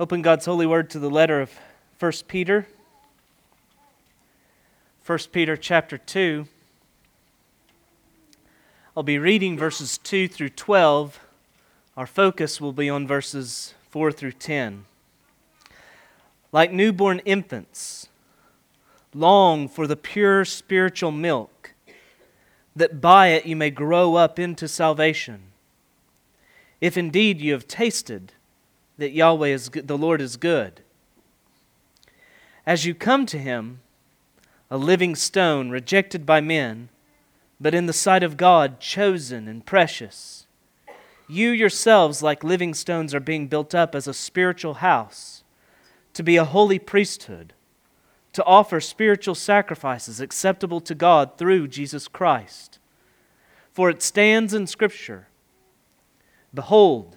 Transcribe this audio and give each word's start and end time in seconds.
Open 0.00 0.22
God's 0.22 0.46
holy 0.46 0.64
word 0.64 0.88
to 0.90 0.98
the 0.98 1.10
letter 1.10 1.42
of 1.42 1.52
1 2.00 2.12
Peter. 2.26 2.66
1 5.04 5.18
Peter 5.30 5.54
chapter 5.54 5.98
2. 5.98 6.46
I'll 8.96 9.02
be 9.02 9.18
reading 9.18 9.58
verses 9.58 9.98
2 9.98 10.28
through 10.28 10.48
12. 10.48 11.20
Our 11.94 12.06
focus 12.06 12.58
will 12.58 12.72
be 12.72 12.88
on 12.88 13.06
verses 13.06 13.74
4 13.90 14.10
through 14.12 14.32
10. 14.32 14.86
Like 16.52 16.72
newborn 16.72 17.18
infants, 17.26 18.08
long 19.14 19.68
for 19.68 19.86
the 19.86 19.96
pure 19.96 20.46
spiritual 20.46 21.12
milk, 21.12 21.74
that 22.74 23.02
by 23.02 23.28
it 23.28 23.44
you 23.44 23.56
may 23.56 23.70
grow 23.70 24.14
up 24.14 24.38
into 24.38 24.68
salvation. 24.68 25.42
If 26.80 26.96
indeed 26.96 27.42
you 27.42 27.52
have 27.52 27.68
tasted 27.68 28.32
that 28.98 29.12
Yahweh 29.12 29.48
is 29.48 29.70
the 29.70 29.98
Lord 29.98 30.20
is 30.20 30.36
good. 30.36 30.80
As 32.66 32.86
you 32.86 32.94
come 32.94 33.26
to 33.26 33.38
him, 33.38 33.80
a 34.70 34.76
living 34.76 35.14
stone 35.14 35.70
rejected 35.70 36.24
by 36.24 36.40
men, 36.40 36.88
but 37.60 37.74
in 37.74 37.86
the 37.86 37.92
sight 37.92 38.22
of 38.22 38.36
God 38.36 38.80
chosen 38.80 39.48
and 39.48 39.66
precious. 39.66 40.46
You 41.28 41.50
yourselves, 41.50 42.22
like 42.22 42.44
living 42.44 42.74
stones, 42.74 43.14
are 43.14 43.20
being 43.20 43.48
built 43.48 43.74
up 43.74 43.94
as 43.94 44.06
a 44.06 44.14
spiritual 44.14 44.74
house, 44.74 45.44
to 46.14 46.22
be 46.22 46.36
a 46.36 46.44
holy 46.44 46.78
priesthood, 46.78 47.52
to 48.32 48.44
offer 48.44 48.80
spiritual 48.80 49.34
sacrifices 49.34 50.20
acceptable 50.20 50.80
to 50.80 50.94
God 50.94 51.38
through 51.38 51.68
Jesus 51.68 52.08
Christ. 52.08 52.78
For 53.72 53.90
it 53.90 54.02
stands 54.02 54.54
in 54.54 54.66
Scripture 54.66 55.28
Behold, 56.54 57.16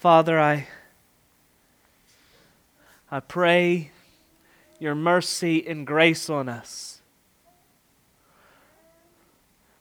Father, 0.00 0.40
I, 0.40 0.66
I 3.10 3.20
pray 3.20 3.90
your 4.78 4.94
mercy 4.94 5.68
and 5.68 5.86
grace 5.86 6.30
on 6.30 6.48
us 6.48 7.02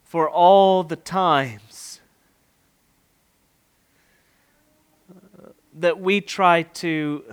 for 0.03 0.29
all 0.29 0.83
the 0.83 0.97
times 0.97 2.01
that 5.73 6.01
we 6.01 6.19
try 6.19 6.63
to 6.63 7.23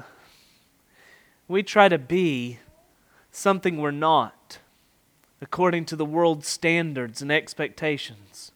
we 1.48 1.64
try 1.64 1.88
to 1.88 1.98
be 1.98 2.60
something 3.32 3.78
we're 3.78 3.90
not 3.90 4.60
according 5.40 5.86
to 5.86 5.96
the 5.96 6.06
world's 6.06 6.46
standards 6.46 7.20
and 7.20 7.32
expectations. 7.32 8.52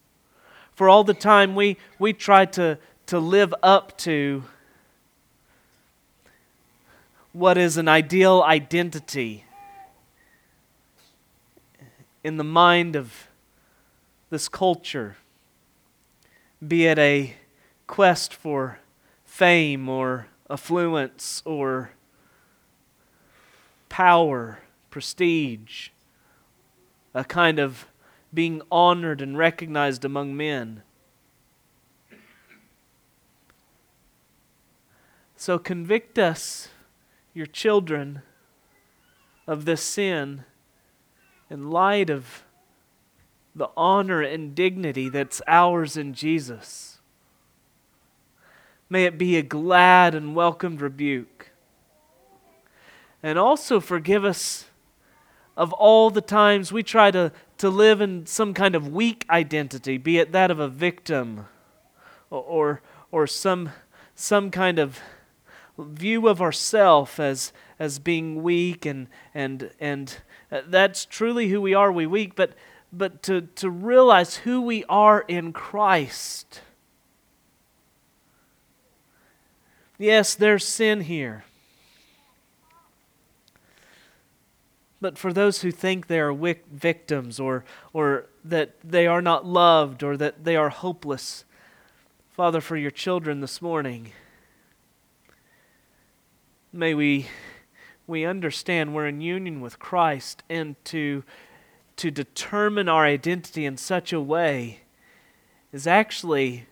For 0.73 0.89
all 0.89 1.03
the 1.03 1.15
time 1.15 1.57
we 1.57 1.79
we 1.99 2.13
try 2.13 2.45
to 2.45 2.79
to 3.11 3.19
live 3.19 3.53
up 3.61 3.99
to 3.99 4.45
what 7.33 7.59
is 7.59 7.77
an 7.77 7.89
ideal 7.89 8.41
identity 8.41 9.43
in 12.23 12.37
the 12.37 12.45
mind 12.45 12.95
of 12.95 13.27
this 14.31 14.49
culture, 14.49 15.17
be 16.65 16.87
it 16.87 17.01
a 17.01 17.35
quest 17.89 18.33
for 18.33 18.79
fame 19.25 19.89
or 19.89 20.29
affluence 20.49 21.43
or 21.45 21.91
power, 23.89 24.61
prestige, 24.89 25.89
a 27.13 27.25
kind 27.25 27.59
of 27.59 27.89
being 28.33 28.63
honored 28.71 29.21
and 29.21 29.37
recognized 29.37 30.05
among 30.05 30.37
men. 30.37 30.85
So 35.41 35.59
convict 35.59 36.19
us, 36.19 36.69
your 37.33 37.47
children, 37.47 38.21
of 39.47 39.65
this 39.65 39.81
sin 39.81 40.45
in 41.49 41.71
light 41.71 42.11
of 42.11 42.43
the 43.55 43.71
honor 43.75 44.21
and 44.21 44.55
dignity 44.55 45.09
that's 45.09 45.41
ours 45.47 45.97
in 45.97 46.13
Jesus. 46.13 46.99
May 48.91 49.07
it 49.07 49.17
be 49.17 49.39
a 49.39 49.43
glad 49.43 50.15
and 50.15 50.37
welcomed 50.37 50.83
rebuke. 50.83 51.53
And 53.23 53.39
also 53.39 53.81
forgive 53.81 54.27
us 54.27 54.67
of 55.57 55.73
all 55.73 56.11
the 56.11 56.21
times 56.21 56.71
we 56.71 56.83
try 56.83 57.11
to, 57.13 57.33
to 57.57 57.71
live 57.71 58.03
in 58.03 58.27
some 58.27 58.53
kind 58.53 58.75
of 58.75 58.93
weak 58.93 59.25
identity, 59.31 59.97
be 59.97 60.19
it 60.19 60.33
that 60.33 60.51
of 60.51 60.61
a 60.61 60.69
victim 60.69 61.47
or, 62.29 62.43
or, 62.43 62.83
or 63.11 63.27
some, 63.27 63.71
some 64.15 64.51
kind 64.51 64.79
of 64.79 65.01
view 65.81 66.29
of 66.29 66.41
ourself 66.41 67.19
as 67.19 67.53
as 67.79 67.99
being 67.99 68.43
weak 68.43 68.85
and 68.85 69.09
and 69.35 69.71
and 69.81 70.19
uh, 70.53 70.61
that's 70.67 71.05
truly 71.05 71.49
who 71.49 71.61
we 71.61 71.75
are 71.75 71.91
we 71.91 72.07
weak 72.07 72.35
but 72.35 72.55
but 72.93 73.23
to 73.23 73.43
to 73.43 73.71
realize 73.71 74.39
who 74.39 74.61
we 74.61 74.85
are 74.85 75.25
in 75.29 75.53
Christ. 75.53 76.61
Yes 79.99 80.35
there's 80.35 80.67
sin 80.67 81.03
here. 81.03 81.45
But 85.03 85.17
for 85.17 85.33
those 85.33 85.63
who 85.63 85.71
think 85.71 86.07
they 86.07 86.21
are 86.21 86.35
victims 86.71 87.41
or 87.41 87.65
or 87.93 88.27
that 88.45 88.77
they 88.85 89.07
are 89.07 89.23
not 89.23 89.47
loved 89.47 90.03
or 90.03 90.17
that 90.17 90.45
they 90.45 90.57
are 90.57 90.69
hopeless 90.69 91.45
father 92.31 92.61
for 92.61 92.77
your 92.77 92.91
children 92.91 93.41
this 93.41 93.61
morning 93.61 94.13
May 96.73 96.95
we, 96.95 97.27
we 98.07 98.25
understand 98.25 98.95
we're 98.95 99.09
in 99.09 99.21
union 99.21 99.61
with 99.61 99.81
Christ 99.81 100.45
and 100.49 100.77
to, 100.85 101.25
to 101.97 102.13
determine 102.13 102.89
our 102.89 103.05
identity 103.05 103.67
in 103.67 103.77
such 103.77 104.13
a 104.13 104.21
way 104.21 104.83
is 105.73 105.89
actually 105.89 106.67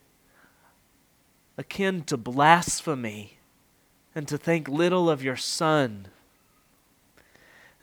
akin 1.56 2.04
to 2.04 2.16
blasphemy 2.16 3.38
and 4.14 4.28
to 4.28 4.38
think 4.38 4.68
little 4.68 5.10
of 5.10 5.24
your 5.24 5.36
Son. 5.36 6.06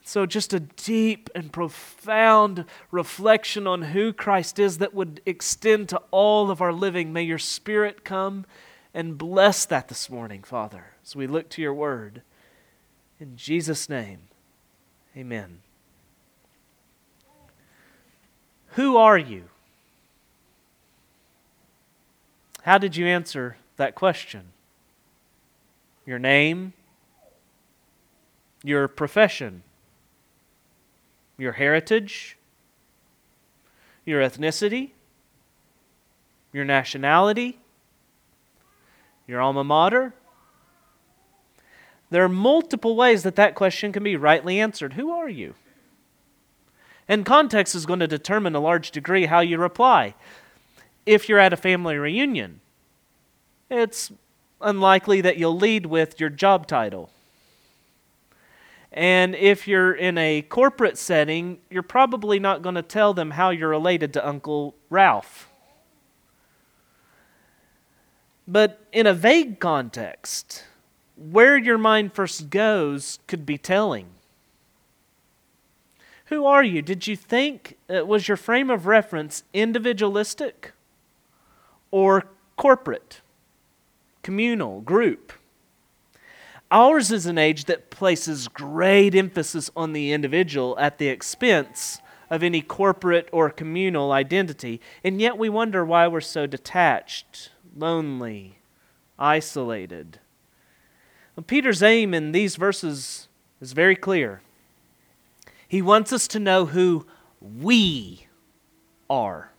So, 0.06 0.26
just 0.26 0.54
a 0.54 0.62
deep 0.62 1.30
and 1.36 1.52
profound 1.52 2.64
reflection 2.92 3.68
on 3.68 3.82
who 3.82 4.14
Christ 4.14 4.58
is 4.58 4.78
that 4.78 4.94
would 4.94 5.20
extend 5.26 5.90
to 5.90 6.02
all 6.12 6.50
of 6.50 6.62
our 6.62 6.72
living. 6.72 7.12
May 7.12 7.24
your 7.24 7.40
Spirit 7.40 8.06
come 8.06 8.46
and 8.94 9.18
bless 9.18 9.66
that 9.66 9.90
this 9.90 10.10
morning, 10.10 10.44
Father. 10.44 10.95
As 11.06 11.16
we 11.16 11.28
look 11.28 11.50
to 11.50 11.62
your 11.62 11.74
word. 11.74 12.22
In 13.20 13.38
Jesus' 13.38 13.88
name, 13.88 14.20
amen. 15.16 15.60
Who 18.70 18.98
are 18.98 19.18
you? 19.18 19.46
How 22.64 22.78
did 22.78 22.96
you 22.96 23.06
answer 23.06 23.58
that 23.78 23.96
question? 23.96 24.48
Your 26.06 26.20
name? 26.20 26.74
Your 28.64 28.88
profession? 28.88 29.64
Your 31.38 31.54
heritage? 31.54 32.38
Your 34.06 34.22
ethnicity? 34.22 34.92
Your 36.52 36.66
nationality? 36.66 37.60
Your 39.28 39.42
alma 39.42 39.64
mater? 39.64 40.14
There 42.16 42.24
are 42.24 42.30
multiple 42.30 42.96
ways 42.96 43.24
that 43.24 43.36
that 43.36 43.56
question 43.56 43.92
can 43.92 44.02
be 44.02 44.16
rightly 44.16 44.58
answered. 44.58 44.94
Who 44.94 45.12
are 45.12 45.28
you? 45.28 45.54
And 47.10 47.26
context 47.26 47.76
is 47.76 47.86
going 47.86 48.00
to 48.00 48.08
determine 48.08 48.56
a 48.56 48.62
large 48.62 48.92
degree 48.92 49.26
how 49.26 49.42
you 49.42 49.58
reply. 49.58 50.16
If 51.06 51.28
you're 51.28 51.40
at 51.40 51.52
a 51.52 51.58
family 51.58 51.98
reunion, 51.98 52.62
it's 53.70 54.14
unlikely 54.62 55.20
that 55.20 55.36
you'll 55.36 55.58
lead 55.58 55.88
with 55.88 56.18
your 56.18 56.30
job 56.30 56.68
title. 56.68 57.10
And 58.94 59.36
if 59.36 59.68
you're 59.68 59.92
in 59.92 60.18
a 60.18 60.42
corporate 60.44 60.98
setting, 60.98 61.60
you're 61.70 61.84
probably 61.84 62.40
not 62.40 62.62
going 62.62 62.76
to 62.76 62.82
tell 62.82 63.14
them 63.14 63.32
how 63.32 63.50
you're 63.50 63.68
related 63.68 64.14
to 64.14 64.26
Uncle 64.26 64.74
Ralph. 64.90 65.50
But 68.48 68.88
in 68.94 69.06
a 69.06 69.14
vague 69.14 69.60
context, 69.60 70.64
where 71.18 71.58
your 71.58 71.78
mind 71.78 72.14
first 72.14 72.50
goes 72.50 73.20
could 73.28 73.46
be 73.46 73.58
telling. 73.58 74.08
Who 76.26 76.46
are 76.46 76.64
you? 76.64 76.82
Did 76.82 77.08
you 77.08 77.16
think, 77.16 77.78
uh, 77.94 78.06
was 78.06 78.28
your 78.28 78.38
frame 78.38 78.70
of 78.70 78.88
reference 78.88 79.44
individualistic 79.54 80.74
or 81.92 82.26
corporate, 82.58 83.22
communal, 84.24 84.82
group? 84.82 85.34
Ours 86.72 87.12
is 87.12 87.28
an 87.28 87.38
age 87.38 87.66
that 87.66 87.92
places 87.92 88.48
great 88.48 89.14
emphasis 89.14 89.70
on 89.76 89.94
the 89.94 90.12
individual 90.12 90.76
at 90.80 90.98
the 90.98 91.08
expense 91.10 92.00
of 92.30 92.42
any 92.42 92.62
corporate 92.62 93.30
or 93.32 93.52
communal 93.52 94.12
identity, 94.12 94.82
and 95.04 95.22
yet 95.22 95.38
we 95.38 95.48
wonder 95.48 95.86
why 95.86 96.08
we're 96.08 96.22
so 96.22 96.48
detached, 96.48 97.52
lonely, 97.78 98.58
isolated. 99.20 100.20
Peter's 101.42 101.84
aim 101.84 102.14
in 102.14 102.32
these 102.32 102.56
verses 102.56 103.28
is 103.62 103.74
very 103.74 103.96
clear. 103.96 104.42
He 105.68 105.82
wants 105.82 106.14
us 106.14 106.28
to 106.30 106.40
know 106.40 106.66
who 106.66 107.06
we 107.42 108.28
are. 109.10 109.52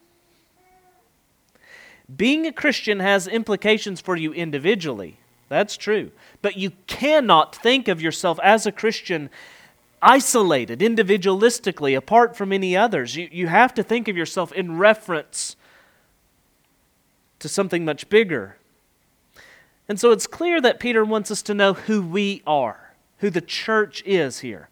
Being 2.14 2.46
a 2.46 2.52
Christian 2.52 3.00
has 3.00 3.26
implications 3.26 4.00
for 4.00 4.16
you 4.16 4.32
individually. 4.32 5.18
That's 5.48 5.76
true. 5.76 6.12
But 6.40 6.56
you 6.56 6.72
cannot 6.86 7.54
think 7.54 7.88
of 7.88 8.00
yourself 8.00 8.38
as 8.42 8.66
a 8.66 8.72
Christian 8.72 9.28
isolated, 10.00 10.80
individualistically, 10.80 11.96
apart 11.96 12.36
from 12.36 12.52
any 12.52 12.76
others. 12.76 13.16
You, 13.16 13.28
you 13.32 13.48
have 13.48 13.74
to 13.74 13.82
think 13.82 14.08
of 14.08 14.16
yourself 14.16 14.52
in 14.52 14.78
reference 14.78 15.56
to 17.40 17.48
something 17.48 17.84
much 17.84 18.08
bigger. 18.08 18.56
And 19.88 20.00
so 20.00 20.10
it's 20.10 20.26
clear 20.26 20.60
that 20.60 20.80
Peter 20.80 21.04
wants 21.04 21.30
us 21.30 21.42
to 21.42 21.54
know 21.54 21.74
who 21.74 22.02
we 22.02 22.42
are, 22.46 22.94
who 23.18 23.30
the 23.30 23.40
church 23.40 24.02
is 24.04 24.40
here. 24.40 24.68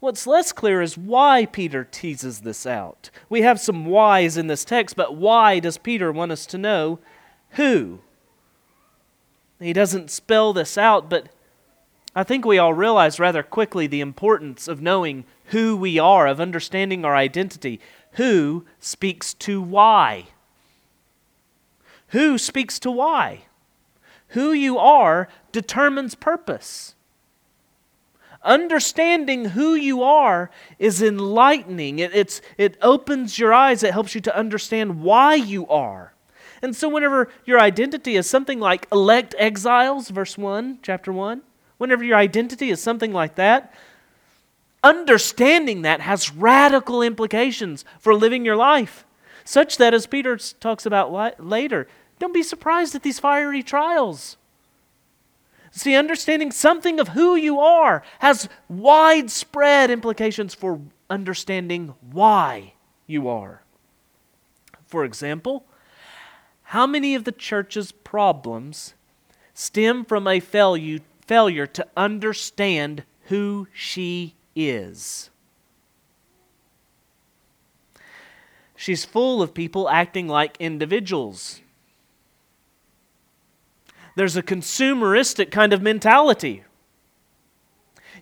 What's 0.00 0.26
less 0.26 0.52
clear 0.52 0.82
is 0.82 0.98
why 0.98 1.46
Peter 1.46 1.84
teases 1.84 2.40
this 2.40 2.66
out. 2.66 3.10
We 3.28 3.42
have 3.42 3.60
some 3.60 3.86
whys 3.86 4.36
in 4.36 4.48
this 4.48 4.64
text, 4.64 4.96
but 4.96 5.16
why 5.16 5.60
does 5.60 5.78
Peter 5.78 6.12
want 6.12 6.32
us 6.32 6.46
to 6.46 6.58
know 6.58 6.98
who? 7.50 8.00
He 9.60 9.72
doesn't 9.72 10.10
spell 10.10 10.52
this 10.52 10.76
out, 10.76 11.08
but 11.08 11.28
I 12.14 12.22
think 12.22 12.44
we 12.44 12.58
all 12.58 12.74
realize 12.74 13.18
rather 13.18 13.42
quickly 13.42 13.86
the 13.86 14.00
importance 14.00 14.68
of 14.68 14.82
knowing 14.82 15.24
who 15.46 15.76
we 15.76 15.98
are, 15.98 16.26
of 16.26 16.40
understanding 16.40 17.04
our 17.04 17.16
identity. 17.16 17.80
Who 18.12 18.64
speaks 18.78 19.34
to 19.34 19.60
why? 19.60 20.26
Who 22.08 22.38
speaks 22.38 22.78
to 22.80 22.90
why? 22.90 23.44
Who 24.34 24.52
you 24.52 24.78
are 24.78 25.28
determines 25.52 26.14
purpose. 26.14 26.94
Understanding 28.42 29.46
who 29.46 29.74
you 29.74 30.02
are 30.02 30.50
is 30.78 31.00
enlightening. 31.00 31.98
It, 31.98 32.40
it 32.58 32.76
opens 32.82 33.38
your 33.38 33.54
eyes, 33.54 33.82
it 33.82 33.92
helps 33.92 34.14
you 34.14 34.20
to 34.22 34.36
understand 34.36 35.00
why 35.02 35.34
you 35.34 35.66
are. 35.68 36.12
And 36.62 36.74
so, 36.74 36.88
whenever 36.88 37.30
your 37.44 37.60
identity 37.60 38.16
is 38.16 38.28
something 38.28 38.58
like 38.58 38.88
elect 38.90 39.34
exiles, 39.38 40.10
verse 40.10 40.36
1, 40.36 40.80
chapter 40.82 41.12
1, 41.12 41.42
whenever 41.78 42.02
your 42.02 42.16
identity 42.16 42.70
is 42.70 42.82
something 42.82 43.12
like 43.12 43.36
that, 43.36 43.72
understanding 44.82 45.82
that 45.82 46.00
has 46.00 46.34
radical 46.34 47.02
implications 47.02 47.84
for 47.98 48.14
living 48.14 48.44
your 48.44 48.56
life. 48.56 49.04
Such 49.44 49.76
that, 49.76 49.94
as 49.94 50.06
Peter 50.06 50.38
talks 50.38 50.86
about 50.86 51.38
later, 51.38 51.86
don't 52.18 52.34
be 52.34 52.42
surprised 52.42 52.94
at 52.94 53.02
these 53.02 53.18
fiery 53.18 53.62
trials. 53.62 54.36
See, 55.72 55.96
understanding 55.96 56.52
something 56.52 57.00
of 57.00 57.08
who 57.08 57.34
you 57.34 57.58
are 57.58 58.04
has 58.20 58.48
widespread 58.68 59.90
implications 59.90 60.54
for 60.54 60.80
understanding 61.10 61.94
why 62.12 62.74
you 63.08 63.28
are. 63.28 63.62
For 64.86 65.04
example, 65.04 65.66
how 66.62 66.86
many 66.86 67.16
of 67.16 67.24
the 67.24 67.32
church's 67.32 67.90
problems 67.90 68.94
stem 69.52 70.04
from 70.04 70.28
a 70.28 70.38
failure, 70.38 71.66
to 71.66 71.86
understand 71.96 73.02
who 73.24 73.66
she 73.72 74.34
is? 74.54 75.30
She's 78.76 79.04
full 79.04 79.42
of 79.42 79.54
people 79.54 79.88
acting 79.88 80.28
like 80.28 80.56
individuals 80.60 81.60
there's 84.16 84.36
a 84.36 84.42
consumeristic 84.42 85.50
kind 85.50 85.72
of 85.72 85.82
mentality. 85.82 86.64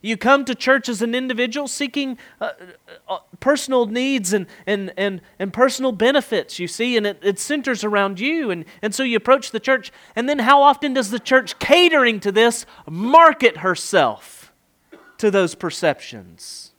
You 0.00 0.17
come 0.17 0.44
to 0.46 0.55
church 0.55 0.89
as 0.89 1.01
an 1.01 1.15
individual 1.15 1.69
seeking 1.69 2.19
uh, 2.41 2.51
uh, 3.08 3.19
personal 3.39 3.87
needs 3.87 4.32
and, 4.32 4.46
and, 4.67 4.93
and, 4.96 5.20
and 5.39 5.53
personal 5.53 5.93
benefits, 5.93 6.58
you 6.58 6.67
see, 6.67 6.96
and 6.96 7.06
it, 7.06 7.20
it 7.22 7.39
centers 7.39 7.84
around 7.84 8.19
you. 8.19 8.51
And, 8.51 8.65
and 8.82 8.93
so 8.93 9.05
you 9.05 9.17
approach 9.17 9.53
the 9.53 9.61
church, 9.61 9.93
and 10.17 10.29
then 10.29 10.41
how 10.41 10.61
often 10.61 10.93
does 10.93 11.11
the 11.11 11.20
church, 11.20 11.58
catering 11.61 12.19
to 12.20 12.32
this, 12.32 12.67
market 12.91 13.58
herself 13.58 14.53
to 15.19 15.31
those 15.31 15.55
perceptions? 15.55 16.72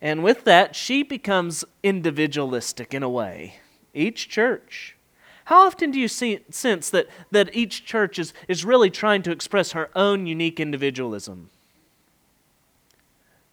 And 0.00 0.22
with 0.22 0.44
that, 0.44 0.76
she 0.76 1.02
becomes 1.02 1.64
individualistic 1.82 2.94
in 2.94 3.02
a 3.02 3.08
way. 3.08 3.56
Each 3.92 4.28
church. 4.28 4.96
How 5.46 5.66
often 5.66 5.90
do 5.90 5.98
you 5.98 6.08
see, 6.08 6.40
sense 6.50 6.90
that, 6.90 7.08
that 7.30 7.54
each 7.54 7.84
church 7.84 8.18
is, 8.18 8.32
is 8.48 8.64
really 8.64 8.90
trying 8.90 9.22
to 9.22 9.32
express 9.32 9.72
her 9.72 9.90
own 9.94 10.26
unique 10.26 10.60
individualism 10.60 11.50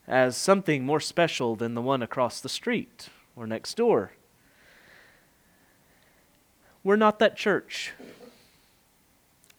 as 0.07 0.35
something 0.35 0.85
more 0.85 0.99
special 0.99 1.55
than 1.55 1.75
the 1.75 1.81
one 1.81 2.01
across 2.01 2.41
the 2.41 2.49
street 2.49 3.09
or 3.35 3.47
next 3.47 3.75
door? 3.75 4.11
We're 6.83 6.95
not 6.95 7.19
that 7.19 7.35
church. 7.35 7.93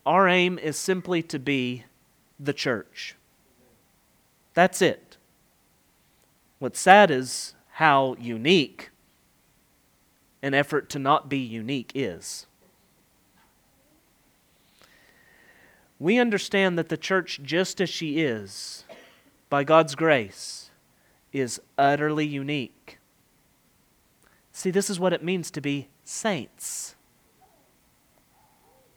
Our 0.07 0.29
aim 0.29 0.59
is 0.59 0.77
simply 0.77 1.23
to 1.25 1.39
be 1.39 1.85
the 2.39 2.55
church. 2.55 3.15
That's 4.55 4.81
it. 4.81 5.17
What's 6.59 6.81
sad 6.81 7.11
is 7.11 7.55
how 7.73 8.17
unique 8.19 8.91
an 10.42 10.54
effort 10.54 10.88
to 10.90 10.99
not 10.99 11.28
be 11.28 11.38
unique 11.38 11.92
is. 11.94 12.47
We 15.99 16.18
understand 16.18 16.78
that 16.78 16.88
the 16.88 16.97
church, 16.97 17.40
just 17.42 17.80
as 17.80 17.90
she 17.90 18.20
is, 18.20 18.85
by 19.50 19.64
God's 19.64 19.94
grace, 19.94 20.70
is 21.32 21.61
utterly 21.76 22.26
unique. 22.26 22.99
See, 24.52 24.70
this 24.70 24.88
is 24.88 24.99
what 24.99 25.12
it 25.12 25.23
means 25.23 25.50
to 25.50 25.61
be 25.61 25.88
saints. 26.04 26.94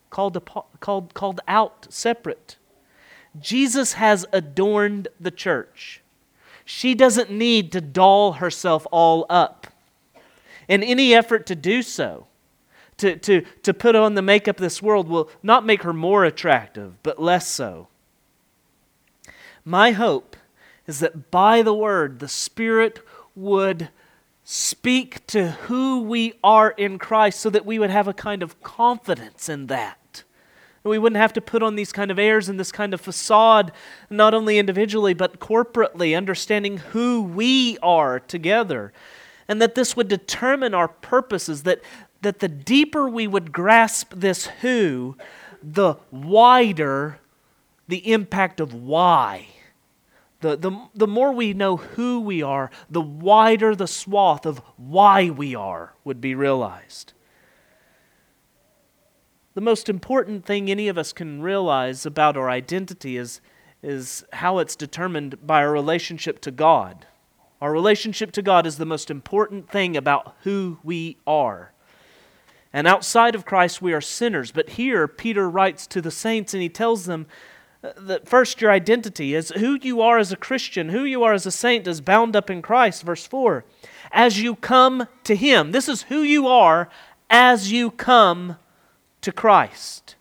Called, 0.09 0.49
called, 0.79 1.13
called 1.13 1.41
out, 1.47 1.87
separate. 1.89 2.57
Jesus 3.39 3.93
has 3.93 4.25
adorned 4.31 5.07
the 5.19 5.31
church. 5.31 6.01
She 6.63 6.95
doesn't 6.95 7.29
need 7.29 7.71
to 7.73 7.81
doll 7.81 8.33
herself 8.33 8.87
all 8.91 9.25
up 9.29 9.72
in 10.67 10.83
any 10.83 11.13
effort 11.13 11.45
to 11.47 11.55
do 11.55 11.81
so. 11.81 12.27
to, 12.97 13.15
to, 13.17 13.41
to 13.63 13.73
put 13.73 13.95
on 13.95 14.15
the 14.15 14.21
makeup 14.21 14.57
of 14.57 14.61
this 14.61 14.81
world 14.81 15.07
will 15.07 15.29
not 15.41 15.65
make 15.65 15.83
her 15.83 15.93
more 15.93 16.25
attractive, 16.25 17.01
but 17.03 17.21
less 17.21 17.47
so. 17.47 17.87
My 19.65 19.91
hope 19.91 20.35
is 20.85 20.99
that 20.99 21.31
by 21.31 21.61
the 21.61 21.73
word, 21.73 22.19
the 22.19 22.27
Spirit 22.27 22.99
would 23.35 23.89
speak 24.43 25.25
to 25.27 25.51
who 25.51 26.01
we 26.01 26.33
are 26.43 26.71
in 26.71 26.99
Christ 26.99 27.39
so 27.39 27.49
that 27.49 27.65
we 27.65 27.79
would 27.79 27.89
have 27.89 28.07
a 28.07 28.13
kind 28.13 28.43
of 28.43 28.61
confidence 28.61 29.47
in 29.47 29.67
that. 29.67 30.23
We 30.83 30.99
wouldn't 30.99 31.21
have 31.21 31.31
to 31.33 31.41
put 31.41 31.63
on 31.63 31.77
these 31.77 31.93
kind 31.93 32.11
of 32.11 32.19
airs 32.19 32.49
and 32.49 32.59
this 32.59 32.73
kind 32.73 32.93
of 32.93 32.99
facade, 32.99 33.71
not 34.09 34.33
only 34.33 34.59
individually, 34.59 35.13
but 35.13 35.39
corporately, 35.39 36.15
understanding 36.15 36.77
who 36.77 37.23
we 37.23 37.77
are 37.81 38.19
together. 38.19 38.91
And 39.47 39.61
that 39.61 39.75
this 39.75 39.95
would 39.95 40.07
determine 40.07 40.73
our 40.73 40.87
purposes, 40.87 41.63
that, 41.63 41.81
that 42.21 42.39
the 42.39 42.47
deeper 42.47 43.09
we 43.09 43.27
would 43.27 43.51
grasp 43.51 44.13
this 44.15 44.47
who, 44.61 45.17
the 45.61 45.95
wider 46.11 47.19
the 47.87 48.11
impact 48.13 48.61
of 48.61 48.73
why 48.73 49.47
the, 50.43 50.57
the, 50.57 50.87
the 50.93 51.07
more 51.07 51.31
we 51.31 51.53
know 51.53 51.77
who 51.77 52.19
we 52.19 52.43
are, 52.43 52.69
the 52.89 53.01
wider 53.01 53.75
the 53.75 53.87
swath 53.87 54.45
of 54.45 54.61
why 54.75 55.29
we 55.29 55.55
are 55.55 55.93
would 56.03 56.19
be 56.19 56.35
realized. 56.35 57.13
The 59.53 59.61
most 59.61 59.87
important 59.87 60.45
thing 60.45 60.69
any 60.69 60.89
of 60.89 60.97
us 60.97 61.13
can 61.13 61.41
realize 61.41 62.05
about 62.05 62.35
our 62.35 62.49
identity 62.49 63.15
is, 63.15 63.39
is 63.81 64.25
how 64.33 64.57
it's 64.57 64.75
determined 64.75 65.47
by 65.47 65.63
our 65.63 65.71
relationship 65.71 66.41
to 66.41 66.51
God. 66.51 67.07
Our 67.63 67.71
relationship 67.71 68.33
to 68.33 68.41
God 68.41 68.67
is 68.67 68.75
the 68.75 68.85
most 68.85 69.09
important 69.09 69.69
thing 69.69 69.95
about 69.95 70.35
who 70.43 70.79
we 70.83 71.15
are. 71.25 71.71
And 72.73 72.85
outside 72.85 73.35
of 73.35 73.45
Christ, 73.45 73.81
we 73.81 73.93
are 73.93 74.01
sinners. 74.01 74.51
But 74.51 74.71
here, 74.71 75.07
Peter 75.07 75.49
writes 75.49 75.87
to 75.87 76.01
the 76.01 76.11
saints 76.11 76.53
and 76.53 76.61
he 76.61 76.67
tells 76.67 77.05
them 77.05 77.25
uh, 77.81 77.93
that 77.99 78.27
first 78.27 78.59
your 78.59 78.69
identity 78.69 79.33
is 79.33 79.51
who 79.51 79.79
you 79.81 80.01
are 80.01 80.17
as 80.17 80.33
a 80.33 80.35
Christian, 80.35 80.89
who 80.89 81.05
you 81.05 81.23
are 81.23 81.31
as 81.31 81.45
a 81.45 81.51
saint 81.51 81.87
is 81.87 82.01
bound 82.01 82.35
up 82.35 82.49
in 82.49 82.61
Christ. 82.61 83.03
Verse 83.03 83.25
4. 83.25 83.63
As 84.11 84.41
you 84.41 84.55
come 84.55 85.07
to 85.23 85.33
Him, 85.33 85.71
this 85.71 85.87
is 85.87 86.01
who 86.01 86.21
you 86.21 86.47
are 86.47 86.89
as 87.29 87.71
you 87.71 87.91
come 87.91 88.57
to 89.21 89.31
Christ. 89.31 90.17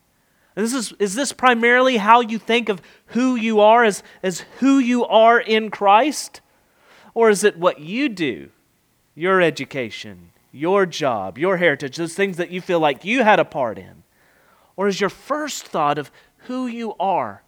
this 0.55 0.73
is, 0.73 0.93
is 0.97 1.15
this 1.15 1.33
primarily 1.33 1.97
how 1.97 2.21
you 2.21 2.39
think 2.39 2.69
of 2.69 2.81
who 3.07 3.35
you 3.35 3.59
are 3.59 3.83
as, 3.83 4.01
as 4.23 4.45
who 4.59 4.79
you 4.79 5.03
are 5.03 5.41
in 5.41 5.69
Christ? 5.69 6.39
Or 7.13 7.29
is 7.29 7.43
it 7.43 7.57
what 7.57 7.79
you 7.79 8.09
do, 8.09 8.49
your 9.15 9.41
education, 9.41 10.31
your 10.51 10.85
job, 10.85 11.37
your 11.37 11.57
heritage, 11.57 11.97
those 11.97 12.15
things 12.15 12.37
that 12.37 12.51
you 12.51 12.61
feel 12.61 12.79
like 12.79 13.05
you 13.05 13.23
had 13.23 13.39
a 13.39 13.45
part 13.45 13.77
in? 13.77 14.03
Or 14.75 14.87
is 14.87 14.99
your 14.99 15.09
first 15.09 15.65
thought 15.65 15.97
of 15.97 16.11
who 16.47 16.67
you 16.67 16.95
are 16.99 17.43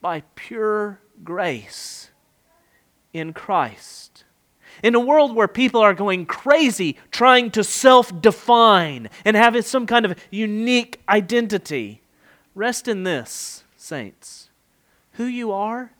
by 0.00 0.22
pure 0.34 1.00
grace 1.22 2.10
in 3.12 3.32
Christ. 3.32 4.24
In 4.82 4.94
a 4.94 5.00
world 5.00 5.34
where 5.34 5.48
people 5.48 5.80
are 5.80 5.94
going 5.94 6.26
crazy 6.26 6.96
trying 7.10 7.50
to 7.52 7.62
self 7.62 8.20
define 8.20 9.08
and 9.24 9.36
have 9.36 9.64
some 9.64 9.86
kind 9.86 10.04
of 10.04 10.18
unique 10.30 11.00
identity, 11.08 12.02
rest 12.54 12.88
in 12.88 13.04
this, 13.04 13.64
saints. 13.76 14.50
Who 15.12 15.24
you 15.24 15.52
are 15.52 15.92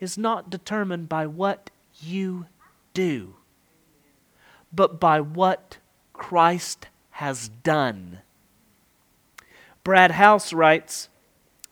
is 0.00 0.18
not 0.18 0.50
determined 0.50 1.08
by 1.08 1.26
what 1.26 1.70
you 2.00 2.46
do, 2.94 3.34
but 4.72 5.00
by 5.00 5.20
what 5.20 5.78
Christ 6.12 6.88
has 7.10 7.48
done. 7.48 8.20
Brad 9.84 10.12
House 10.12 10.52
writes 10.52 11.08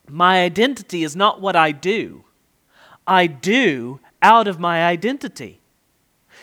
my 0.08 0.42
identity 0.42 1.02
is 1.02 1.16
not 1.16 1.40
what 1.40 1.56
I 1.56 1.72
do, 1.72 2.24
I 3.06 3.26
do 3.26 4.00
out 4.22 4.48
of 4.48 4.58
my 4.58 4.84
identity. 4.84 5.60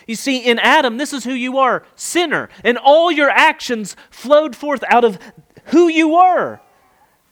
You 0.08 0.16
see, 0.16 0.38
in 0.38 0.60
Adam, 0.60 0.98
this 0.98 1.14
is 1.14 1.24
who 1.24 1.34
you 1.34 1.58
are 1.58 1.84
sinner. 1.96 2.50
And 2.64 2.78
all 2.78 3.12
your 3.12 3.30
actions 3.30 3.96
flowed 4.10 4.56
forth 4.56 4.84
out 4.90 5.06
of 5.06 5.18
who 5.66 5.88
you 5.88 6.10
were 6.10 6.60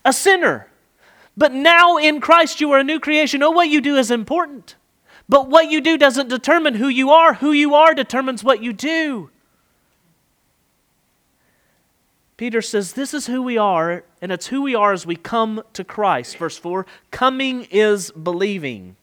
a 0.05 0.13
sinner. 0.13 0.67
But 1.36 1.53
now 1.53 1.98
in 1.98 2.22
Christ, 2.22 2.62
you 2.62 2.72
are 2.72 2.79
a 2.79 2.84
new 2.84 3.00
creation. 3.00 3.43
Oh, 3.43 3.51
what 3.51 3.70
you 3.70 3.81
do 3.81 3.96
is 3.96 4.12
important. 4.12 4.75
But 5.31 5.47
what 5.47 5.71
you 5.71 5.79
do 5.79 5.97
doesn't 5.97 6.27
determine 6.27 6.75
who 6.75 6.89
you 6.89 7.09
are. 7.09 7.35
Who 7.35 7.53
you 7.53 7.73
are 7.73 7.93
determines 7.93 8.43
what 8.43 8.61
you 8.61 8.73
do. 8.73 9.29
Peter 12.35 12.61
says, 12.61 12.91
This 12.91 13.13
is 13.13 13.27
who 13.27 13.41
we 13.41 13.57
are, 13.57 14.03
and 14.21 14.29
it's 14.29 14.47
who 14.47 14.61
we 14.61 14.75
are 14.75 14.91
as 14.91 15.05
we 15.05 15.15
come 15.15 15.63
to 15.71 15.85
Christ. 15.85 16.35
Verse 16.35 16.57
4 16.57 16.85
Coming 17.11 17.65
is 17.71 18.11
believing. 18.11 18.97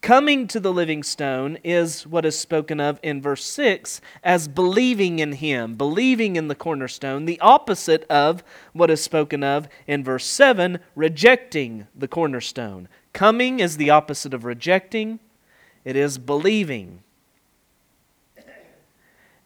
Coming 0.00 0.48
to 0.48 0.58
the 0.58 0.72
living 0.72 1.04
stone 1.04 1.58
is 1.62 2.08
what 2.08 2.24
is 2.24 2.36
spoken 2.36 2.80
of 2.80 2.98
in 3.00 3.22
verse 3.22 3.44
6 3.44 4.00
as 4.24 4.48
believing 4.48 5.20
in 5.20 5.34
him, 5.34 5.76
believing 5.76 6.34
in 6.34 6.48
the 6.48 6.56
cornerstone, 6.56 7.26
the 7.26 7.38
opposite 7.38 8.04
of 8.10 8.42
what 8.72 8.90
is 8.90 9.00
spoken 9.00 9.44
of 9.44 9.68
in 9.86 10.02
verse 10.02 10.26
7, 10.26 10.80
rejecting 10.96 11.86
the 11.94 12.08
cornerstone. 12.08 12.88
Coming 13.12 13.60
is 13.60 13.76
the 13.76 13.90
opposite 13.90 14.34
of 14.34 14.44
rejecting, 14.44 15.18
it 15.84 15.96
is 15.96 16.18
believing. 16.18 17.02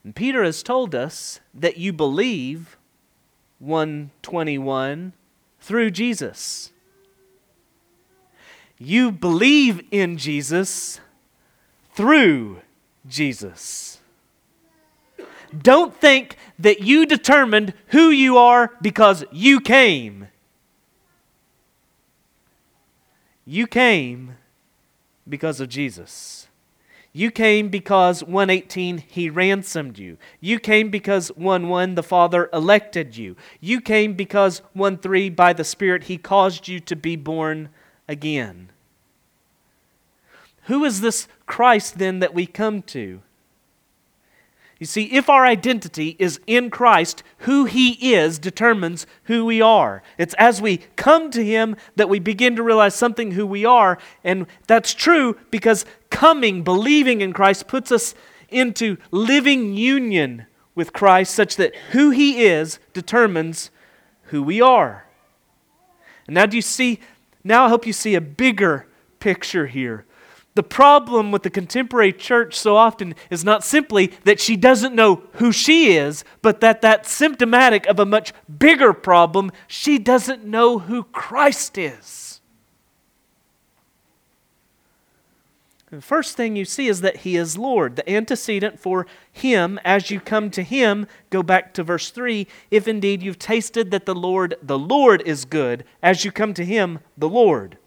And 0.04 0.14
Peter 0.14 0.44
has 0.44 0.62
told 0.62 0.94
us 0.94 1.40
that 1.54 1.78
you 1.78 1.92
believe 1.92 2.76
121 3.59 5.14
through 5.61 5.90
Jesus. 5.90 6.73
You 8.76 9.11
believe 9.11 9.83
in 9.90 10.18
Jesus 10.18 11.00
through 11.94 12.61
Jesus. 13.06 14.00
Don't 15.56 15.94
think 15.94 16.37
that 16.59 16.80
you 16.80 17.06
determined 17.06 17.73
who 17.88 18.11
you 18.11 18.37
are 18.37 18.73
because 18.83 19.25
you 19.33 19.61
came. 19.61 20.28
You 23.46 23.66
came 23.66 24.36
because 25.28 25.60
of 25.60 25.68
Jesus. 25.68 26.48
You 27.12 27.30
came 27.30 27.68
because 27.68 28.24
118 28.24 28.98
he 28.98 29.30
ransomed 29.30 29.98
you. 29.98 30.18
You 30.40 30.58
came 30.58 30.90
because 30.90 31.30
11 31.38 31.94
the 31.94 32.02
Father 32.02 32.50
elected 32.52 33.16
you. 33.16 33.36
You 33.60 33.80
came 33.80 34.14
because 34.14 34.62
13 34.76 35.34
by 35.34 35.52
the 35.52 35.62
Spirit 35.62 36.04
he 36.04 36.18
caused 36.18 36.66
you 36.66 36.80
to 36.80 36.96
be 36.96 37.14
born 37.14 37.68
again. 38.08 38.70
Who 40.64 40.84
is 40.84 41.02
this 41.02 41.28
Christ 41.46 41.98
then 41.98 42.18
that 42.18 42.34
we 42.34 42.46
come 42.46 42.82
to? 42.82 43.20
You 44.84 44.86
see, 44.86 45.04
if 45.14 45.30
our 45.30 45.46
identity 45.46 46.14
is 46.18 46.38
in 46.46 46.68
Christ, 46.68 47.22
who 47.38 47.64
He 47.64 48.12
is 48.12 48.38
determines 48.38 49.06
who 49.22 49.46
we 49.46 49.62
are. 49.62 50.02
It's 50.18 50.34
as 50.34 50.60
we 50.60 50.76
come 50.94 51.30
to 51.30 51.42
Him 51.42 51.76
that 51.96 52.10
we 52.10 52.18
begin 52.18 52.54
to 52.56 52.62
realize 52.62 52.94
something 52.94 53.30
who 53.30 53.46
we 53.46 53.64
are. 53.64 53.96
And 54.24 54.46
that's 54.66 54.92
true 54.92 55.38
because 55.50 55.86
coming, 56.10 56.62
believing 56.62 57.22
in 57.22 57.32
Christ, 57.32 57.66
puts 57.66 57.90
us 57.90 58.14
into 58.50 58.98
living 59.10 59.72
union 59.72 60.44
with 60.74 60.92
Christ, 60.92 61.34
such 61.34 61.56
that 61.56 61.74
who 61.92 62.10
He 62.10 62.44
is 62.44 62.78
determines 62.92 63.70
who 64.24 64.42
we 64.42 64.60
are. 64.60 65.06
And 66.26 66.34
now, 66.34 66.44
do 66.44 66.56
you 66.56 66.62
see? 66.62 67.00
Now, 67.42 67.64
I 67.64 67.68
hope 67.70 67.86
you 67.86 67.94
see 67.94 68.16
a 68.16 68.20
bigger 68.20 68.86
picture 69.18 69.66
here 69.66 70.04
the 70.54 70.62
problem 70.62 71.32
with 71.32 71.42
the 71.42 71.50
contemporary 71.50 72.12
church 72.12 72.54
so 72.54 72.76
often 72.76 73.14
is 73.28 73.44
not 73.44 73.64
simply 73.64 74.12
that 74.25 74.40
she 74.40 74.56
doesn't 74.56 74.94
know 74.94 75.25
who 75.34 75.50
she 75.50 75.94
is, 75.96 76.25
but 76.42 76.61
that 76.61 76.80
that's 76.80 77.11
symptomatic 77.11 77.87
of 77.87 77.99
a 77.99 78.06
much 78.06 78.32
bigger 78.58 78.92
problem. 78.92 79.50
She 79.66 79.99
doesn't 79.99 80.44
know 80.44 80.78
who 80.78 81.04
Christ 81.04 81.76
is. 81.76 82.25
the 85.90 86.00
first 86.00 86.37
thing 86.37 86.56
you 86.56 86.64
see 86.64 86.88
is 86.88 87.02
that 87.02 87.18
he 87.18 87.37
is 87.37 87.56
Lord. 87.56 87.96
The 87.96 88.11
antecedent 88.11 88.80
for 88.80 89.06
him, 89.30 89.78
as 89.84 90.11
you 90.11 90.18
come 90.18 90.50
to 90.50 90.62
him, 90.62 91.06
go 91.30 91.40
back 91.42 91.73
to 91.75 91.84
verse 91.84 92.11
3 92.11 92.46
if 92.70 92.88
indeed 92.88 93.23
you've 93.23 93.38
tasted 93.38 93.92
that 93.92 94.04
the 94.04 94.14
Lord, 94.14 94.56
the 94.61 94.78
Lord 94.78 95.23
is 95.23 95.44
good, 95.44 95.84
as 96.02 96.25
you 96.25 96.32
come 96.32 96.52
to 96.54 96.64
him, 96.64 96.99
the 97.16 97.28
Lord. 97.28 97.78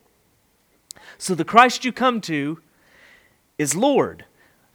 So 1.17 1.35
the 1.35 1.45
Christ 1.45 1.85
you 1.85 1.91
come 1.91 2.21
to 2.21 2.59
is 3.57 3.75
Lord. 3.75 4.25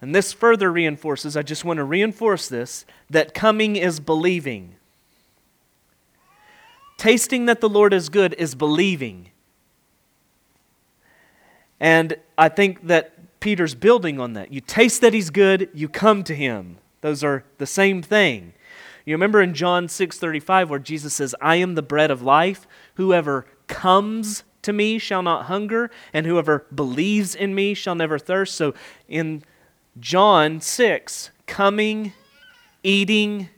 And 0.01 0.15
this 0.15 0.33
further 0.33 0.73
reinforces, 0.73 1.37
I 1.37 1.43
just 1.43 1.65
want 1.65 1.77
to 1.77 1.85
reinforce 1.85 2.49
this, 2.49 2.85
that 3.09 3.35
coming 3.35 3.77
is 3.77 4.01
believing. 4.01 4.75
Tasting 6.97 7.47
that 7.47 7.61
the 7.61 7.69
Lord 7.69 7.95
is 7.95 8.09
good 8.09 8.35
is 8.35 8.55
believing. 8.55 9.31
And 11.79 12.17
I 12.37 12.49
think 12.49 12.87
that 12.89 13.41
Peter's 13.41 13.75
building 13.75 14.21
on 14.21 14.35
that. 14.35 14.53
You 14.53 14.61
taste 14.61 15.01
that 15.01 15.13
he's 15.13 15.31
good, 15.31 15.69
you 15.75 15.89
come 15.89 16.23
to 16.25 16.35
him. 16.35 16.79
Those 17.01 17.25
are 17.25 17.45
the 17.59 17.67
same 17.67 18.03
thing. 18.03 18.55
You 19.05 19.15
remember 19.15 19.43
in 19.43 19.53
John 19.53 19.89
6:35 19.89 20.71
where 20.71 20.79
Jesus 20.79 21.15
says, 21.15 21.35
"I 21.41 21.57
am 21.57 21.75
the 21.75 21.83
bread 21.83 22.13
of 22.13 22.23
life. 22.23 22.69
Whoever 22.95 23.47
comes 23.67 24.45
to 24.62 24.73
me 24.73 24.99
shall 24.99 25.23
not 25.23 25.47
hunger, 25.47 25.90
and 26.12 26.26
whoever 26.26 26.66
believes 26.75 27.35
in 27.35 27.54
me 27.54 27.75
shall 27.75 27.95
never 27.95 28.19
thirst." 28.19 28.54
So 28.54 28.75
in 29.09 29.42
John 29.99 30.61
6, 30.61 31.31
coming, 31.47 32.12
eating, 32.83 33.49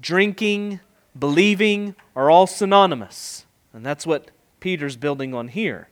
drinking, 0.00 0.80
believing 1.18 1.94
are 2.16 2.30
all 2.30 2.46
synonymous. 2.46 3.46
And 3.72 3.84
that's 3.84 4.06
what 4.06 4.30
Peter's 4.60 4.96
building 4.96 5.34
on 5.34 5.48
here. 5.48 5.88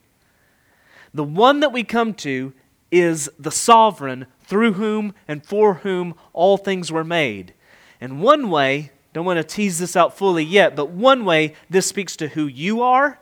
The 1.12 1.25
one 1.25 1.61
that 1.61 1.73
we 1.73 1.85
come 1.85 2.14
to 2.14 2.52
is 2.90 3.31
the 3.38 3.50
sovereign 3.50 4.26
through 4.40 4.75
whom 4.75 5.14
and 5.26 5.45
for 5.45 5.75
whom 5.75 6.14
all 6.33 6.57
things 6.57 6.90
were 6.90 7.04
made. 7.04 7.54
And 8.00 8.21
one 8.21 8.50
way, 8.50 8.92
don't 9.12 9.25
want 9.25 9.38
to 9.38 9.45
tease 9.45 9.78
this 9.78 9.95
out 9.97 10.16
fully 10.16 10.45
yet, 10.45 10.75
but 10.75 10.90
one 10.90 11.25
way 11.25 11.54
this 11.69 11.87
speaks 11.87 12.16
to 12.16 12.28
who 12.28 12.47
you 12.47 12.83
are 12.83 13.19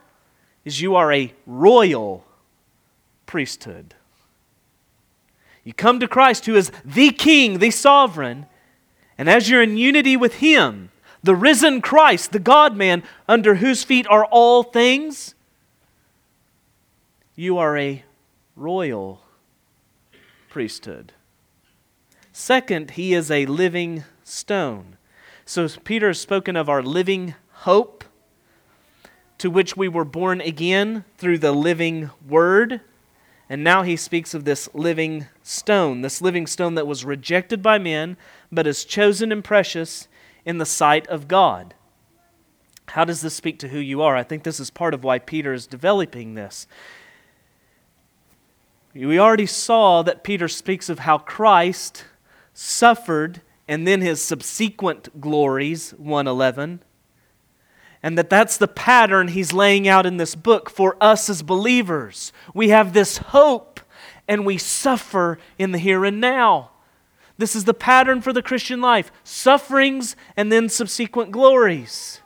is 0.64 0.80
you 0.80 0.94
are 0.94 1.12
a 1.12 1.32
royal 1.46 2.24
priesthood. 3.26 3.94
You 5.64 5.72
come 5.74 6.00
to 6.00 6.08
Christ, 6.08 6.46
who 6.46 6.56
is 6.56 6.72
the 6.84 7.10
King, 7.10 7.58
the 7.58 7.70
sovereign, 7.70 8.46
and 9.18 9.28
as 9.28 9.48
you're 9.48 9.62
in 9.62 9.76
unity 9.76 10.16
with 10.16 10.36
Him, 10.36 10.90
the 11.22 11.36
risen 11.36 11.80
Christ, 11.80 12.32
the 12.32 12.38
God 12.38 12.76
man, 12.76 13.02
under 13.28 13.56
whose 13.56 13.84
feet 13.84 14.06
are 14.08 14.24
all 14.24 14.62
things, 14.62 15.34
you 17.34 17.58
are 17.58 17.76
a 17.76 18.04
royal 18.56 19.22
priesthood. 20.48 21.12
Second, 22.32 22.92
he 22.92 23.14
is 23.14 23.30
a 23.30 23.46
living 23.46 24.04
stone. 24.24 24.96
So 25.44 25.68
Peter 25.68 26.08
has 26.08 26.20
spoken 26.20 26.56
of 26.56 26.68
our 26.68 26.82
living 26.82 27.34
hope, 27.50 27.99
to 29.40 29.50
which 29.50 29.74
we 29.74 29.88
were 29.88 30.04
born 30.04 30.42
again 30.42 31.02
through 31.16 31.38
the 31.38 31.50
living 31.50 32.10
word. 32.28 32.82
And 33.48 33.64
now 33.64 33.82
he 33.82 33.96
speaks 33.96 34.34
of 34.34 34.44
this 34.44 34.68
living 34.74 35.28
stone, 35.42 36.02
this 36.02 36.20
living 36.20 36.46
stone 36.46 36.74
that 36.74 36.86
was 36.86 37.06
rejected 37.06 37.62
by 37.62 37.78
men, 37.78 38.18
but 38.52 38.66
is 38.66 38.84
chosen 38.84 39.32
and 39.32 39.42
precious 39.42 40.08
in 40.44 40.58
the 40.58 40.66
sight 40.66 41.06
of 41.06 41.26
God. 41.26 41.72
How 42.88 43.06
does 43.06 43.22
this 43.22 43.34
speak 43.34 43.58
to 43.60 43.68
who 43.68 43.78
you 43.78 44.02
are? 44.02 44.14
I 44.14 44.24
think 44.24 44.42
this 44.42 44.60
is 44.60 44.68
part 44.68 44.92
of 44.92 45.04
why 45.04 45.18
Peter 45.18 45.54
is 45.54 45.66
developing 45.66 46.34
this. 46.34 46.66
We 48.92 49.18
already 49.18 49.46
saw 49.46 50.02
that 50.02 50.22
Peter 50.22 50.48
speaks 50.48 50.90
of 50.90 50.98
how 50.98 51.16
Christ 51.16 52.04
suffered 52.52 53.40
and 53.66 53.86
then 53.86 54.02
his 54.02 54.20
subsequent 54.20 55.18
glories 55.18 55.92
111 55.92 56.82
and 58.02 58.16
that 58.16 58.30
that's 58.30 58.56
the 58.56 58.68
pattern 58.68 59.28
he's 59.28 59.52
laying 59.52 59.86
out 59.86 60.06
in 60.06 60.16
this 60.16 60.34
book 60.34 60.70
for 60.70 60.96
us 61.00 61.28
as 61.28 61.42
believers. 61.42 62.32
We 62.54 62.70
have 62.70 62.92
this 62.92 63.18
hope 63.18 63.80
and 64.26 64.46
we 64.46 64.58
suffer 64.58 65.38
in 65.58 65.72
the 65.72 65.78
here 65.78 66.04
and 66.04 66.20
now. 66.20 66.70
This 67.36 67.56
is 67.56 67.64
the 67.64 67.74
pattern 67.74 68.20
for 68.20 68.32
the 68.32 68.42
Christian 68.42 68.80
life 68.80 69.10
sufferings 69.24 70.14
and 70.36 70.50
then 70.52 70.68
subsequent 70.68 71.30
glories. 71.30 72.20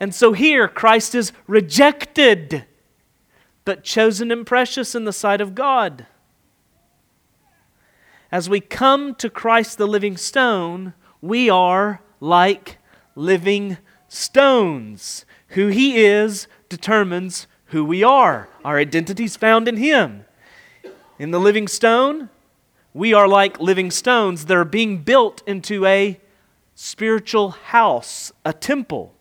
And 0.00 0.14
so 0.14 0.32
here, 0.32 0.68
Christ 0.68 1.14
is 1.14 1.32
rejected, 1.46 2.64
but 3.64 3.82
chosen 3.82 4.30
and 4.30 4.46
precious 4.46 4.94
in 4.94 5.04
the 5.04 5.12
sight 5.12 5.40
of 5.40 5.54
God. 5.54 6.06
As 8.30 8.48
we 8.48 8.60
come 8.60 9.14
to 9.16 9.30
Christ 9.30 9.78
the 9.78 9.86
living 9.86 10.16
stone, 10.16 10.94
we 11.20 11.48
are 11.48 12.02
like 12.20 12.78
living 13.14 13.78
stones. 14.08 15.24
Who 15.48 15.68
He 15.68 16.04
is 16.04 16.48
determines 16.68 17.46
who 17.66 17.84
we 17.84 18.02
are. 18.02 18.48
Our 18.64 18.78
identity 18.78 19.24
is 19.24 19.36
found 19.36 19.68
in 19.68 19.76
Him. 19.76 20.24
In 21.18 21.30
the 21.30 21.40
living 21.40 21.68
stone, 21.68 22.28
we 22.94 23.12
are 23.14 23.28
like 23.28 23.60
living 23.60 23.90
stones 23.90 24.46
that 24.46 24.56
are 24.56 24.64
being 24.64 24.98
built 24.98 25.42
into 25.46 25.84
a 25.86 26.20
spiritual 26.74 27.50
house, 27.50 28.32
a 28.44 28.52
temple. 28.52 29.14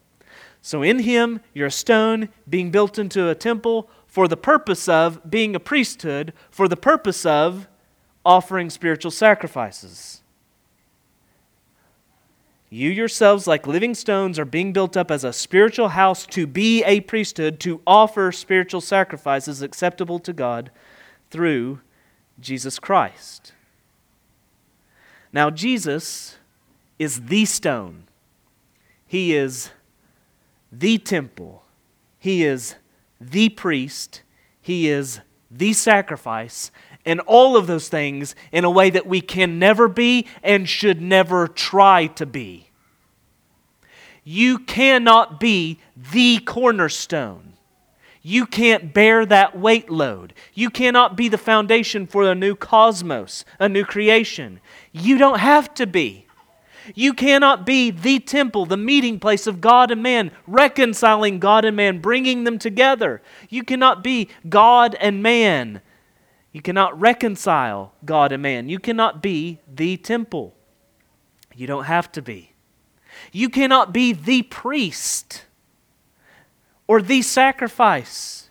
So 0.62 0.84
in 0.84 1.00
him, 1.00 1.42
you're 1.54 1.68
a 1.68 1.72
stone 1.72 2.30
being 2.48 2.72
built 2.72 3.00
into 3.00 3.30
a 3.30 3.36
temple 3.36 3.90
for 4.06 4.28
the 4.28 4.38
purpose 4.38 4.88
of 4.88 5.30
being 5.30 5.56
a 5.56 5.60
priesthood, 5.60 6.34
for 6.50 6.68
the 6.68 6.78
purpose 6.78 7.26
of 7.26 7.68
offering 8.26 8.70
spiritual 8.70 9.12
sacrifices. 9.12 10.22
You 12.70 12.90
yourselves, 12.90 13.48
like 13.48 13.66
living 13.66 13.96
stones, 13.96 14.38
are 14.38 14.46
being 14.46 14.74
built 14.74 14.98
up 14.98 15.10
as 15.10 15.24
a 15.24 15.32
spiritual 15.32 15.90
house 15.90 16.26
to 16.28 16.46
be 16.46 16.84
a 16.84 17.00
priesthood, 17.02 17.60
to 17.62 17.82
offer 17.88 18.32
spiritual 18.32 18.82
sacrifices 18.82 19.62
acceptable 19.62 20.20
to 20.20 20.34
God 20.34 20.70
through 21.32 21.80
Jesus 22.40 22.78
Christ. 22.78 23.54
Now, 25.32 25.50
Jesus 25.50 26.38
is 27.00 27.28
the 27.28 27.46
stone, 27.46 28.04
He 29.06 29.36
is 29.36 29.72
the 30.72 30.98
temple, 30.98 31.64
He 32.20 32.44
is 32.44 32.76
the 33.22 33.48
priest, 33.50 34.24
He 34.62 34.90
is 34.90 35.22
the 35.50 35.72
sacrifice, 35.72 36.72
and 37.08 37.22
all 37.22 37.56
of 37.56 37.66
those 37.66 37.88
things 37.88 38.36
in 38.52 38.66
a 38.66 38.70
way 38.70 38.92
that 38.92 39.08
we 39.08 39.22
can 39.22 39.58
never 39.58 39.88
be 39.88 40.28
and 40.44 40.68
should 40.68 41.02
never 41.02 41.48
try 41.48 42.08
to 42.08 42.26
be. 42.26 42.70
You 44.24 44.60
cannot 44.60 45.40
be 45.40 45.80
the 45.96 46.40
cornerstone. 46.40 47.54
You 48.22 48.46
can't 48.46 48.94
bear 48.94 49.26
that 49.26 49.58
weight 49.58 49.90
load. 49.90 50.34
You 50.54 50.70
cannot 50.70 51.16
be 51.16 51.30
the 51.30 51.38
foundation 51.38 52.08
for 52.08 52.30
a 52.30 52.36
new 52.36 52.56
cosmos, 52.56 53.46
a 53.58 53.70
new 53.70 53.86
creation. 53.86 54.60
You 54.92 55.18
don't 55.18 55.40
have 55.40 55.74
to 55.76 55.88
be. 55.88 56.26
You 56.94 57.14
cannot 57.14 57.66
be 57.66 57.90
the 57.90 58.20
temple, 58.20 58.66
the 58.66 58.76
meeting 58.76 59.18
place 59.18 59.48
of 59.48 59.62
God 59.62 59.92
and 59.92 60.04
man, 60.04 60.32
reconciling 60.46 61.40
God 61.40 61.64
and 61.64 61.78
man, 61.78 62.00
bringing 62.00 62.44
them 62.44 62.60
together. 62.60 63.22
You 63.50 63.64
cannot 63.64 64.04
be 64.04 64.28
God 64.50 64.96
and 64.96 65.24
man. 65.24 65.82
You 66.58 66.64
cannot 66.64 67.00
reconcile 67.00 67.94
God 68.04 68.32
and 68.32 68.42
man. 68.42 68.68
You 68.68 68.80
cannot 68.80 69.22
be 69.22 69.60
the 69.72 69.96
temple. 69.96 70.56
You 71.54 71.68
don't 71.68 71.84
have 71.84 72.12
to 72.14 72.22
be. 72.24 72.54
You 73.32 73.48
cannot 73.48 73.94
be 73.94 74.12
the 74.12 74.42
priest 74.42 75.46
or 76.88 77.00
the 77.00 77.22
sacrifice, 77.22 78.50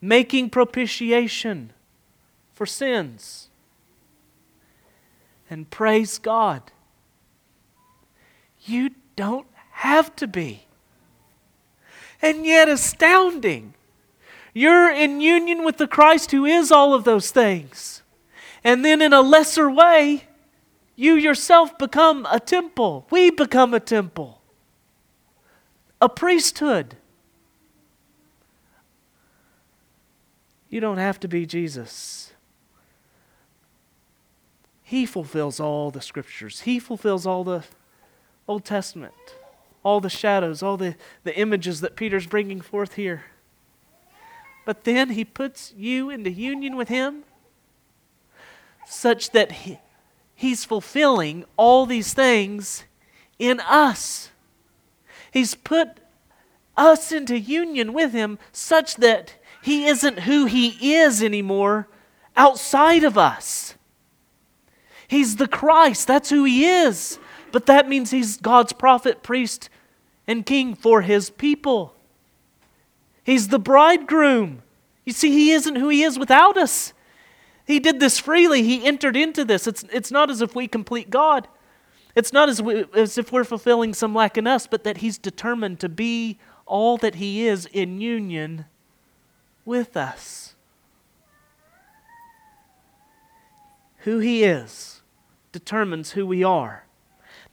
making 0.00 0.50
propitiation 0.50 1.72
for 2.52 2.64
sins. 2.64 3.48
And 5.50 5.68
praise 5.68 6.16
God, 6.16 6.62
you 8.60 8.90
don't 9.16 9.48
have 9.72 10.14
to 10.14 10.28
be. 10.28 10.68
And 12.22 12.46
yet, 12.46 12.68
astounding, 12.68 13.74
you're 14.52 14.90
in 14.90 15.20
union 15.20 15.64
with 15.64 15.76
the 15.76 15.86
Christ 15.86 16.30
who 16.30 16.44
is 16.44 16.72
all 16.72 16.94
of 16.94 17.04
those 17.04 17.30
things. 17.30 18.02
And 18.62 18.84
then, 18.84 19.00
in 19.00 19.12
a 19.12 19.22
lesser 19.22 19.70
way, 19.70 20.24
you 20.96 21.14
yourself 21.14 21.78
become 21.78 22.26
a 22.30 22.38
temple. 22.38 23.06
We 23.10 23.30
become 23.30 23.72
a 23.72 23.80
temple, 23.80 24.42
a 26.00 26.08
priesthood. 26.08 26.96
You 30.68 30.80
don't 30.80 30.98
have 30.98 31.18
to 31.20 31.28
be 31.28 31.46
Jesus. 31.46 32.32
He 34.82 35.06
fulfills 35.06 35.58
all 35.58 35.90
the 35.90 36.00
scriptures, 36.00 36.62
He 36.62 36.78
fulfills 36.78 37.24
all 37.24 37.44
the 37.44 37.64
Old 38.46 38.64
Testament, 38.64 39.14
all 39.84 40.00
the 40.00 40.10
shadows, 40.10 40.62
all 40.62 40.76
the, 40.76 40.96
the 41.22 41.38
images 41.38 41.80
that 41.80 41.96
Peter's 41.96 42.26
bringing 42.26 42.60
forth 42.60 42.94
here. 42.94 43.24
But 44.70 44.84
then 44.84 45.10
He 45.10 45.24
puts 45.24 45.74
you 45.76 46.10
into 46.10 46.30
union 46.30 46.76
with 46.76 46.86
Him 46.86 47.24
such 48.86 49.30
that 49.30 49.50
he, 49.50 49.80
He's 50.32 50.64
fulfilling 50.64 51.44
all 51.56 51.86
these 51.86 52.14
things 52.14 52.84
in 53.36 53.58
us. 53.58 54.30
He's 55.32 55.56
put 55.56 55.98
us 56.76 57.10
into 57.10 57.36
union 57.36 57.92
with 57.92 58.12
Him 58.12 58.38
such 58.52 58.94
that 58.98 59.34
he 59.60 59.86
isn't 59.86 60.20
who 60.20 60.44
He 60.46 60.94
is 60.94 61.20
anymore 61.20 61.88
outside 62.36 63.02
of 63.02 63.18
us. 63.18 63.74
He's 65.08 65.34
the 65.34 65.48
Christ. 65.48 66.06
That's 66.06 66.30
who 66.30 66.44
He 66.44 66.64
is. 66.64 67.18
But 67.50 67.66
that 67.66 67.88
means 67.88 68.12
He's 68.12 68.36
God's 68.36 68.72
prophet, 68.72 69.24
priest, 69.24 69.68
and 70.28 70.46
king 70.46 70.76
for 70.76 71.02
His 71.02 71.28
people. 71.28 71.96
He's 73.24 73.48
the 73.48 73.58
bridegroom. 73.58 74.62
You 75.04 75.12
see, 75.12 75.30
He 75.30 75.52
isn't 75.52 75.76
who 75.76 75.88
He 75.88 76.02
is 76.02 76.18
without 76.18 76.56
us. 76.56 76.92
He 77.66 77.78
did 77.78 78.00
this 78.00 78.18
freely. 78.18 78.62
He 78.62 78.84
entered 78.84 79.16
into 79.16 79.44
this. 79.44 79.66
It's, 79.66 79.84
it's 79.92 80.10
not 80.10 80.30
as 80.30 80.42
if 80.42 80.54
we 80.54 80.66
complete 80.66 81.10
God. 81.10 81.46
It's 82.16 82.32
not 82.32 82.48
as, 82.48 82.60
we, 82.60 82.84
as 82.94 83.16
if 83.16 83.30
we're 83.30 83.44
fulfilling 83.44 83.94
some 83.94 84.14
lack 84.14 84.36
in 84.36 84.46
us, 84.46 84.66
but 84.66 84.84
that 84.84 84.98
He's 84.98 85.18
determined 85.18 85.78
to 85.80 85.88
be 85.88 86.38
all 86.66 86.96
that 86.98 87.16
He 87.16 87.46
is 87.46 87.66
in 87.66 88.00
union 88.00 88.64
with 89.64 89.96
us. 89.96 90.54
Who 93.98 94.18
He 94.18 94.44
is 94.44 95.02
determines 95.52 96.12
who 96.12 96.26
we 96.26 96.42
are. 96.42 96.86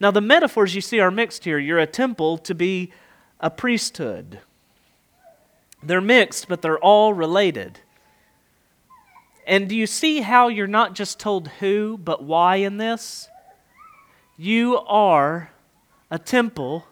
Now, 0.00 0.10
the 0.10 0.20
metaphors 0.20 0.74
you 0.74 0.80
see 0.80 1.00
are 1.00 1.10
mixed 1.10 1.44
here. 1.44 1.58
You're 1.58 1.78
a 1.78 1.86
temple 1.86 2.38
to 2.38 2.54
be 2.54 2.92
a 3.40 3.50
priesthood. 3.50 4.40
They're 5.82 6.00
mixed, 6.00 6.48
but 6.48 6.62
they're 6.62 6.78
all 6.78 7.12
related. 7.12 7.80
And 9.46 9.68
do 9.68 9.74
you 9.74 9.86
see 9.86 10.20
how 10.20 10.48
you're 10.48 10.66
not 10.66 10.94
just 10.94 11.18
told 11.18 11.48
who, 11.48 11.96
but 11.96 12.22
why 12.22 12.56
in 12.56 12.76
this? 12.76 13.28
You 14.36 14.78
are 14.80 15.50
a 16.10 16.18
temple 16.18 16.86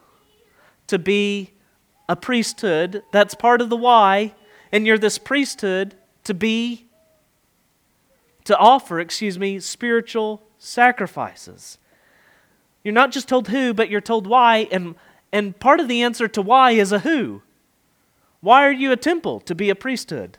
to 0.86 0.98
be 0.98 1.52
a 2.08 2.16
priesthood. 2.16 3.02
That's 3.12 3.34
part 3.34 3.60
of 3.60 3.68
the 3.68 3.76
why. 3.76 4.34
And 4.72 4.86
you're 4.86 4.98
this 4.98 5.18
priesthood 5.18 5.96
to 6.24 6.34
be, 6.34 6.86
to 8.44 8.56
offer, 8.56 9.00
excuse 9.00 9.38
me, 9.38 9.60
spiritual 9.60 10.42
sacrifices. 10.58 11.78
You're 12.82 12.94
not 12.94 13.12
just 13.12 13.28
told 13.28 13.48
who, 13.48 13.74
but 13.74 13.90
you're 13.90 14.00
told 14.00 14.26
why. 14.26 14.68
And, 14.70 14.94
and 15.32 15.58
part 15.58 15.80
of 15.80 15.88
the 15.88 16.02
answer 16.02 16.28
to 16.28 16.42
why 16.42 16.72
is 16.72 16.92
a 16.92 17.00
who. 17.00 17.42
Why 18.46 18.64
are 18.64 18.72
you 18.72 18.92
a 18.92 18.96
temple 18.96 19.40
to 19.40 19.56
be 19.56 19.70
a 19.70 19.74
priesthood? 19.74 20.38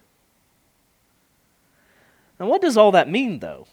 Now, 2.39 2.47
what 2.47 2.61
does 2.61 2.77
all 2.77 2.93
that 2.93 3.09
mean, 3.09 3.39
though? 3.39 3.67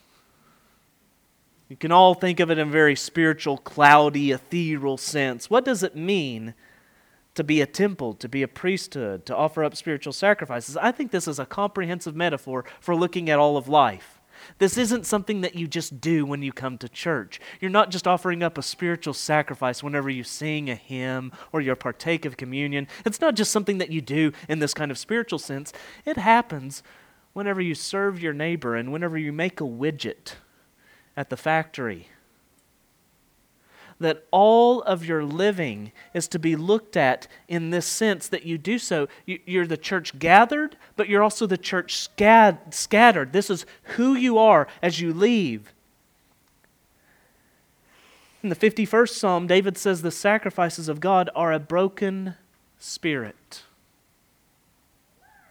You 1.69 1.77
can 1.77 1.93
all 1.93 2.15
think 2.15 2.41
of 2.41 2.51
it 2.51 2.59
in 2.59 2.67
a 2.67 2.71
very 2.73 2.97
spiritual, 2.97 3.59
cloudy, 3.59 4.33
ethereal 4.33 4.97
sense. 4.97 5.49
What 5.49 5.65
does 5.65 5.85
it 5.85 5.95
mean 5.95 6.55
to 7.37 7.45
be 7.45 7.61
a 7.61 7.67
temple, 7.67 8.13
to 8.15 8.29
be 8.29 8.43
a 8.43 8.49
priesthood, 8.49 9.25
to 9.27 9.37
offer 9.37 9.63
up 9.63 9.77
spiritual 9.77 10.13
sacrifices? 10.13 10.77
I 10.77 10.91
think 10.91 11.13
this 11.13 11.29
is 11.29 11.39
a 11.39 11.47
comprehensive 11.47 12.17
metaphor 12.17 12.65
for 12.81 12.97
looking 12.97 13.31
at 13.31 13.39
all 13.39 13.57
of 13.57 13.69
life. 13.69 14.14
This 14.59 14.79
isn't 14.79 15.07
something 15.07 15.41
that 15.41 15.55
you 15.55 15.67
just 15.67 16.01
do 16.01 16.25
when 16.25 16.43
you 16.43 16.53
come 16.53 16.79
to 16.79 16.89
church. 16.89 17.41
You're 17.61 17.71
not 17.71 17.91
just 17.91 18.07
offering 18.07 18.43
up 18.43 18.59
a 18.59 18.63
spiritual 18.63 19.15
sacrifice 19.15 19.83
whenever 19.83 20.11
you 20.11 20.25
sing 20.25 20.71
a 20.71 20.75
hymn 20.75 21.33
or 21.53 21.61
you 21.61 21.75
partake 21.75 22.25
of 22.25 22.37
communion. 22.37 22.87
It's 23.05 23.21
not 23.21 23.35
just 23.35 23.51
something 23.51 23.79
that 23.79 23.91
you 23.91 24.01
do 24.01 24.33
in 24.49 24.59
this 24.59 24.75
kind 24.75 24.91
of 24.91 24.99
spiritual 24.99 25.39
sense. 25.39 25.73
It 26.05 26.17
happens 26.17 26.83
whenever 27.33 27.61
you 27.61 27.75
serve 27.75 28.23
your 28.23 28.33
neighbor 28.33 28.77
and 28.77 28.93
whenever 28.93 29.19
you 29.19 29.33
make 29.33 29.61
a 29.61 29.65
widget 29.65 30.35
at 31.17 31.31
the 31.31 31.37
factory 31.37 32.09
that 34.01 34.25
all 34.31 34.83
of 34.83 35.05
your 35.05 35.25
living 35.25 35.93
is 36.13 36.29
to 36.29 36.39
be 36.39 36.57
looked 36.57 36.97
at 36.97 37.27
in 37.49 37.71
this 37.71 37.87
sense 37.87 38.29
that 38.29 38.45
you 38.45 38.59
do 38.59 38.79
so. 38.79 39.09
You're 39.27 39.67
the 39.67 39.77
church 39.77 40.19
gathered, 40.19 40.77
but 40.97 41.09
you're 41.09 41.23
also 41.23 41.47
the 41.47 41.59
church 41.59 41.97
scattered. 41.97 43.33
This 43.33 43.51
is 43.51 43.67
who 43.83 44.15
you 44.15 44.39
are 44.39 44.67
as 44.83 45.01
you 45.01 45.13
leave. 45.13 45.73
In 48.43 48.51
the 48.51 48.57
51st 48.57 49.11
Psalm, 49.11 49.47
David 49.47 49.79
says 49.79 50.03
the 50.03 50.11
sacrifices 50.11 50.89
of 50.89 51.01
God 51.01 51.31
are 51.35 51.53
a 51.53 51.59
broken 51.59 52.35
spirit. 52.79 53.63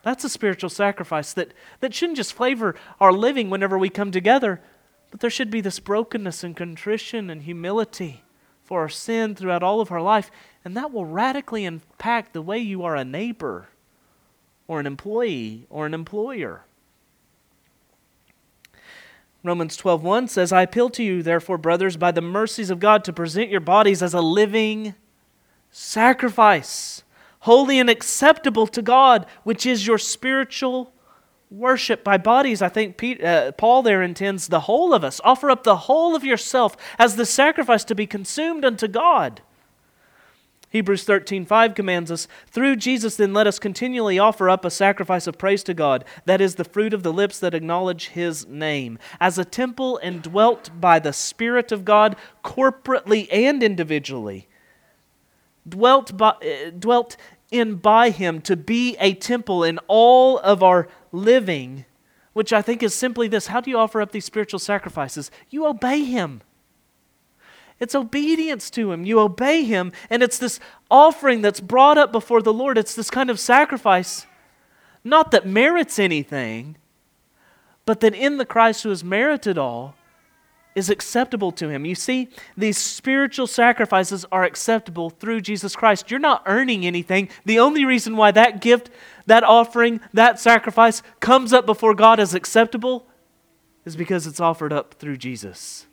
That's 0.03 0.25
a 0.25 0.29
spiritual 0.29 0.69
sacrifice 0.69 1.33
that, 1.33 1.53
that 1.79 1.93
shouldn't 1.93 2.17
just 2.17 2.33
flavor 2.33 2.75
our 2.99 3.13
living 3.13 3.49
whenever 3.49 3.79
we 3.79 3.89
come 3.89 4.11
together, 4.11 4.61
but 5.09 5.21
there 5.21 5.29
should 5.29 5.49
be 5.49 5.61
this 5.61 5.79
brokenness 5.79 6.43
and 6.43 6.55
contrition 6.55 7.29
and 7.29 7.43
humility 7.43 8.23
for 8.63 8.81
our 8.81 8.89
sin 8.89 9.35
throughout 9.35 9.63
all 9.63 9.81
of 9.81 9.91
our 9.91 10.01
life, 10.01 10.31
and 10.63 10.75
that 10.77 10.91
will 10.91 11.05
radically 11.05 11.65
impact 11.65 12.33
the 12.33 12.41
way 12.41 12.57
you 12.57 12.83
are 12.83 12.95
a 12.95 13.03
neighbor 13.05 13.67
or 14.67 14.79
an 14.79 14.87
employee 14.87 15.65
or 15.69 15.85
an 15.85 15.93
employer. 15.93 16.63
Romans 19.43 19.75
12:1 19.75 20.29
says, 20.29 20.53
"I 20.53 20.61
appeal 20.61 20.89
to 20.91 21.03
you 21.03 21.21
therefore, 21.21 21.57
brothers, 21.57 21.97
by 21.97 22.11
the 22.11 22.21
mercies 22.21 22.69
of 22.69 22.79
God, 22.79 23.03
to 23.03 23.11
present 23.11 23.49
your 23.49 23.59
bodies 23.59 24.01
as 24.01 24.13
a 24.13 24.21
living 24.21 24.95
sacrifice, 25.69 27.03
holy 27.39 27.77
and 27.77 27.89
acceptable 27.89 28.67
to 28.67 28.81
God, 28.81 29.25
which 29.43 29.65
is 29.65 29.85
your 29.85 29.97
spiritual 29.97 30.92
worship 31.53 32.03
by 32.03 32.17
bodies, 32.17 32.61
I 32.61 32.69
think 32.69 32.97
Pete, 32.97 33.23
uh, 33.23 33.51
Paul 33.53 33.83
there 33.83 34.01
intends 34.01 34.47
the 34.47 34.61
whole 34.61 34.93
of 34.93 35.03
us. 35.03 35.21
Offer 35.23 35.51
up 35.51 35.63
the 35.63 35.77
whole 35.77 36.15
of 36.15 36.23
yourself 36.23 36.75
as 36.97 37.15
the 37.15 37.25
sacrifice 37.25 37.83
to 37.85 37.95
be 37.95 38.07
consumed 38.07 38.65
unto 38.65 38.87
God. 38.87 39.41
Hebrews 40.71 41.03
13:5 41.03 41.75
commands 41.75 42.11
us, 42.11 42.27
"Through 42.47 42.77
Jesus 42.77 43.15
then 43.15 43.31
let 43.31 43.45
us 43.45 43.59
continually 43.59 44.17
offer 44.17 44.49
up 44.49 44.65
a 44.65 44.71
sacrifice 44.71 45.27
of 45.27 45.37
praise 45.37 45.63
to 45.65 45.75
God, 45.75 46.03
that 46.25 46.41
is 46.41 46.55
the 46.55 46.63
fruit 46.63 46.95
of 46.95 47.03
the 47.03 47.13
lips 47.13 47.37
that 47.37 47.53
acknowledge 47.53 48.07
his 48.09 48.47
name." 48.47 48.97
As 49.21 49.37
a 49.37 49.45
temple 49.45 49.99
indwelt 50.01 50.71
by 50.81 50.97
the 50.97 51.13
spirit 51.13 51.71
of 51.71 51.85
God 51.85 52.15
corporately 52.43 53.27
and 53.31 53.61
individually, 53.61 54.47
dwelt 55.69 56.17
by, 56.17 56.29
uh, 56.29 56.71
dwelt 56.77 57.17
in 57.51 57.75
by 57.75 58.09
him 58.09 58.41
to 58.41 58.55
be 58.55 58.97
a 58.99 59.13
temple 59.13 59.63
in 59.63 59.77
all 59.87 60.39
of 60.39 60.63
our 60.63 60.87
living, 61.13 61.85
which 62.33 62.51
I 62.51 62.61
think 62.61 62.83
is 62.83 62.93
simply 62.93 63.29
this 63.29 63.47
how 63.47 63.61
do 63.61 63.71
you 63.71 63.77
offer 63.77 64.01
up 64.01 64.11
these 64.11 64.25
spiritual 64.25 64.59
sacrifices? 64.59 65.31
You 65.49 65.65
obey 65.65 66.03
him. 66.03 66.41
It's 67.79 67.95
obedience 67.95 68.69
to 68.71 68.91
him. 68.91 69.05
You 69.05 69.19
obey 69.19 69.63
him, 69.63 69.93
and 70.09 70.21
it's 70.21 70.37
this 70.37 70.59
offering 70.91 71.41
that's 71.41 71.59
brought 71.59 71.97
up 71.97 72.11
before 72.11 72.41
the 72.41 72.53
Lord. 72.53 72.77
It's 72.77 72.95
this 72.95 73.09
kind 73.09 73.29
of 73.29 73.39
sacrifice, 73.39 74.25
not 75.03 75.31
that 75.31 75.47
merits 75.47 75.99
anything, 75.99 76.77
but 77.85 77.99
that 78.01 78.15
in 78.15 78.37
the 78.37 78.45
Christ 78.45 78.83
who 78.83 78.89
has 78.89 79.03
merited 79.03 79.57
all, 79.57 79.95
is 80.75 80.89
acceptable 80.89 81.51
to 81.51 81.69
him. 81.69 81.85
You 81.85 81.95
see, 81.95 82.29
these 82.57 82.77
spiritual 82.77 83.47
sacrifices 83.47 84.25
are 84.31 84.43
acceptable 84.43 85.09
through 85.09 85.41
Jesus 85.41 85.75
Christ. 85.75 86.09
You're 86.09 86.19
not 86.19 86.43
earning 86.45 86.85
anything. 86.85 87.29
The 87.45 87.59
only 87.59 87.85
reason 87.85 88.17
why 88.17 88.31
that 88.31 88.61
gift, 88.61 88.89
that 89.25 89.43
offering, 89.43 90.01
that 90.13 90.39
sacrifice 90.39 91.01
comes 91.19 91.53
up 91.53 91.65
before 91.65 91.93
God 91.93 92.19
as 92.19 92.33
acceptable 92.33 93.05
is 93.85 93.95
because 93.95 94.27
it's 94.27 94.39
offered 94.39 94.73
up 94.73 94.95
through 94.95 95.17
Jesus. 95.17 95.85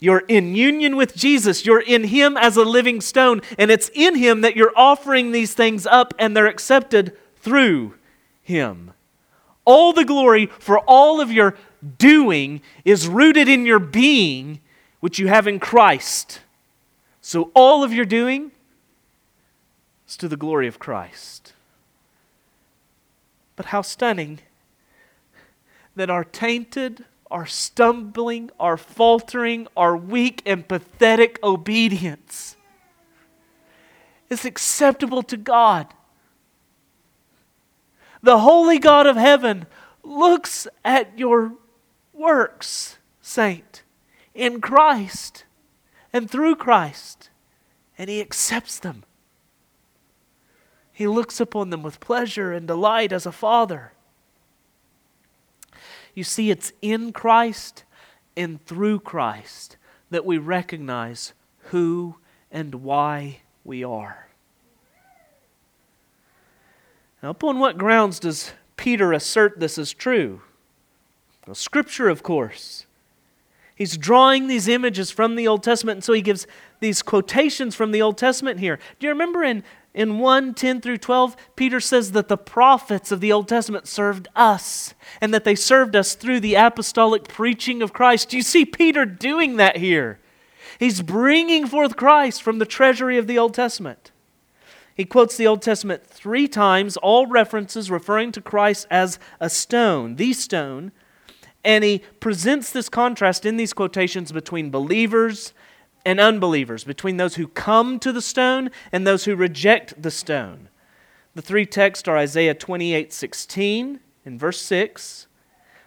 You're 0.00 0.24
in 0.28 0.54
union 0.54 0.96
with 0.96 1.14
Jesus. 1.14 1.64
You're 1.64 1.80
in 1.80 2.04
Him 2.04 2.36
as 2.36 2.56
a 2.56 2.64
living 2.64 3.00
stone. 3.00 3.40
And 3.58 3.70
it's 3.70 3.90
in 3.94 4.16
Him 4.16 4.42
that 4.42 4.56
you're 4.56 4.72
offering 4.76 5.32
these 5.32 5.54
things 5.54 5.86
up, 5.86 6.14
and 6.18 6.36
they're 6.36 6.46
accepted 6.46 7.16
through 7.36 7.94
Him. 8.42 8.92
All 9.64 9.92
the 9.92 10.04
glory 10.04 10.46
for 10.58 10.78
all 10.80 11.20
of 11.20 11.30
your 11.30 11.54
doing 11.98 12.60
is 12.84 13.06
rooted 13.08 13.48
in 13.48 13.66
your 13.66 13.78
being, 13.78 14.60
which 15.00 15.18
you 15.18 15.28
have 15.28 15.46
in 15.46 15.60
Christ. 15.60 16.40
So 17.20 17.50
all 17.54 17.84
of 17.84 17.92
your 17.92 18.04
doing 18.04 18.50
is 20.08 20.16
to 20.18 20.28
the 20.28 20.36
glory 20.36 20.66
of 20.66 20.78
Christ. 20.78 21.47
But 23.58 23.66
how 23.66 23.82
stunning 23.82 24.38
that 25.96 26.08
our 26.08 26.22
tainted, 26.22 27.04
our 27.28 27.44
stumbling, 27.44 28.52
our 28.60 28.76
faltering, 28.76 29.66
our 29.76 29.96
weak 29.96 30.42
and 30.46 30.66
pathetic 30.68 31.40
obedience 31.42 32.54
is 34.30 34.44
acceptable 34.44 35.24
to 35.24 35.36
God. 35.36 35.88
The 38.22 38.38
holy 38.38 38.78
God 38.78 39.08
of 39.08 39.16
heaven 39.16 39.66
looks 40.04 40.68
at 40.84 41.18
your 41.18 41.54
works, 42.12 42.98
saint, 43.20 43.82
in 44.34 44.60
Christ 44.60 45.46
and 46.12 46.30
through 46.30 46.54
Christ, 46.54 47.30
and 47.98 48.08
he 48.08 48.20
accepts 48.20 48.78
them. 48.78 49.02
He 50.98 51.06
looks 51.06 51.38
upon 51.38 51.70
them 51.70 51.84
with 51.84 52.00
pleasure 52.00 52.52
and 52.52 52.66
delight 52.66 53.12
as 53.12 53.24
a 53.24 53.30
father. 53.30 53.92
You 56.12 56.24
see, 56.24 56.50
it's 56.50 56.72
in 56.82 57.12
Christ 57.12 57.84
and 58.36 58.60
through 58.66 58.98
Christ 58.98 59.76
that 60.10 60.24
we 60.24 60.38
recognize 60.38 61.34
who 61.70 62.16
and 62.50 62.74
why 62.74 63.42
we 63.64 63.84
are. 63.84 64.26
Now, 67.22 67.30
upon 67.30 67.60
what 67.60 67.78
grounds 67.78 68.18
does 68.18 68.50
Peter 68.76 69.12
assert 69.12 69.60
this 69.60 69.78
is 69.78 69.92
true? 69.92 70.42
Well, 71.46 71.54
scripture, 71.54 72.08
of 72.08 72.24
course. 72.24 72.86
He's 73.76 73.96
drawing 73.96 74.48
these 74.48 74.66
images 74.66 75.12
from 75.12 75.36
the 75.36 75.46
Old 75.46 75.62
Testament, 75.62 75.98
and 75.98 76.04
so 76.04 76.12
he 76.12 76.22
gives 76.22 76.48
these 76.80 77.02
quotations 77.02 77.76
from 77.76 77.92
the 77.92 78.02
Old 78.02 78.18
Testament 78.18 78.58
here. 78.58 78.80
Do 78.98 79.06
you 79.06 79.12
remember 79.12 79.44
in, 79.44 79.62
in 79.98 80.20
1 80.20 80.54
10 80.54 80.80
through 80.80 80.98
12, 80.98 81.36
Peter 81.56 81.80
says 81.80 82.12
that 82.12 82.28
the 82.28 82.36
prophets 82.36 83.10
of 83.10 83.20
the 83.20 83.32
Old 83.32 83.48
Testament 83.48 83.88
served 83.88 84.28
us, 84.36 84.94
and 85.20 85.34
that 85.34 85.42
they 85.42 85.56
served 85.56 85.96
us 85.96 86.14
through 86.14 86.38
the 86.38 86.54
apostolic 86.54 87.26
preaching 87.26 87.82
of 87.82 87.92
Christ? 87.92 88.28
Do 88.28 88.36
you 88.36 88.44
see 88.44 88.64
Peter 88.64 89.04
doing 89.04 89.56
that 89.56 89.78
here? 89.78 90.20
He's 90.78 91.02
bringing 91.02 91.66
forth 91.66 91.96
Christ 91.96 92.44
from 92.44 92.60
the 92.60 92.64
treasury 92.64 93.18
of 93.18 93.26
the 93.26 93.38
Old 93.38 93.54
Testament. 93.54 94.12
He 94.94 95.04
quotes 95.04 95.36
the 95.36 95.48
Old 95.48 95.62
Testament 95.62 96.06
three 96.06 96.46
times, 96.46 96.96
all 96.96 97.26
references 97.26 97.90
referring 97.90 98.30
to 98.32 98.40
Christ 98.40 98.86
as 98.92 99.18
a 99.40 99.50
stone, 99.50 100.14
the 100.14 100.32
stone. 100.32 100.92
And 101.64 101.82
he 101.82 102.04
presents 102.20 102.70
this 102.70 102.88
contrast 102.88 103.44
in 103.44 103.56
these 103.56 103.72
quotations 103.72 104.30
between 104.30 104.70
believers 104.70 105.52
and 106.08 106.20
unbelievers, 106.20 106.84
between 106.84 107.18
those 107.18 107.34
who 107.34 107.46
come 107.46 107.98
to 107.98 108.14
the 108.14 108.22
stone 108.22 108.70
and 108.90 109.06
those 109.06 109.26
who 109.26 109.36
reject 109.36 110.02
the 110.02 110.10
stone. 110.10 110.70
The 111.34 111.42
three 111.42 111.66
texts 111.66 112.08
are 112.08 112.16
Isaiah 112.16 112.54
28 112.54 113.12
16 113.12 114.00
in 114.24 114.38
verse 114.38 114.62
6, 114.62 115.26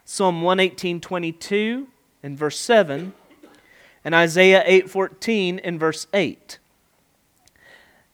Psalm 0.05 0.43
118 0.43 1.01
22 1.01 1.87
in 2.21 2.37
verse 2.37 2.59
7, 2.59 3.13
and 4.05 4.13
Isaiah 4.13 4.61
8 4.63 4.91
14 4.91 5.57
in 5.57 5.79
verse 5.79 6.05
8. 6.13 6.59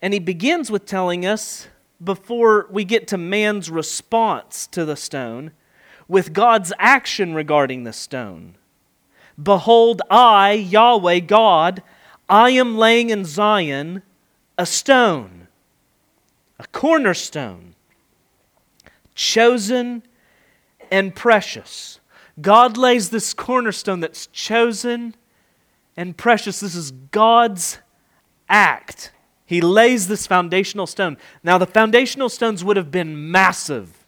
And 0.01 0.13
he 0.13 0.21
begins 0.21 0.71
with 0.71 0.85
telling 0.85 1.25
us, 1.25 1.67
before 2.01 2.67
we 2.71 2.85
get 2.85 3.09
to 3.09 3.17
man's 3.17 3.69
response 3.69 4.65
to 4.67 4.85
the 4.85 4.95
stone, 4.95 5.51
with 6.07 6.31
God's 6.31 6.71
action 6.79 7.33
regarding 7.33 7.83
the 7.83 7.91
stone. 7.91 8.55
Behold, 9.41 10.01
I, 10.09 10.53
Yahweh 10.53 11.19
God, 11.19 11.83
I 12.29 12.51
am 12.51 12.77
laying 12.77 13.09
in 13.09 13.25
Zion 13.25 14.03
a 14.57 14.65
stone, 14.65 15.47
a 16.59 16.67
cornerstone, 16.67 17.75
chosen 19.15 20.03
and 20.91 21.15
precious. 21.15 21.99
God 22.41 22.77
lays 22.77 23.09
this 23.09 23.33
cornerstone 23.33 23.99
that's 23.99 24.27
chosen 24.27 25.15
and 25.95 26.15
precious. 26.15 26.59
This 26.59 26.75
is 26.75 26.91
God's 26.91 27.79
act. 28.49 29.11
He 29.45 29.61
lays 29.61 30.07
this 30.07 30.27
foundational 30.27 30.87
stone. 30.87 31.17
Now, 31.41 31.57
the 31.57 31.65
foundational 31.65 32.29
stones 32.29 32.63
would 32.63 32.77
have 32.77 32.91
been 32.91 33.31
massive. 33.31 34.05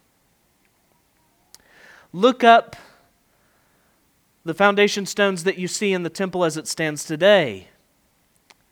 Look 2.11 2.43
up 2.43 2.75
the 4.43 4.53
foundation 4.53 5.05
stones 5.05 5.43
that 5.45 5.57
you 5.57 5.67
see 5.67 5.93
in 5.93 6.03
the 6.03 6.09
temple 6.09 6.43
as 6.43 6.57
it 6.57 6.67
stands 6.67 7.05
today, 7.05 7.68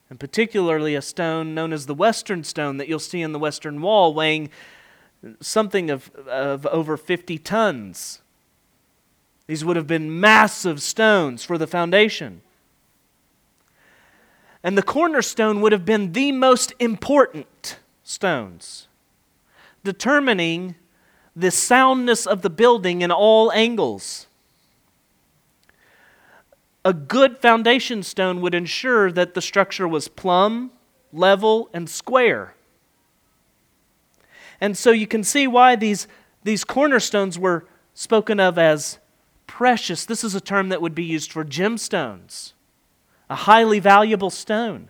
and 0.10 0.20
particularly 0.20 0.96
a 0.96 1.02
stone 1.02 1.54
known 1.54 1.74
as 1.74 1.86
the 1.86 1.94
Western 1.94 2.44
Stone 2.44 2.78
that 2.78 2.88
you'll 2.88 3.00
see 3.00 3.22
in 3.22 3.34
the 3.34 3.40
Western 3.40 3.82
Wall, 3.82 4.14
weighing 4.14 4.50
something 5.42 5.90
of, 5.90 6.10
of 6.28 6.66
over 6.68 6.96
50 6.98 7.38
tons. 7.40 8.22
These 9.48 9.66
would 9.66 9.76
have 9.76 9.88
been 9.88 10.20
massive 10.20 10.82
stones 10.82 11.44
for 11.44 11.58
the 11.58 11.68
foundation. 11.68 12.42
And 14.64 14.78
the 14.78 14.84
cornerstone 14.84 15.62
would 15.62 15.72
have 15.72 15.86
been 15.86 16.12
the 16.12 16.32
most 16.32 16.74
important 16.80 17.80
stones, 18.04 18.88
determining 19.84 20.76
the 21.36 21.52
soundness 21.52 22.26
of 22.26 22.42
the 22.42 22.50
building 22.50 23.02
in 23.02 23.12
all 23.12 23.52
angles. 23.52 24.28
A 26.88 26.94
good 26.94 27.40
foundation 27.40 28.02
stone 28.02 28.40
would 28.40 28.56
ensure 28.56 29.12
that 29.12 29.34
the 29.34 29.42
structure 29.42 29.86
was 29.86 30.08
plumb, 30.08 30.72
level, 31.12 31.70
and 31.74 31.90
square. 31.90 32.56
And 34.62 34.78
so 34.78 34.92
you 34.92 35.06
can 35.06 35.22
see 35.22 35.48
why 35.48 35.76
these, 35.76 36.08
these 36.46 36.64
cornerstones 36.64 37.38
were 37.38 37.66
spoken 37.94 38.40
of 38.40 38.58
as 38.58 39.00
precious. 39.48 40.06
This 40.06 40.24
is 40.24 40.34
a 40.34 40.40
term 40.40 40.70
that 40.70 40.82
would 40.82 40.96
be 40.96 41.04
used 41.04 41.30
for 41.30 41.44
gemstones, 41.44 42.54
a 43.30 43.36
highly 43.36 43.82
valuable 43.82 44.30
stone. 44.30 44.90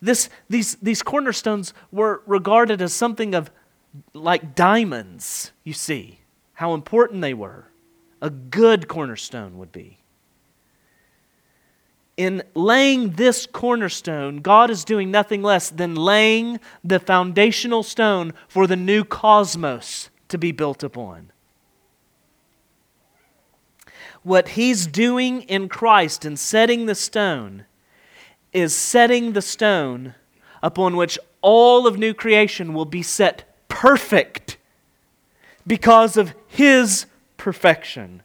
This, 0.00 0.30
these, 0.48 0.76
these 0.76 1.02
cornerstones 1.02 1.74
were 1.92 2.22
regarded 2.24 2.80
as 2.80 2.94
something 2.94 3.34
of 3.34 3.50
like 4.14 4.54
diamonds, 4.54 5.52
you 5.64 5.74
see, 5.74 6.20
how 6.54 6.72
important 6.72 7.20
they 7.20 7.34
were. 7.34 7.66
A 8.22 8.30
good 8.30 8.88
cornerstone 8.88 9.58
would 9.58 9.70
be. 9.70 9.98
In 12.16 12.42
laying 12.54 13.10
this 13.10 13.44
cornerstone, 13.46 14.36
God 14.36 14.70
is 14.70 14.84
doing 14.84 15.10
nothing 15.10 15.42
less 15.42 15.68
than 15.68 15.96
laying 15.96 16.60
the 16.84 17.00
foundational 17.00 17.82
stone 17.82 18.32
for 18.48 18.66
the 18.66 18.76
new 18.76 19.02
cosmos 19.04 20.10
to 20.28 20.38
be 20.38 20.52
built 20.52 20.84
upon. 20.84 21.32
What 24.22 24.50
He's 24.50 24.86
doing 24.86 25.42
in 25.42 25.68
Christ 25.68 26.24
and 26.24 26.38
setting 26.38 26.86
the 26.86 26.94
stone 26.94 27.66
is 28.52 28.74
setting 28.74 29.32
the 29.32 29.42
stone 29.42 30.14
upon 30.62 30.96
which 30.96 31.18
all 31.42 31.86
of 31.86 31.98
new 31.98 32.14
creation 32.14 32.72
will 32.74 32.86
be 32.86 33.02
set 33.02 33.54
perfect 33.68 34.56
because 35.66 36.16
of 36.16 36.32
His 36.46 37.06
perfection. 37.36 38.22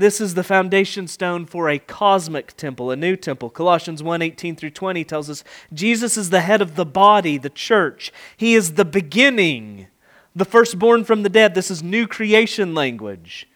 This 0.00 0.18
is 0.18 0.32
the 0.32 0.42
foundation 0.42 1.06
stone 1.06 1.44
for 1.44 1.68
a 1.68 1.78
cosmic 1.78 2.56
temple, 2.56 2.90
a 2.90 2.96
new 2.96 3.16
temple. 3.16 3.50
Colossians 3.50 4.02
1 4.02 4.22
18 4.22 4.56
through 4.56 4.70
20 4.70 5.04
tells 5.04 5.28
us 5.28 5.44
Jesus 5.74 6.16
is 6.16 6.30
the 6.30 6.40
head 6.40 6.62
of 6.62 6.74
the 6.74 6.86
body, 6.86 7.36
the 7.36 7.50
church. 7.50 8.10
He 8.34 8.54
is 8.54 8.72
the 8.72 8.86
beginning, 8.86 9.88
the 10.34 10.46
firstborn 10.46 11.04
from 11.04 11.22
the 11.22 11.28
dead. 11.28 11.54
This 11.54 11.70
is 11.70 11.82
new 11.82 12.06
creation 12.06 12.74
language. 12.74 13.46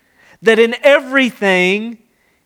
That 0.42 0.58
in 0.58 0.76
everything 0.82 1.96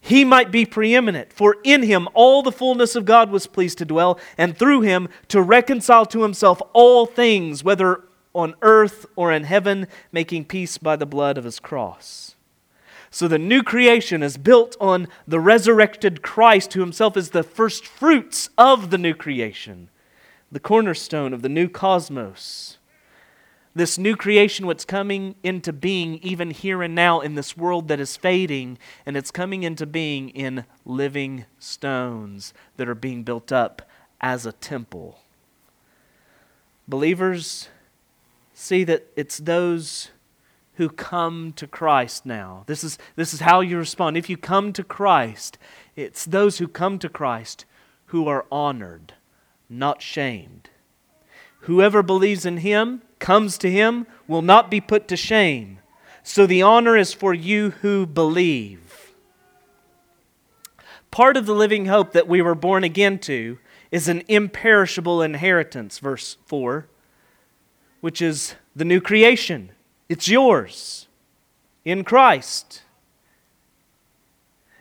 he 0.01 0.25
might 0.25 0.53
be 0.53 0.65
preeminent. 0.65 1.33
For 1.33 1.57
in 1.65 1.83
him 1.83 2.07
all 2.15 2.45
the 2.45 2.53
fullness 2.53 2.95
of 2.95 3.05
God 3.05 3.33
was 3.33 3.49
pleased 3.49 3.79
to 3.79 3.85
dwell, 3.85 4.21
and 4.37 4.57
through 4.57 4.83
him 4.83 5.09
to 5.27 5.43
reconcile 5.43 6.07
to 6.07 6.23
himself 6.23 6.63
all 6.73 7.05
things, 7.05 7.65
whether 7.65 8.05
on 8.33 8.55
earth 8.63 9.07
or 9.17 9.33
in 9.33 9.43
heaven, 9.43 9.89
making 10.13 10.45
peace 10.45 10.79
by 10.79 10.95
the 10.95 11.05
blood 11.05 11.37
of 11.37 11.43
his 11.43 11.59
cross. 11.59 12.37
So 13.11 13.27
the 13.27 13.39
new 13.39 13.63
creation 13.63 14.23
is 14.23 14.37
built 14.37 14.77
on 14.81 15.09
the 15.27 15.41
resurrected 15.41 16.23
Christ, 16.23 16.75
who 16.75 16.81
himself 16.81 17.17
is 17.17 17.31
the 17.31 17.43
first 17.43 17.87
fruits 17.87 18.51
of 18.59 18.91
the 18.91 18.99
new 18.99 19.15
creation, 19.15 19.89
the 20.53 20.61
cornerstone 20.61 21.33
of 21.33 21.43
the 21.43 21.49
new 21.49 21.69
cosmos 21.69 22.79
this 23.79 23.97
new 23.97 24.17
creation, 24.17 24.67
what's 24.67 24.85
coming 24.85 25.37
into 25.43 25.73
being 25.73 26.19
even 26.19 26.51
here 26.51 26.83
and 26.83 26.95
now 26.95 27.21
in 27.21 27.35
this 27.35 27.57
world 27.57 27.89
that 27.89 28.01
is 28.01 28.17
fading, 28.17 28.77
and 29.07 29.17
it's 29.17 29.31
coming 29.31 29.63
into 29.63 29.87
being 29.87 30.29
in 30.31 30.65
living 30.85 31.45
stones 31.59 32.53
that 32.77 32.89
are 32.89 32.95
being 32.95 33.23
built 33.23 33.53
up 33.53 33.83
as 34.21 34.45
a 34.45 34.53
temple. 34.53 35.21
Believers, 36.87 37.69
see 38.53 38.85
that 38.85 39.07
it's 39.15 39.39
those 39.39 40.11
who 40.79 40.89
come 40.89 41.53
to 41.55 41.67
Christ 41.67 42.25
now. 42.25 42.63
This 42.67 42.85
is, 42.85 42.99
this 43.17 43.35
is 43.35 43.41
how 43.41 43.61
you 43.61 43.77
respond. 43.77 44.17
If 44.17 44.31
you 44.31 44.37
come 44.37 44.73
to 44.73 44.85
Christ, 44.85 45.59
it's 45.97 46.25
those 46.25 46.59
who 46.59 46.69
come 46.69 47.01
to 47.01 47.09
Christ 47.09 47.65
who 48.07 48.29
are 48.29 48.47
honored, 48.51 49.15
not 49.69 50.01
shamed. 50.01 50.71
Whoever 51.63 52.05
believes 52.05 52.47
in 52.47 52.59
him 52.59 53.03
comes 53.19 53.59
to 53.59 53.71
him 53.71 54.07
will 54.29 54.41
not 54.41 54.71
be 54.71 54.81
put 54.81 55.09
to 55.09 55.17
shame. 55.17 55.81
So 56.23 56.47
the 56.47 56.63
honor 56.63 56.97
is 56.97 57.13
for 57.13 57.35
you 57.35 57.71
who 57.83 58.07
believe. 58.07 59.13
Part 61.11 61.37
of 61.37 61.47
the 61.47 61.55
living 61.55 61.87
hope 61.87 62.13
that 62.13 62.29
we 62.29 62.41
were 62.41 62.55
born 62.55 62.85
again 62.85 63.19
to 63.21 63.59
is 63.91 64.07
an 64.07 64.23
imperishable 64.29 65.23
inheritance, 65.23 65.99
verse 65.99 66.37
4, 66.47 66.87
which 68.01 68.23
is 68.23 68.55
the 68.77 68.85
new 68.85 69.01
creation. 69.01 69.73
It's 70.09 70.29
yours 70.29 71.07
in 71.85 72.05
Christ. 72.05 72.83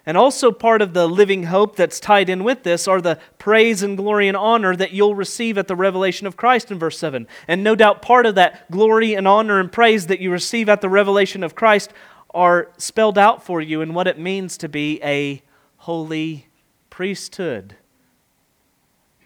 And 0.06 0.16
also, 0.16 0.54
part 0.54 0.82
of 0.82 0.94
the 0.94 1.06
living 1.06 1.44
hope 1.44 1.76
that's 1.76 2.00
tied 2.00 2.30
in 2.30 2.46
with 2.46 2.63
this 2.63 2.88
are 2.88 3.02
the 3.02 3.20
praise 3.38 3.84
and 3.84 3.98
glory 3.98 4.30
and 4.30 4.38
honor 4.38 4.74
that 4.74 4.94
you'll 4.94 5.16
receive 5.16 5.58
at 5.58 5.68
the 5.68 5.76
revelation 5.76 6.26
of 6.26 6.38
Christ 6.38 6.72
in 6.72 6.80
verse 6.80 6.98
7. 6.98 7.28
And 7.46 7.62
no 7.62 7.76
doubt, 7.76 8.02
part 8.02 8.26
of 8.26 8.36
that 8.36 8.72
glory 8.72 9.16
and 9.16 9.28
honor 9.28 9.60
and 9.60 9.70
praise 9.70 10.08
that 10.08 10.22
you 10.22 10.32
receive 10.32 10.70
at 10.70 10.80
the 10.80 10.88
revelation 10.88 11.44
of 11.44 11.56
Christ 11.56 11.92
are 12.34 12.70
spelled 12.78 13.18
out 13.18 13.44
for 13.44 13.60
you 13.60 13.82
in 13.82 13.94
what 13.94 14.08
it 14.08 14.18
means 14.18 14.58
to 14.60 14.70
be 14.70 15.02
a 15.04 15.42
holy 15.76 16.48
priesthood, 16.90 17.76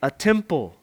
a 0.01 0.09
temple. 0.09 0.75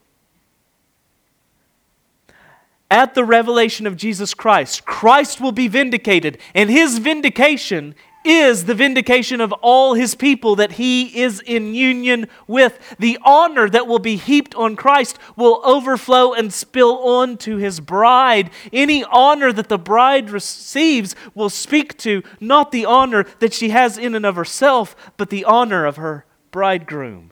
At 2.90 3.14
the 3.14 3.24
revelation 3.24 3.86
of 3.86 3.96
Jesus 3.96 4.32
Christ, 4.32 4.86
Christ 4.86 5.40
will 5.40 5.52
be 5.52 5.68
vindicated, 5.68 6.38
and 6.54 6.70
his 6.70 6.98
vindication 6.98 7.94
is 8.24 8.64
the 8.64 8.74
vindication 8.74 9.40
of 9.40 9.52
all 9.62 9.94
his 9.94 10.14
people 10.14 10.56
that 10.56 10.72
he 10.72 11.20
is 11.20 11.40
in 11.40 11.74
union 11.74 12.26
with. 12.46 12.96
The 12.98 13.18
honor 13.22 13.68
that 13.70 13.86
will 13.86 13.98
be 13.98 14.16
heaped 14.16 14.54
on 14.54 14.74
Christ 14.76 15.18
will 15.36 15.60
overflow 15.64 16.32
and 16.32 16.52
spill 16.52 16.98
on 16.98 17.36
to 17.38 17.56
his 17.56 17.80
bride. 17.80 18.50
Any 18.72 19.04
honor 19.04 19.52
that 19.52 19.68
the 19.68 19.78
bride 19.78 20.30
receives 20.30 21.14
will 21.34 21.50
speak 21.50 21.96
to 21.98 22.22
not 22.40 22.72
the 22.72 22.84
honor 22.84 23.24
that 23.38 23.54
she 23.54 23.70
has 23.70 23.96
in 23.96 24.14
and 24.14 24.26
of 24.26 24.36
herself, 24.36 24.96
but 25.16 25.30
the 25.30 25.44
honor 25.44 25.86
of 25.86 25.96
her 25.96 26.26
bridegroom. 26.50 27.30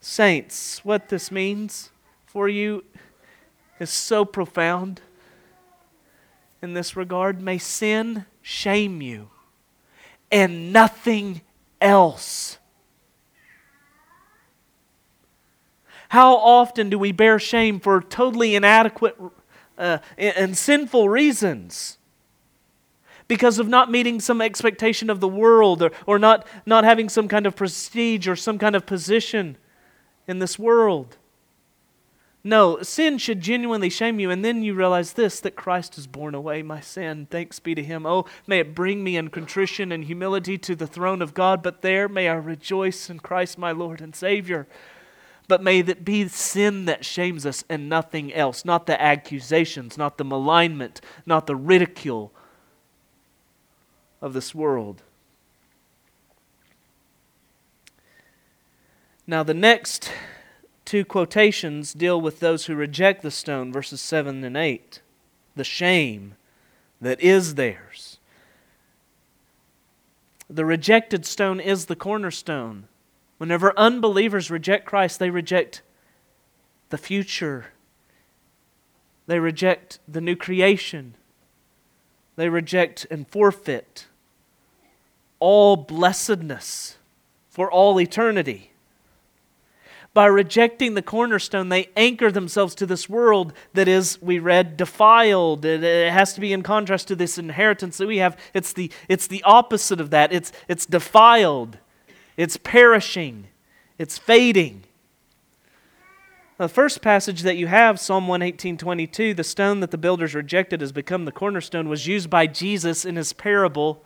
Saints, 0.00 0.84
what 0.84 1.08
this 1.08 1.30
means 1.30 1.90
for 2.26 2.48
you 2.48 2.84
is 3.80 3.90
so 3.90 4.24
profound 4.24 5.00
in 6.62 6.74
this 6.74 6.96
regard. 6.96 7.40
May 7.40 7.58
sin 7.58 8.24
shame 8.42 9.00
you 9.00 9.30
and 10.30 10.72
nothing 10.72 11.40
else. 11.80 12.58
How 16.10 16.36
often 16.36 16.88
do 16.88 16.98
we 16.98 17.12
bear 17.12 17.38
shame 17.38 17.80
for 17.80 18.00
totally 18.00 18.54
inadequate 18.54 19.16
uh, 19.76 19.98
and 20.16 20.56
sinful 20.56 21.08
reasons? 21.08 21.98
Because 23.26 23.58
of 23.58 23.68
not 23.68 23.90
meeting 23.90 24.20
some 24.20 24.40
expectation 24.40 25.10
of 25.10 25.20
the 25.20 25.28
world 25.28 25.82
or, 25.82 25.92
or 26.06 26.18
not, 26.18 26.46
not 26.64 26.84
having 26.84 27.10
some 27.10 27.28
kind 27.28 27.46
of 27.46 27.54
prestige 27.54 28.26
or 28.26 28.36
some 28.36 28.58
kind 28.58 28.74
of 28.74 28.86
position 28.86 29.58
in 30.26 30.38
this 30.38 30.58
world. 30.58 31.18
No, 32.44 32.80
sin 32.82 33.18
should 33.18 33.40
genuinely 33.40 33.90
shame 33.90 34.20
you, 34.20 34.30
and 34.30 34.44
then 34.44 34.62
you 34.62 34.72
realize 34.72 35.14
this 35.14 35.40
that 35.40 35.56
Christ 35.56 35.96
has 35.96 36.06
borne 36.06 36.34
away 36.34 36.62
my 36.62 36.80
sin. 36.80 37.26
Thanks 37.30 37.58
be 37.58 37.74
to 37.74 37.82
Him. 37.82 38.06
Oh, 38.06 38.26
may 38.46 38.60
it 38.60 38.74
bring 38.74 39.02
me 39.02 39.16
in 39.16 39.28
contrition 39.28 39.90
and 39.90 40.04
humility 40.04 40.56
to 40.58 40.76
the 40.76 40.86
throne 40.86 41.20
of 41.20 41.34
God, 41.34 41.62
but 41.62 41.82
there 41.82 42.08
may 42.08 42.28
I 42.28 42.34
rejoice 42.34 43.10
in 43.10 43.18
Christ 43.18 43.58
my 43.58 43.72
Lord 43.72 44.00
and 44.00 44.14
Savior. 44.14 44.68
But 45.48 45.62
may 45.62 45.80
it 45.80 46.04
be 46.04 46.28
sin 46.28 46.84
that 46.84 47.04
shames 47.04 47.44
us 47.44 47.64
and 47.68 47.88
nothing 47.88 48.32
else, 48.32 48.64
not 48.64 48.86
the 48.86 49.00
accusations, 49.00 49.98
not 49.98 50.18
the 50.18 50.24
malignment, 50.24 51.00
not 51.26 51.46
the 51.46 51.56
ridicule 51.56 52.32
of 54.20 54.32
this 54.32 54.54
world. 54.54 55.02
Now, 59.26 59.42
the 59.42 59.54
next 59.54 60.10
two 60.88 61.04
quotations 61.04 61.92
deal 61.92 62.18
with 62.18 62.40
those 62.40 62.64
who 62.64 62.74
reject 62.74 63.20
the 63.20 63.30
stone, 63.30 63.70
verses 63.70 64.00
7 64.00 64.42
and 64.42 64.56
8. 64.56 65.02
The 65.54 65.62
shame 65.62 66.34
that 66.98 67.20
is 67.20 67.56
theirs. 67.56 68.18
The 70.48 70.64
rejected 70.64 71.26
stone 71.26 71.60
is 71.60 71.86
the 71.86 71.94
cornerstone. 71.94 72.88
Whenever 73.36 73.78
unbelievers 73.78 74.50
reject 74.50 74.86
Christ, 74.86 75.18
they 75.18 75.28
reject 75.28 75.82
the 76.88 76.96
future. 76.96 77.66
They 79.26 79.38
reject 79.38 79.98
the 80.08 80.22
new 80.22 80.36
creation. 80.36 81.14
They 82.36 82.48
reject 82.48 83.06
and 83.10 83.28
forfeit 83.28 84.06
all 85.38 85.76
blessedness 85.76 86.96
for 87.50 87.70
all 87.70 88.00
eternity. 88.00 88.72
By 90.14 90.26
rejecting 90.26 90.94
the 90.94 91.02
cornerstone, 91.02 91.68
they 91.68 91.90
anchor 91.96 92.32
themselves 92.32 92.74
to 92.76 92.86
this 92.86 93.08
world 93.08 93.52
that 93.74 93.86
is, 93.86 94.20
we 94.20 94.38
read, 94.38 94.76
defiled. 94.76 95.64
It, 95.64 95.84
it, 95.84 96.12
has 96.12 96.32
to 96.34 96.40
be 96.40 96.52
in 96.52 96.62
contrast 96.62 97.08
to 97.08 97.16
this 97.16 97.38
inheritance 97.38 97.98
that 97.98 98.08
we 98.08 98.16
have. 98.16 98.36
It's 98.52 98.72
the, 98.72 98.90
it's 99.08 99.26
the 99.26 99.42
opposite 99.44 100.00
of 100.00 100.10
that. 100.10 100.32
It's, 100.32 100.50
it's 100.66 100.86
defiled. 100.86 101.78
It's 102.36 102.56
perishing, 102.56 103.48
it's 103.98 104.16
fading. 104.16 104.84
The 106.56 106.68
first 106.68 107.02
passage 107.02 107.42
that 107.42 107.56
you 107.56 107.66
have, 107.66 108.00
Psalm 108.00 108.26
118:22, 108.26 109.36
the 109.36 109.44
stone 109.44 109.80
that 109.80 109.90
the 109.90 109.98
builders 109.98 110.34
rejected 110.34 110.80
has 110.80 110.90
become 110.90 111.24
the 111.24 111.32
cornerstone, 111.32 111.88
was 111.88 112.06
used 112.06 112.30
by 112.30 112.46
Jesus 112.46 113.04
in 113.04 113.16
his 113.16 113.32
parable 113.32 114.04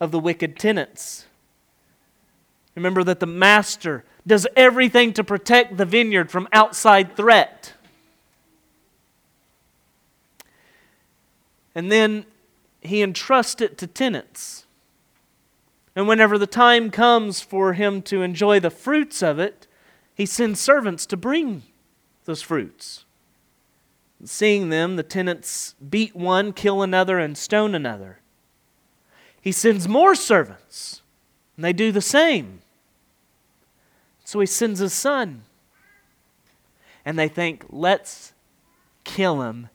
of 0.00 0.10
the 0.10 0.18
wicked 0.18 0.56
tenants. 0.56 1.26
Remember 2.74 3.04
that 3.04 3.20
the 3.20 3.26
master 3.26 4.04
does 4.26 4.46
everything 4.56 5.12
to 5.14 5.24
protect 5.24 5.76
the 5.76 5.84
vineyard 5.84 6.30
from 6.30 6.48
outside 6.52 7.16
threat. 7.16 7.74
And 11.74 11.90
then 11.90 12.24
he 12.80 13.02
entrusts 13.02 13.60
it 13.60 13.78
to 13.78 13.86
tenants. 13.86 14.66
And 15.94 16.06
whenever 16.08 16.38
the 16.38 16.46
time 16.46 16.90
comes 16.90 17.40
for 17.40 17.74
him 17.74 18.02
to 18.02 18.22
enjoy 18.22 18.60
the 18.60 18.70
fruits 18.70 19.22
of 19.22 19.38
it, 19.38 19.66
he 20.14 20.26
sends 20.26 20.60
servants 20.60 21.06
to 21.06 21.16
bring 21.16 21.62
those 22.24 22.42
fruits. 22.42 23.04
And 24.18 24.28
Seeing 24.28 24.68
them, 24.68 24.96
the 24.96 25.02
tenants 25.02 25.74
beat 25.88 26.14
one, 26.14 26.52
kill 26.52 26.82
another, 26.82 27.18
and 27.18 27.36
stone 27.36 27.74
another. 27.74 28.18
He 29.40 29.52
sends 29.52 29.88
more 29.88 30.14
servants, 30.14 31.02
and 31.56 31.64
they 31.64 31.72
do 31.72 31.90
the 31.90 32.02
same. 32.02 32.60
So 34.30 34.38
he 34.38 34.46
sends 34.46 34.78
his 34.78 34.92
son. 34.92 35.42
And 37.04 37.18
they 37.18 37.26
think, 37.26 37.64
let's 37.68 38.32
kill 39.02 39.42
him, 39.42 39.70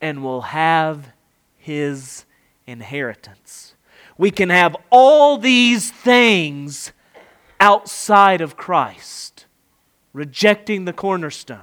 and 0.00 0.24
we'll 0.24 0.40
have 0.40 1.12
his 1.58 2.24
inheritance. 2.66 3.74
We 4.16 4.30
can 4.30 4.48
have 4.48 4.74
all 4.88 5.36
these 5.36 5.90
things 5.90 6.92
outside 7.60 8.40
of 8.40 8.56
Christ, 8.56 9.44
rejecting 10.14 10.86
the 10.86 10.94
cornerstone. 10.94 11.60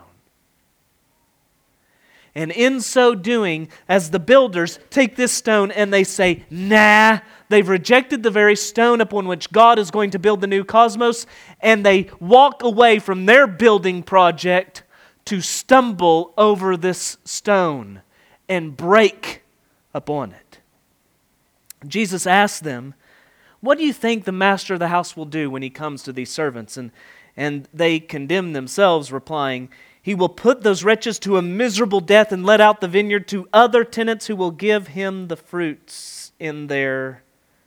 And 2.36 2.52
in 2.52 2.80
so 2.80 3.16
doing, 3.16 3.70
as 3.90 4.12
the 4.12 4.20
builders 4.20 4.78
take 4.92 5.16
this 5.16 5.32
stone 5.32 5.72
and 5.72 5.92
they 5.92 6.04
say, 6.04 6.44
nah, 6.52 7.22
they've 7.50 7.68
rejected 7.68 8.24
the 8.24 8.32
very 8.32 8.56
stone 8.56 9.02
upon 9.02 9.28
which 9.28 9.52
God 9.52 9.80
is 9.80 9.92
going 9.92 10.12
to 10.12 10.20
build 10.20 10.42
the 10.42 10.48
new 10.48 10.64
cosmos, 10.64 11.26
and 11.60 11.86
they 11.86 12.10
walk 12.20 12.64
away 12.64 13.00
from 13.00 13.26
their 13.26 13.48
building 13.48 14.04
project 14.04 14.84
to 15.26 15.42
stumble 15.42 16.34
over 16.38 16.78
this 16.78 17.18
stone 17.26 18.02
and 18.48 18.78
break 18.78 19.44
upon 19.94 20.32
it. 20.32 20.60
Jesus 21.88 22.28
asked 22.28 22.64
them, 22.64 22.94
What 23.60 23.78
do 23.78 23.86
you 23.86 23.94
think 23.94 24.24
the 24.24 24.32
master 24.32 24.76
of 24.76 24.80
the 24.80 24.88
house 24.90 25.18
will 25.18 25.26
do 25.26 25.50
when 25.50 25.62
he 25.62 25.70
comes 25.70 26.04
to 26.04 26.14
these 26.14 26.32
servants? 26.32 26.78
And, 26.78 26.92
and 27.36 27.68
they 27.74 28.00
condemn 28.00 28.54
themselves, 28.54 29.12
replying, 29.12 29.70
He 30.02 30.16
will 30.16 30.30
put 30.30 30.62
those 30.62 30.84
wretches 30.84 31.20
to 31.20 31.38
a 31.38 31.42
miserable 31.42 32.02
death 32.02 32.32
and 32.32 32.46
let 32.46 32.62
out 32.62 32.82
the 32.82 32.88
vineyard 32.88 33.28
to 33.30 33.50
other 33.52 33.84
tenants 33.84 34.28
who 34.28 34.36
will 34.36 34.52
give 34.52 34.90
him 34.90 35.28
the 35.28 35.38
fruits 35.38 36.32
in 36.40 36.68
their 36.68 37.24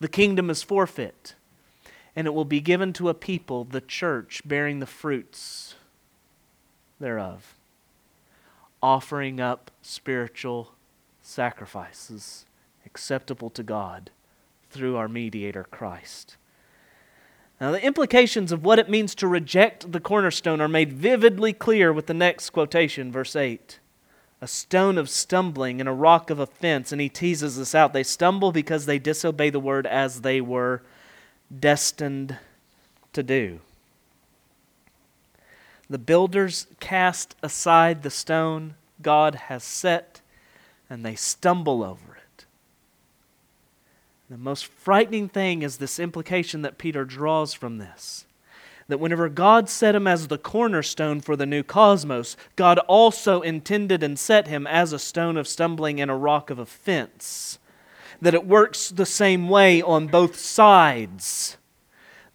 The 0.00 0.08
kingdom 0.08 0.50
is 0.50 0.62
forfeit, 0.62 1.34
and 2.14 2.26
it 2.26 2.34
will 2.34 2.44
be 2.44 2.60
given 2.60 2.92
to 2.94 3.08
a 3.08 3.14
people, 3.14 3.64
the 3.64 3.80
church, 3.80 4.42
bearing 4.44 4.80
the 4.80 4.86
fruits 4.86 5.74
thereof 7.00 7.54
offering 8.82 9.40
up 9.40 9.70
spiritual 9.82 10.72
sacrifices 11.22 12.44
acceptable 12.86 13.50
to 13.50 13.62
God 13.62 14.10
through 14.70 14.96
our 14.96 15.08
mediator, 15.08 15.64
Christ. 15.64 16.36
Now, 17.60 17.72
the 17.72 17.84
implications 17.84 18.52
of 18.52 18.64
what 18.64 18.78
it 18.78 18.88
means 18.88 19.14
to 19.16 19.26
reject 19.26 19.90
the 19.90 20.00
cornerstone 20.00 20.60
are 20.60 20.68
made 20.68 20.92
vividly 20.92 21.52
clear 21.52 21.92
with 21.92 22.06
the 22.06 22.14
next 22.14 22.50
quotation, 22.50 23.10
verse 23.10 23.34
8. 23.34 23.80
A 24.40 24.46
stone 24.46 24.98
of 24.98 25.10
stumbling 25.10 25.80
and 25.80 25.88
a 25.88 25.92
rock 25.92 26.30
of 26.30 26.38
offense. 26.38 26.92
And 26.92 27.00
he 27.00 27.08
teases 27.08 27.58
us 27.58 27.74
out. 27.74 27.92
They 27.92 28.02
stumble 28.02 28.52
because 28.52 28.86
they 28.86 28.98
disobey 28.98 29.50
the 29.50 29.60
word 29.60 29.86
as 29.86 30.20
they 30.20 30.40
were 30.40 30.82
destined 31.58 32.36
to 33.12 33.22
do. 33.22 33.60
The 35.90 35.98
builders 35.98 36.66
cast 36.80 37.34
aside 37.42 38.02
the 38.02 38.10
stone 38.10 38.74
God 39.00 39.34
has 39.34 39.64
set, 39.64 40.20
and 40.90 41.04
they 41.04 41.14
stumble 41.14 41.82
over 41.82 42.16
it. 42.16 42.44
The 44.28 44.36
most 44.36 44.66
frightening 44.66 45.28
thing 45.28 45.62
is 45.62 45.78
this 45.78 45.98
implication 45.98 46.62
that 46.62 46.78
Peter 46.78 47.04
draws 47.04 47.54
from 47.54 47.78
this 47.78 48.26
that 48.88 48.98
whenever 48.98 49.28
God 49.28 49.68
set 49.68 49.94
him 49.94 50.06
as 50.06 50.28
the 50.28 50.38
cornerstone 50.38 51.20
for 51.20 51.36
the 51.36 51.46
new 51.46 51.62
cosmos, 51.62 52.36
God 52.56 52.78
also 52.80 53.42
intended 53.42 54.02
and 54.02 54.18
set 54.18 54.48
him 54.48 54.66
as 54.66 54.92
a 54.92 54.98
stone 54.98 55.36
of 55.36 55.46
stumbling 55.46 56.00
and 56.00 56.10
a 56.10 56.14
rock 56.14 56.50
of 56.50 56.58
offense. 56.58 57.58
That 58.20 58.34
it 58.34 58.46
works 58.46 58.88
the 58.88 59.06
same 59.06 59.48
way 59.48 59.80
on 59.82 60.06
both 60.06 60.36
sides 60.36 61.58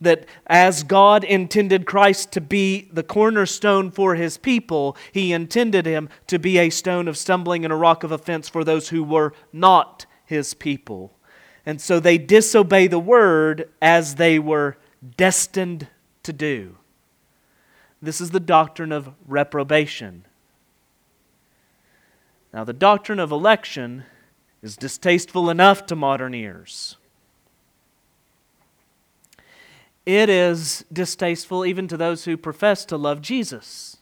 that 0.03 0.25
as 0.47 0.83
God 0.83 1.23
intended 1.23 1.85
Christ 1.85 2.31
to 2.33 2.41
be 2.41 2.89
the 2.91 3.03
cornerstone 3.03 3.89
for 3.89 4.15
his 4.15 4.37
people, 4.37 4.95
he 5.11 5.33
intended 5.33 5.85
him 5.85 6.09
to 6.27 6.37
be 6.37 6.57
a 6.57 6.69
stone 6.69 7.07
of 7.07 7.17
stumbling 7.17 7.63
and 7.63 7.73
a 7.73 7.77
rock 7.77 8.03
of 8.03 8.11
offense 8.11 8.47
for 8.47 8.63
those 8.63 8.89
who 8.89 9.03
were 9.03 9.33
not 9.51 10.05
his 10.25 10.53
people. 10.53 11.17
And 11.65 11.79
so 11.79 11.99
they 11.99 12.17
disobey 12.17 12.87
the 12.87 12.99
word 12.99 13.69
as 13.81 14.15
they 14.15 14.39
were 14.39 14.77
destined 15.17 15.87
to 16.23 16.33
do. 16.33 16.77
This 18.01 18.19
is 18.19 18.31
the 18.31 18.39
doctrine 18.39 18.91
of 18.91 19.13
reprobation. 19.27 20.25
Now, 22.53 22.63
the 22.63 22.73
doctrine 22.73 23.19
of 23.19 23.31
election 23.31 24.03
is 24.61 24.77
distasteful 24.77 25.49
enough 25.49 25.85
to 25.87 25.95
modern 25.95 26.33
ears. 26.33 26.97
It 30.05 30.29
is 30.29 30.85
distasteful 30.91 31.65
even 31.65 31.87
to 31.87 31.97
those 31.97 32.25
who 32.25 32.35
profess 32.35 32.83
to 32.85 32.97
love 32.97 33.21
Jesus. 33.21 33.97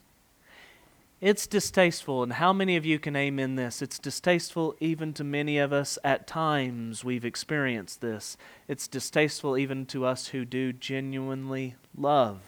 It's 1.22 1.46
distasteful, 1.46 2.24
and 2.24 2.34
how 2.34 2.52
many 2.52 2.76
of 2.76 2.86
you 2.86 2.98
can 2.98 3.16
amen 3.16 3.54
this? 3.56 3.84
It's 3.84 4.00
distasteful 4.00 4.76
even 4.80 5.14
to 5.14 5.24
many 5.24 5.60
of 5.60 5.72
us 5.72 6.00
at 6.04 6.26
times 6.26 7.04
we've 7.04 7.24
experienced 7.24 8.02
this. 8.02 8.38
It's 8.68 8.88
distasteful 8.88 9.56
even 9.56 9.86
to 9.88 10.04
us 10.04 10.30
who 10.30 10.46
do 10.46 10.74
genuinely 10.74 11.76
love 11.96 12.40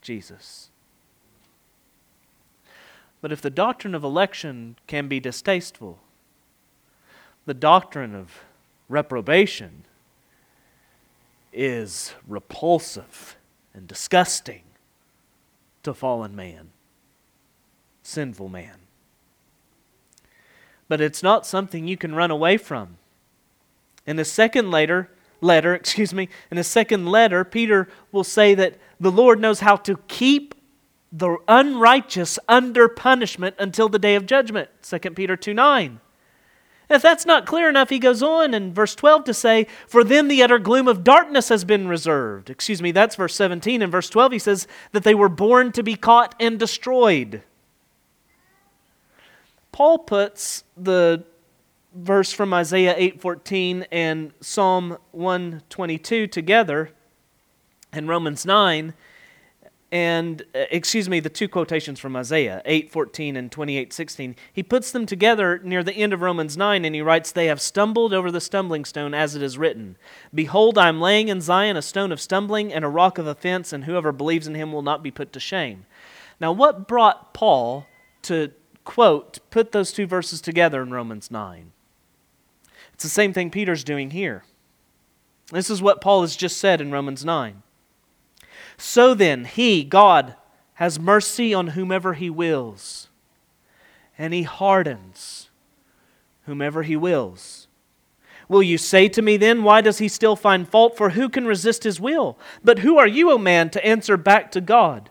Jesus. 0.00 0.70
But 3.20 3.32
if 3.32 3.42
the 3.42 3.50
doctrine 3.50 3.96
of 3.96 4.04
election 4.04 4.76
can 4.86 5.08
be 5.08 5.18
distasteful, 5.18 5.98
the 7.46 7.54
doctrine 7.54 8.14
of 8.14 8.44
reprobation 8.88 9.82
is 11.52 12.14
repulsive 12.28 13.36
and 13.74 13.88
disgusting 13.88 14.62
to 15.82 15.92
fallen 15.92 16.36
man, 16.36 16.70
sinful 18.08 18.48
man. 18.48 18.74
But 20.88 21.00
it's 21.00 21.22
not 21.22 21.46
something 21.46 21.86
you 21.86 21.96
can 21.96 22.14
run 22.14 22.30
away 22.30 22.56
from. 22.56 22.96
In 24.06 24.16
the 24.16 24.24
second 24.24 24.70
letter, 24.70 25.10
letter, 25.40 25.74
excuse 25.74 26.14
me, 26.14 26.28
in 26.50 26.56
the 26.56 26.64
second 26.64 27.06
letter, 27.06 27.44
Peter 27.44 27.88
will 28.10 28.24
say 28.24 28.54
that 28.54 28.78
the 28.98 29.12
Lord 29.12 29.40
knows 29.40 29.60
how 29.60 29.76
to 29.76 29.98
keep 30.08 30.54
the 31.12 31.36
unrighteous 31.46 32.38
under 32.48 32.88
punishment 32.88 33.54
until 33.58 33.88
the 33.88 33.98
day 33.98 34.14
of 34.14 34.26
judgment. 34.26 34.68
2 34.82 34.98
Peter 35.10 35.36
2 35.36 35.54
9. 35.54 36.00
If 36.90 37.02
that's 37.02 37.26
not 37.26 37.44
clear 37.44 37.68
enough, 37.68 37.90
he 37.90 37.98
goes 37.98 38.22
on 38.22 38.54
in 38.54 38.72
verse 38.72 38.94
12 38.94 39.24
to 39.24 39.34
say, 39.34 39.66
For 39.86 40.02
them 40.02 40.28
the 40.28 40.42
utter 40.42 40.58
gloom 40.58 40.88
of 40.88 41.04
darkness 41.04 41.50
has 41.50 41.64
been 41.64 41.86
reserved. 41.86 42.48
Excuse 42.48 42.80
me, 42.80 42.92
that's 42.92 43.16
verse 43.16 43.34
17. 43.34 43.82
In 43.82 43.90
verse 43.90 44.08
12, 44.08 44.32
he 44.32 44.38
says 44.38 44.66
that 44.92 45.04
they 45.04 45.14
were 45.14 45.28
born 45.28 45.70
to 45.72 45.82
be 45.82 45.96
caught 45.96 46.34
and 46.40 46.58
destroyed. 46.58 47.42
Paul 49.78 50.00
puts 50.00 50.64
the 50.76 51.22
verse 51.94 52.32
from 52.32 52.52
Isaiah 52.52 52.96
8:14 52.98 53.86
and 53.92 54.32
Psalm 54.40 54.98
122 55.12 56.26
together 56.26 56.90
in 57.92 58.08
Romans 58.08 58.44
9 58.44 58.92
and 59.92 60.42
uh, 60.52 60.64
excuse 60.72 61.08
me 61.08 61.20
the 61.20 61.30
two 61.30 61.48
quotations 61.48 62.00
from 62.00 62.16
isaiah 62.16 62.60
8.14 62.66 63.38
and 63.38 63.50
28.16 63.52 64.34
he 64.52 64.62
puts 64.64 64.90
them 64.90 65.06
together 65.06 65.60
near 65.62 65.82
the 65.84 65.94
end 65.94 66.12
of 66.12 66.20
romans 66.20 66.56
9 66.56 66.84
and 66.84 66.94
he 66.94 67.00
writes 67.00 67.30
they 67.30 67.46
have 67.46 67.60
stumbled 67.60 68.12
over 68.12 68.30
the 68.32 68.40
stumbling 68.40 68.84
stone 68.84 69.14
as 69.14 69.34
it 69.36 69.42
is 69.42 69.56
written. 69.56 69.96
Behold 70.34 70.76
i 70.76 70.88
am 70.88 71.00
laying 71.00 71.28
in 71.28 71.40
zion 71.40 71.76
a 71.76 71.82
stone 71.82 72.10
of 72.10 72.20
stumbling 72.20 72.72
and 72.72 72.84
a 72.84 72.88
rock 72.88 73.16
of 73.16 73.28
offense 73.28 73.72
and 73.72 73.84
whoever 73.84 74.10
believes 74.10 74.48
in 74.48 74.56
him 74.56 74.72
will 74.72 74.82
not 74.82 75.04
be 75.04 75.12
put 75.12 75.32
to 75.34 75.38
shame. 75.38 75.86
Now 76.40 76.50
what 76.50 76.88
brought 76.88 77.32
paul 77.32 77.86
to 78.22 78.50
quote 78.88 79.38
put 79.50 79.72
those 79.72 79.92
two 79.92 80.06
verses 80.06 80.40
together 80.40 80.82
in 80.82 80.90
romans 80.90 81.30
9 81.30 81.72
it's 82.94 83.04
the 83.04 83.10
same 83.10 83.32
thing 83.32 83.50
peter's 83.50 83.84
doing 83.84 84.10
here 84.10 84.44
this 85.52 85.68
is 85.70 85.82
what 85.82 86.00
paul 86.00 86.22
has 86.22 86.34
just 86.34 86.56
said 86.56 86.80
in 86.80 86.90
romans 86.90 87.24
9 87.24 87.62
so 88.78 89.12
then, 89.12 89.44
He, 89.44 89.82
God, 89.82 90.36
has 90.74 91.00
mercy 91.00 91.52
on 91.52 91.68
whomever 91.68 92.14
He 92.14 92.30
wills, 92.30 93.08
and 94.16 94.32
He 94.32 94.44
hardens 94.44 95.50
whomever 96.46 96.84
He 96.84 96.96
wills. 96.96 97.66
Will 98.48 98.62
you 98.62 98.78
say 98.78 99.08
to 99.08 99.20
me 99.20 99.36
then, 99.36 99.64
Why 99.64 99.80
does 99.80 99.98
He 99.98 100.08
still 100.08 100.36
find 100.36 100.66
fault? 100.66 100.96
For 100.96 101.10
who 101.10 101.28
can 101.28 101.44
resist 101.44 101.82
His 101.82 102.00
will? 102.00 102.38
But 102.62 102.78
who 102.78 102.96
are 102.96 103.06
you, 103.06 103.32
O 103.32 103.36
man, 103.36 103.68
to 103.70 103.84
answer 103.84 104.16
back 104.16 104.52
to 104.52 104.60
God? 104.60 105.10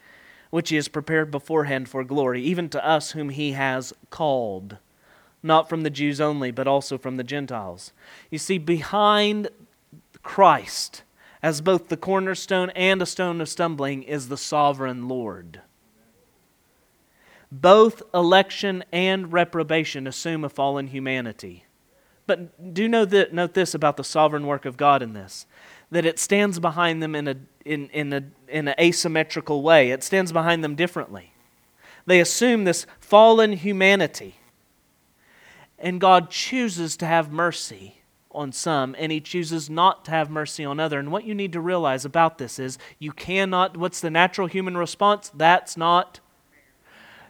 which 0.51 0.69
he 0.69 0.75
has 0.75 0.87
prepared 0.87 1.31
beforehand 1.31 1.89
for 1.89 2.03
glory, 2.03 2.43
even 2.43 2.69
to 2.69 2.85
us 2.85 3.11
whom 3.11 3.29
he 3.29 3.53
has 3.53 3.93
called? 4.11 4.77
Not 5.41 5.67
from 5.67 5.81
the 5.81 5.89
Jews 5.89 6.21
only, 6.21 6.51
but 6.51 6.67
also 6.67 6.99
from 6.99 7.17
the 7.17 7.23
Gentiles. 7.23 7.91
You 8.29 8.37
see, 8.37 8.59
behind 8.59 9.49
Christ, 10.21 11.01
as 11.41 11.61
both 11.61 11.87
the 11.87 11.97
cornerstone 11.97 12.69
and 12.71 13.01
a 13.01 13.07
stone 13.07 13.41
of 13.41 13.49
stumbling 13.49 14.03
is 14.03 14.27
the 14.27 14.37
sovereign 14.37 15.07
Lord. 15.07 15.61
Both 17.51 18.03
election 18.13 18.83
and 18.91 19.33
reprobation 19.33 20.05
assume 20.05 20.45
a 20.45 20.49
fallen 20.49 20.87
humanity. 20.87 21.65
But 22.27 22.73
do 22.73 22.87
know 22.87 23.03
that, 23.05 23.33
note 23.33 23.55
this 23.55 23.73
about 23.73 23.97
the 23.97 24.03
sovereign 24.03 24.45
work 24.45 24.65
of 24.65 24.77
God 24.77 25.01
in 25.01 25.13
this 25.13 25.45
that 25.91 26.05
it 26.05 26.17
stands 26.17 26.59
behind 26.59 27.03
them 27.03 27.15
in, 27.15 27.27
a, 27.27 27.35
in, 27.65 27.89
in, 27.89 28.13
a, 28.13 28.23
in 28.47 28.67
an 28.67 28.75
asymmetrical 28.79 29.61
way, 29.61 29.91
it 29.91 30.03
stands 30.03 30.31
behind 30.31 30.63
them 30.63 30.75
differently. 30.75 31.33
They 32.05 32.19
assume 32.19 32.63
this 32.63 32.87
fallen 32.99 33.53
humanity, 33.53 34.35
and 35.77 36.01
God 36.01 36.29
chooses 36.31 36.97
to 36.97 37.05
have 37.05 37.31
mercy 37.31 38.01
on 38.33 38.51
some 38.51 38.95
and 38.97 39.11
he 39.11 39.19
chooses 39.19 39.69
not 39.69 40.05
to 40.05 40.11
have 40.11 40.29
mercy 40.29 40.63
on 40.63 40.79
other. 40.79 40.99
And 40.99 41.11
what 41.11 41.25
you 41.25 41.35
need 41.35 41.53
to 41.53 41.61
realize 41.61 42.05
about 42.05 42.37
this 42.37 42.59
is 42.59 42.77
you 42.99 43.11
cannot 43.11 43.77
what's 43.77 43.99
the 43.99 44.09
natural 44.09 44.47
human 44.47 44.77
response? 44.77 45.31
That's 45.33 45.77
not 45.77 46.19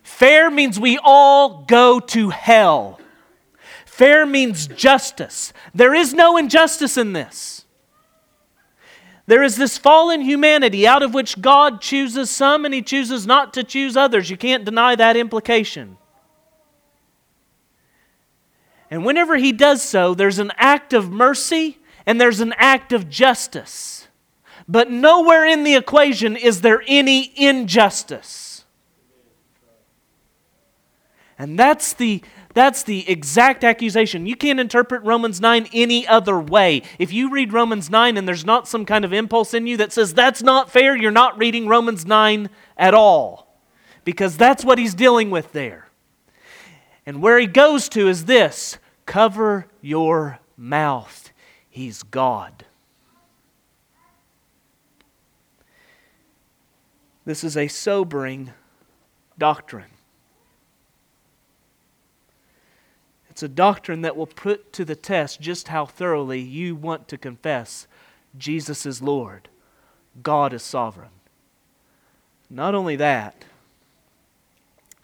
fair 0.03 0.49
means 0.49 0.79
we 0.79 0.99
all 1.03 1.63
go 1.65 1.99
to 1.99 2.29
hell. 2.29 2.99
Fair 3.85 4.25
means 4.25 4.67
justice. 4.67 5.53
There 5.73 5.93
is 5.93 6.13
no 6.13 6.37
injustice 6.37 6.97
in 6.97 7.13
this 7.13 7.60
there 9.27 9.43
is 9.43 9.55
this 9.55 9.77
fallen 9.77 10.21
humanity 10.21 10.85
out 10.87 11.03
of 11.03 11.13
which 11.13 11.41
god 11.41 11.81
chooses 11.81 12.29
some 12.29 12.65
and 12.65 12.73
he 12.73 12.81
chooses 12.81 13.25
not 13.25 13.53
to 13.53 13.63
choose 13.63 13.95
others 13.95 14.29
you 14.29 14.37
can't 14.37 14.65
deny 14.65 14.95
that 14.95 15.15
implication 15.15 15.97
and 18.91 19.05
whenever 19.05 19.37
he 19.37 19.53
does 19.53 19.81
so, 19.81 20.13
there's 20.13 20.37
an 20.37 20.51
act 20.57 20.91
of 20.91 21.09
mercy 21.09 21.79
and 22.05 22.19
there's 22.19 22.41
an 22.41 22.53
act 22.57 22.91
of 22.91 23.09
justice. 23.09 24.09
But 24.67 24.91
nowhere 24.91 25.45
in 25.45 25.63
the 25.63 25.75
equation 25.75 26.35
is 26.35 26.59
there 26.59 26.83
any 26.85 27.31
injustice. 27.37 28.65
And 31.39 31.57
that's 31.57 31.93
the, 31.93 32.21
that's 32.53 32.83
the 32.83 33.09
exact 33.09 33.63
accusation. 33.63 34.25
You 34.25 34.35
can't 34.35 34.59
interpret 34.59 35.03
Romans 35.03 35.39
9 35.39 35.67
any 35.73 36.07
other 36.07 36.39
way. 36.39 36.83
If 36.99 37.13
you 37.13 37.29
read 37.29 37.53
Romans 37.53 37.89
9 37.89 38.17
and 38.17 38.27
there's 38.27 38.45
not 38.45 38.67
some 38.67 38.85
kind 38.85 39.05
of 39.05 39.13
impulse 39.13 39.53
in 39.53 39.67
you 39.67 39.77
that 39.77 39.93
says 39.93 40.13
that's 40.13 40.43
not 40.43 40.71
fair, 40.71 40.95
you're 40.95 41.11
not 41.11 41.37
reading 41.37 41.67
Romans 41.67 42.05
9 42.05 42.49
at 42.77 42.93
all. 42.93 43.55
Because 44.03 44.35
that's 44.37 44.65
what 44.65 44.79
he's 44.79 44.93
dealing 44.93 45.29
with 45.29 45.51
there. 45.53 45.87
And 47.05 47.21
where 47.21 47.39
he 47.39 47.47
goes 47.47 47.89
to 47.89 48.07
is 48.07 48.25
this 48.25 48.77
cover 49.05 49.67
your 49.81 50.39
mouth. 50.57 51.31
He's 51.69 52.03
God. 52.03 52.65
This 57.25 57.43
is 57.43 57.55
a 57.55 57.67
sobering 57.67 58.51
doctrine. 59.37 59.91
It's 63.41 63.51
a 63.51 63.55
doctrine 63.55 64.03
that 64.03 64.15
will 64.15 64.27
put 64.27 64.71
to 64.73 64.85
the 64.85 64.95
test 64.95 65.41
just 65.41 65.69
how 65.69 65.87
thoroughly 65.87 66.39
you 66.39 66.75
want 66.75 67.07
to 67.07 67.17
confess 67.17 67.87
Jesus 68.37 68.85
is 68.85 69.01
Lord, 69.01 69.49
God 70.21 70.53
is 70.53 70.61
sovereign. 70.61 71.09
Not 72.51 72.75
only 72.75 72.95
that, 72.97 73.45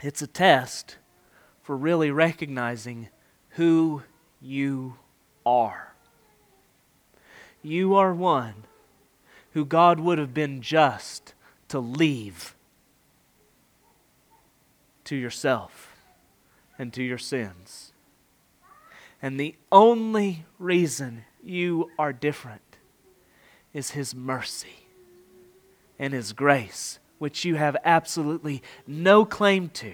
it's 0.04 0.22
a 0.22 0.28
test 0.28 0.98
for 1.64 1.76
really 1.76 2.12
recognizing 2.12 3.10
who 3.54 4.04
you 4.40 4.98
are. 5.44 5.96
You 7.64 7.96
are 7.96 8.14
one 8.14 8.66
who 9.54 9.66
God 9.66 10.00
would 10.00 10.20
have 10.20 10.36
been 10.36 10.62
just 10.62 11.34
to 11.70 11.80
leave 11.80 12.54
to 15.06 15.16
yourself 15.16 15.98
and 16.78 16.94
to 16.94 17.02
your 17.02 17.18
sins. 17.18 17.87
And 19.22 19.40
the 19.40 19.56
only 19.72 20.46
reason 20.60 21.26
you 21.44 21.92
are 21.98 22.14
different 22.14 22.62
is 23.74 23.92
His 23.92 24.14
mercy 24.14 24.88
and 25.98 26.14
His 26.14 26.34
grace, 26.34 27.00
which 27.18 27.46
you 27.46 27.56
have 27.56 27.78
absolutely 27.84 28.62
no 28.86 29.26
claim 29.26 29.70
to. 29.70 29.94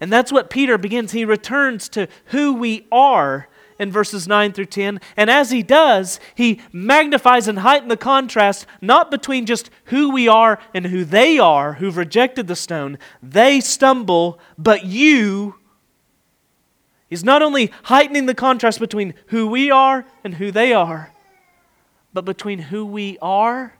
And 0.00 0.12
that's 0.12 0.32
what 0.32 0.50
Peter 0.50 0.78
begins. 0.78 1.12
He 1.12 1.24
returns 1.24 1.88
to 1.90 2.08
who 2.26 2.54
we 2.54 2.86
are 2.92 3.48
in 3.78 3.92
verses 3.92 4.26
9 4.26 4.52
through 4.52 4.66
10. 4.66 5.00
And 5.16 5.30
as 5.30 5.50
he 5.50 5.62
does, 5.62 6.20
he 6.34 6.60
magnifies 6.72 7.48
and 7.48 7.60
heightens 7.60 7.90
the 7.90 7.96
contrast, 7.96 8.66
not 8.80 9.10
between 9.10 9.46
just 9.46 9.70
who 9.84 10.10
we 10.10 10.28
are 10.28 10.58
and 10.74 10.86
who 10.86 11.04
they 11.04 11.38
are, 11.38 11.74
who've 11.74 11.96
rejected 11.96 12.46
the 12.46 12.56
stone. 12.56 12.98
They 13.22 13.60
stumble, 13.60 14.38
but 14.56 14.84
you. 14.84 15.56
He's 17.08 17.24
not 17.24 17.42
only 17.42 17.72
heightening 17.84 18.26
the 18.26 18.34
contrast 18.34 18.80
between 18.80 19.14
who 19.28 19.46
we 19.46 19.70
are 19.70 20.04
and 20.22 20.34
who 20.34 20.50
they 20.50 20.72
are, 20.72 21.12
but 22.12 22.24
between 22.24 22.58
who 22.58 22.84
we 22.84 23.16
are 23.22 23.74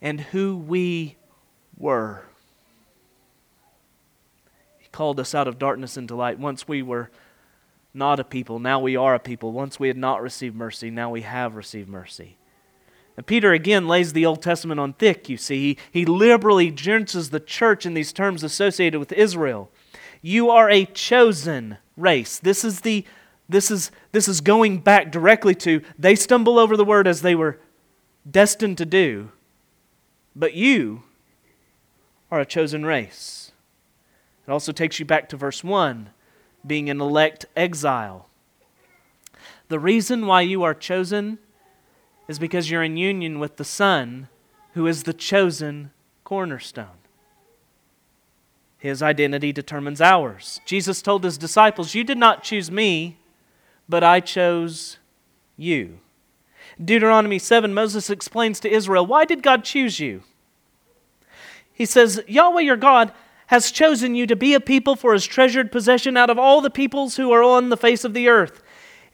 and 0.00 0.20
who 0.20 0.56
we 0.56 1.16
were. 1.78 2.24
He 4.78 4.88
called 4.92 5.18
us 5.20 5.34
out 5.34 5.48
of 5.48 5.58
darkness 5.58 5.96
into 5.96 6.14
light. 6.14 6.38
Once 6.38 6.68
we 6.68 6.82
were 6.82 7.10
not 7.94 8.20
a 8.20 8.24
people, 8.24 8.58
now 8.58 8.78
we 8.78 8.96
are 8.96 9.14
a 9.14 9.20
people. 9.20 9.52
Once 9.52 9.80
we 9.80 9.88
had 9.88 9.96
not 9.96 10.20
received 10.20 10.54
mercy, 10.54 10.90
now 10.90 11.10
we 11.10 11.22
have 11.22 11.54
received 11.54 11.88
mercy. 11.88 12.36
And 13.16 13.26
Peter 13.26 13.52
again 13.52 13.86
lays 13.86 14.12
the 14.12 14.26
Old 14.26 14.42
Testament 14.42 14.80
on 14.80 14.94
thick, 14.94 15.28
you 15.28 15.36
see. 15.36 15.76
He, 15.92 16.00
he 16.00 16.04
liberally 16.04 16.70
drenches 16.70 17.30
the 17.30 17.40
church 17.40 17.84
in 17.84 17.94
these 17.94 18.12
terms 18.12 18.42
associated 18.42 18.98
with 18.98 19.12
Israel. 19.12 19.70
You 20.22 20.50
are 20.50 20.70
a 20.70 20.86
chosen 20.86 21.78
race. 21.96 22.38
This 22.38 22.64
is 22.64 22.80
the 22.80 23.04
this 23.48 23.70
is 23.70 23.90
this 24.12 24.28
is 24.28 24.40
going 24.40 24.78
back 24.78 25.10
directly 25.10 25.54
to 25.56 25.82
they 25.98 26.14
stumble 26.14 26.58
over 26.58 26.76
the 26.76 26.84
word 26.84 27.06
as 27.06 27.22
they 27.22 27.34
were 27.34 27.58
destined 28.28 28.78
to 28.78 28.86
do. 28.86 29.32
But 30.34 30.54
you 30.54 31.02
are 32.30 32.40
a 32.40 32.46
chosen 32.46 32.86
race. 32.86 33.52
It 34.46 34.50
also 34.50 34.72
takes 34.72 34.98
you 34.98 35.04
back 35.04 35.28
to 35.28 35.36
verse 35.36 35.62
1 35.62 36.10
being 36.64 36.88
an 36.88 37.00
elect 37.00 37.44
exile. 37.56 38.28
The 39.68 39.80
reason 39.80 40.26
why 40.26 40.42
you 40.42 40.62
are 40.62 40.74
chosen 40.74 41.38
is 42.28 42.38
because 42.38 42.70
you're 42.70 42.84
in 42.84 42.96
union 42.96 43.40
with 43.40 43.56
the 43.56 43.64
Son, 43.64 44.28
who 44.74 44.86
is 44.86 45.02
the 45.02 45.12
chosen 45.12 45.90
cornerstone. 46.24 47.01
His 48.82 49.00
identity 49.00 49.52
determines 49.52 50.00
ours. 50.00 50.60
Jesus 50.66 51.02
told 51.02 51.22
his 51.22 51.38
disciples, 51.38 51.94
You 51.94 52.02
did 52.02 52.18
not 52.18 52.42
choose 52.42 52.68
me, 52.68 53.16
but 53.88 54.02
I 54.02 54.18
chose 54.18 54.98
you. 55.56 56.00
Deuteronomy 56.84 57.38
7, 57.38 57.72
Moses 57.72 58.10
explains 58.10 58.58
to 58.58 58.68
Israel, 58.68 59.06
Why 59.06 59.24
did 59.24 59.40
God 59.40 59.62
choose 59.62 60.00
you? 60.00 60.24
He 61.72 61.86
says, 61.86 62.24
Yahweh 62.26 62.62
your 62.62 62.76
God 62.76 63.12
has 63.46 63.70
chosen 63.70 64.16
you 64.16 64.26
to 64.26 64.34
be 64.34 64.52
a 64.52 64.58
people 64.58 64.96
for 64.96 65.12
his 65.12 65.26
treasured 65.26 65.70
possession 65.70 66.16
out 66.16 66.28
of 66.28 66.36
all 66.36 66.60
the 66.60 66.68
peoples 66.68 67.14
who 67.14 67.30
are 67.30 67.44
on 67.44 67.68
the 67.68 67.76
face 67.76 68.02
of 68.02 68.14
the 68.14 68.26
earth. 68.26 68.64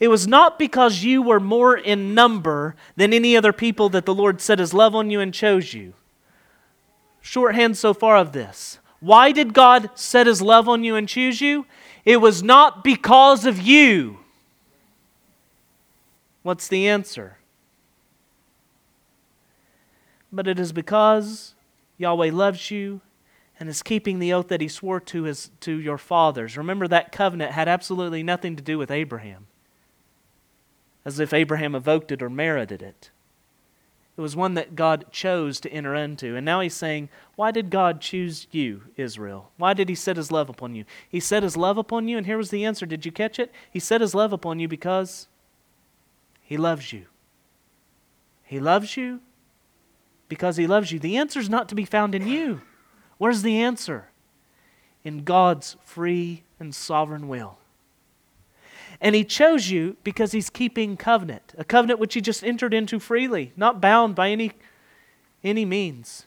It 0.01 0.09
was 0.09 0.27
not 0.27 0.59
because 0.59 1.05
you 1.05 1.21
were 1.21 1.41
more 1.41 1.77
in 1.77 2.15
number 2.15 2.75
than 2.97 3.13
any 3.13 3.37
other 3.37 3.53
people 3.53 3.91
that 3.91 4.07
the 4.07 4.15
Lord 4.15 4.41
set 4.41 4.61
his 4.61 4.73
love 4.73 4.95
on 4.95 5.11
you 5.11 5.21
and 5.21 5.35
chose 5.35 5.75
you. 5.75 5.93
Shorthand 7.21 7.77
so 7.77 7.93
far 7.93 8.17
of 8.17 8.33
this. 8.33 8.79
Why 9.01 9.33
did 9.33 9.55
God 9.55 9.91
set 9.95 10.27
his 10.27 10.43
love 10.43 10.69
on 10.69 10.85
you 10.85 10.97
and 10.97 11.09
choose 11.09 11.41
you? 11.41 11.67
It 12.05 12.19
was 12.19 12.43
not 12.43 12.83
because 12.83 13.47
of 13.47 13.61
you. 13.61 14.19
What's 16.43 16.69
the 16.69 16.89
answer? 16.89 17.39
But 20.33 20.47
it 20.47 20.59
is 20.59 20.73
because 20.73 21.55
Yahweh 21.97 22.31
loves 22.33 22.71
you 22.71 23.01
and 23.61 23.69
is 23.69 23.83
keeping 23.83 24.19
the 24.19 24.33
oath 24.33 24.49
that 24.49 24.61
he 24.61 24.69
swore 24.69 25.01
to, 25.01 25.25
his, 25.25 25.51
to 25.61 25.73
your 25.73 25.99
fathers. 25.99 26.57
Remember, 26.57 26.87
that 26.89 27.13
covenant 27.13 27.53
had 27.53 27.69
absolutely 27.69 28.23
nothing 28.23 28.57
to 28.57 28.63
do 28.63 28.79
with 28.79 28.91
Abraham, 28.91 29.47
as 31.05 31.19
if 31.19 31.33
Abraham 31.33 31.75
evoked 31.75 32.13
it 32.13 32.23
or 32.23 32.31
merited 32.31 32.83
it. 32.83 33.11
It 34.19 34.21
was 34.21 34.35
one 34.35 34.55
that 34.55 34.75
God 34.75 35.07
chose 35.13 35.61
to 35.61 35.71
enter 35.71 35.95
into. 35.95 36.35
And 36.35 36.45
now 36.45 36.59
he's 36.59 36.75
saying, 36.75 37.09
Why 37.37 37.53
did 37.53 37.71
God 37.71 38.01
choose 38.01 38.49
you, 38.51 38.83
Israel? 38.97 39.53
Why 39.59 39.75
did 39.75 39.89
he 39.89 39.95
set 39.95 40.17
his 40.17 40.33
love 40.33 40.49
upon 40.49 40.75
you? 40.75 40.85
He 41.09 41.21
set 41.21 41.45
his 41.45 41.57
love 41.57 41.79
upon 41.79 42.09
you, 42.09 42.17
and 42.17 42.27
here 42.27 42.37
was 42.37 42.51
the 42.51 42.65
answer. 42.65 42.85
Did 42.85 43.07
you 43.07 43.13
catch 43.13 43.39
it? 43.39 43.53
He 43.71 43.79
set 43.79 44.01
his 44.01 44.17
love 44.17 44.33
upon 44.33 44.59
you 44.59 44.67
because 44.67 45.29
he 46.43 46.57
loves 46.57 46.93
you. 46.93 47.07
He 48.43 48.59
loves 48.59 48.97
you 48.97 49.21
because 50.29 50.57
he 50.57 50.67
loves 50.67 50.91
you. 50.91 50.99
The 50.99 51.17
answer 51.17 51.39
is 51.39 51.49
not 51.49 51.69
to 51.69 51.77
be 51.77 51.85
found 51.85 52.13
in 52.13 52.27
you. 52.27 52.63
Where's 53.19 53.43
the 53.43 53.61
answer? 53.61 54.09
In 55.05 55.23
God's 55.23 55.77
free 55.85 56.43
and 56.59 56.75
sovereign 56.75 57.29
will. 57.29 57.59
And 59.01 59.15
he 59.15 59.25
chose 59.25 59.71
you 59.71 59.97
because 60.03 60.33
he's 60.33 60.51
keeping 60.51 60.97
covenant, 60.97 61.55
a 61.57 61.65
covenant 61.65 62.01
which 62.01 62.15
he 62.15 62.21
just 62.21 62.43
entered 62.43 62.75
into 62.75 62.99
freely, 62.99 63.53
not 63.57 63.81
bound 63.81 64.15
by 64.15 64.31
any, 64.31 64.53
any 65.45 65.65
means. 65.65 66.27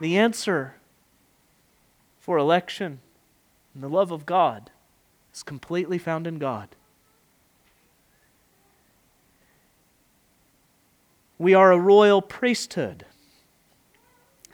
The 0.00 0.18
answer 0.18 0.74
for 2.20 2.36
election 2.36 3.00
and 3.74 3.82
the 3.82 3.88
love 3.88 4.10
of 4.10 4.26
God 4.26 4.70
is 5.32 5.42
completely 5.42 5.98
found 5.98 6.26
in 6.26 6.38
God. 6.38 6.68
We 11.38 11.54
are 11.54 11.72
a 11.72 11.78
royal 11.78 12.20
priesthood. 12.20 13.06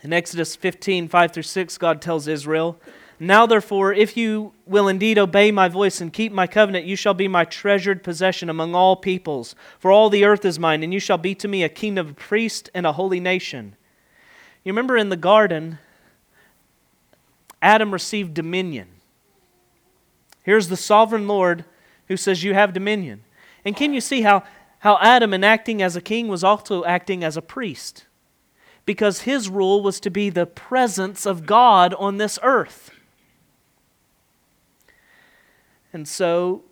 In 0.03 0.13
Exodus 0.13 0.55
15, 0.55 1.07
5 1.07 1.31
through 1.31 1.43
6, 1.43 1.77
God 1.79 2.01
tells 2.01 2.27
Israel, 2.27 2.79
Now 3.19 3.45
therefore, 3.45 3.93
if 3.93 4.17
you 4.17 4.53
will 4.65 4.87
indeed 4.87 5.17
obey 5.17 5.51
my 5.51 5.69
voice 5.69 6.01
and 6.01 6.11
keep 6.11 6.31
my 6.31 6.47
covenant, 6.47 6.85
you 6.85 6.95
shall 6.95 7.13
be 7.13 7.27
my 7.27 7.45
treasured 7.45 8.03
possession 8.03 8.49
among 8.49 8.75
all 8.75 8.95
peoples. 8.95 9.55
For 9.79 9.91
all 9.91 10.09
the 10.09 10.25
earth 10.25 10.43
is 10.43 10.59
mine, 10.59 10.83
and 10.83 10.93
you 10.93 10.99
shall 10.99 11.17
be 11.17 11.33
to 11.35 11.47
me 11.47 11.63
a 11.63 11.69
kingdom 11.69 12.07
of 12.07 12.15
priests 12.15 12.69
and 12.73 12.85
a 12.85 12.93
holy 12.93 13.19
nation. 13.19 13.75
You 14.63 14.73
remember 14.73 14.97
in 14.97 15.09
the 15.09 15.15
garden, 15.15 15.79
Adam 17.61 17.91
received 17.91 18.33
dominion. 18.33 18.87
Here's 20.43 20.67
the 20.67 20.77
sovereign 20.77 21.27
Lord 21.27 21.63
who 22.07 22.17
says, 22.17 22.43
You 22.43 22.53
have 22.53 22.73
dominion. 22.73 23.23
And 23.63 23.75
can 23.75 23.93
you 23.93 24.01
see 24.01 24.21
how, 24.21 24.43
how 24.79 24.97
Adam, 24.99 25.33
in 25.33 25.43
acting 25.43 25.81
as 25.81 25.95
a 25.95 26.01
king, 26.01 26.27
was 26.27 26.43
also 26.43 26.83
acting 26.83 27.23
as 27.23 27.37
a 27.37 27.41
priest? 27.41 28.05
because 28.85 29.21
his 29.21 29.49
rule 29.49 29.81
was 29.81 29.99
to 29.99 30.09
be 30.09 30.29
the 30.29 30.45
presence 30.45 31.25
of 31.25 31.45
God 31.45 31.93
on 31.95 32.17
this 32.17 32.37
earth. 32.43 32.91
And 35.95 36.09
so, 36.09 36.63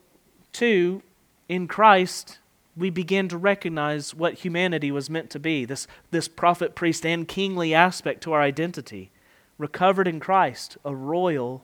too, 0.51 1.01
in 1.47 1.69
Christ, 1.69 2.39
we 2.75 2.89
begin 2.89 3.29
to 3.29 3.37
recognize 3.37 4.13
what 4.13 4.33
humanity 4.33 4.91
was 4.91 5.09
meant 5.09 5.29
to 5.29 5.39
be 5.39 5.63
this, 5.63 5.87
this 6.11 6.27
prophet, 6.27 6.75
priest, 6.75 7.05
and 7.05 7.25
kingly 7.25 7.73
aspect 7.73 8.21
to 8.23 8.33
our 8.33 8.41
identity. 8.41 9.11
Recovered 9.57 10.09
in 10.09 10.19
Christ, 10.19 10.77
a 10.83 10.93
royal 10.93 11.63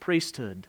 priesthood. 0.00 0.66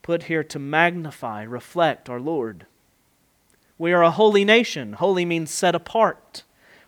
Put 0.00 0.22
here 0.22 0.44
to 0.44 0.58
magnify, 0.58 1.42
reflect 1.42 2.08
our 2.08 2.20
Lord. 2.20 2.64
We 3.76 3.92
are 3.92 4.02
a 4.02 4.12
holy 4.12 4.46
nation. 4.46 4.94
Holy 4.94 5.26
means 5.26 5.50
set 5.50 5.74
apart. 5.74 6.42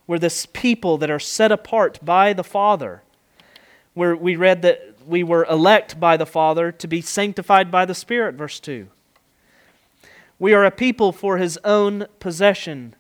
We're 0.07 0.19
this 0.19 0.47
people 0.47 0.97
that 0.97 1.11
are 1.11 1.19
set 1.19 1.53
apart 1.53 1.99
by 2.03 2.33
the 2.33 2.43
Father. 2.43 3.03
Where 3.93 4.17
we 4.17 4.35
read 4.35 4.63
that 4.63 4.90
we 5.07 5.23
were 5.23 5.45
elect 5.47 5.99
by 5.99 6.17
the 6.17 6.27
Father 6.27 6.73
to 6.73 6.89
be 6.89 7.01
sanctified 7.01 7.71
by 7.71 7.85
the 7.85 7.95
Spirit, 7.95 8.35
verse 8.35 8.61
2. 8.61 8.89
We 10.39 10.55
are 10.55 10.65
a 10.65 10.71
people 10.71 11.13
for 11.13 11.37
his 11.37 11.59
own 11.65 12.07
possession. 12.19 12.95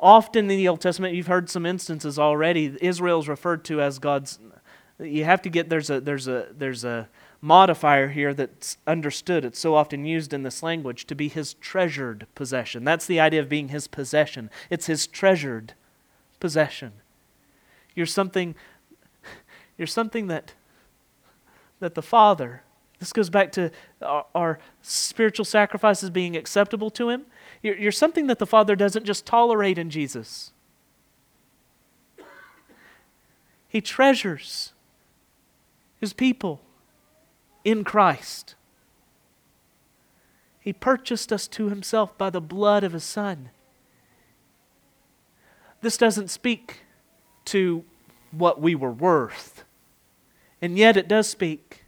Often 0.00 0.50
in 0.50 0.56
the 0.56 0.68
Old 0.68 0.80
Testament, 0.80 1.14
you've 1.14 1.26
heard 1.26 1.50
some 1.50 1.66
instances 1.66 2.18
already. 2.18 2.76
Israel 2.80 3.20
is 3.20 3.28
referred 3.28 3.64
to 3.66 3.82
as 3.82 3.98
God's. 3.98 4.38
You 4.98 5.24
have 5.24 5.42
to 5.42 5.50
get 5.50 5.68
there's 5.68 5.90
a 5.90 6.00
there's 6.00 6.26
a 6.28 6.48
there's 6.50 6.84
a 6.84 7.08
modifier 7.40 8.08
here 8.08 8.34
that's 8.34 8.78
understood. 8.86 9.44
It's 9.44 9.58
so 9.58 9.74
often 9.74 10.04
used 10.04 10.32
in 10.32 10.42
this 10.42 10.62
language 10.62 11.06
to 11.06 11.14
be 11.14 11.28
his 11.28 11.54
treasured 11.54 12.26
possession. 12.34 12.84
That's 12.84 13.06
the 13.06 13.20
idea 13.20 13.40
of 13.40 13.48
being 13.48 13.68
his 13.68 13.86
possession. 13.86 14.50
It's 14.70 14.86
his 14.86 15.06
treasured 15.06 15.74
possession. 16.40 16.92
You're 17.94 18.06
something 18.06 18.54
you're 19.76 19.86
something 19.86 20.26
that 20.28 20.54
that 21.80 21.94
the 21.94 22.02
Father 22.02 22.62
this 22.98 23.12
goes 23.12 23.30
back 23.30 23.52
to 23.52 23.70
our, 24.02 24.26
our 24.34 24.58
spiritual 24.82 25.44
sacrifices 25.44 26.10
being 26.10 26.36
acceptable 26.36 26.90
to 26.90 27.10
Him. 27.10 27.26
You're, 27.62 27.76
you're 27.76 27.92
something 27.92 28.26
that 28.26 28.38
the 28.38 28.46
Father 28.46 28.74
doesn't 28.74 29.04
just 29.04 29.24
tolerate 29.24 29.78
in 29.78 29.90
Jesus, 29.90 30.52
He 33.68 33.80
treasures 33.80 34.72
His 36.00 36.12
people 36.12 36.60
in 37.64 37.84
Christ. 37.84 38.54
He 40.60 40.72
purchased 40.72 41.32
us 41.32 41.46
to 41.48 41.68
Himself 41.68 42.18
by 42.18 42.30
the 42.30 42.40
blood 42.40 42.84
of 42.84 42.92
His 42.92 43.04
Son. 43.04 43.50
This 45.80 45.96
doesn't 45.96 46.28
speak 46.28 46.80
to 47.46 47.84
what 48.32 48.60
we 48.60 48.74
were 48.74 48.90
worth, 48.90 49.64
and 50.60 50.76
yet 50.76 50.96
it 50.96 51.08
does 51.08 51.28
speak 51.28 51.84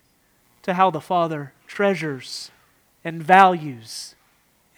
to 0.62 0.74
how 0.74 0.90
the 0.90 1.00
Father 1.00 1.52
treasures 1.66 2.50
and 3.04 3.22
values 3.22 4.14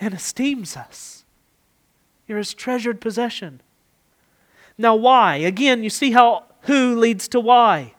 and 0.00 0.14
esteems 0.14 0.76
us. 0.76 1.24
You're 2.26 2.38
his 2.38 2.54
treasured 2.54 3.00
possession. 3.00 3.60
Now, 4.78 4.94
why? 4.94 5.36
Again, 5.36 5.82
you 5.82 5.90
see 5.90 6.12
how 6.12 6.44
who 6.62 6.96
leads 6.96 7.28
to 7.28 7.40
why 7.40 7.94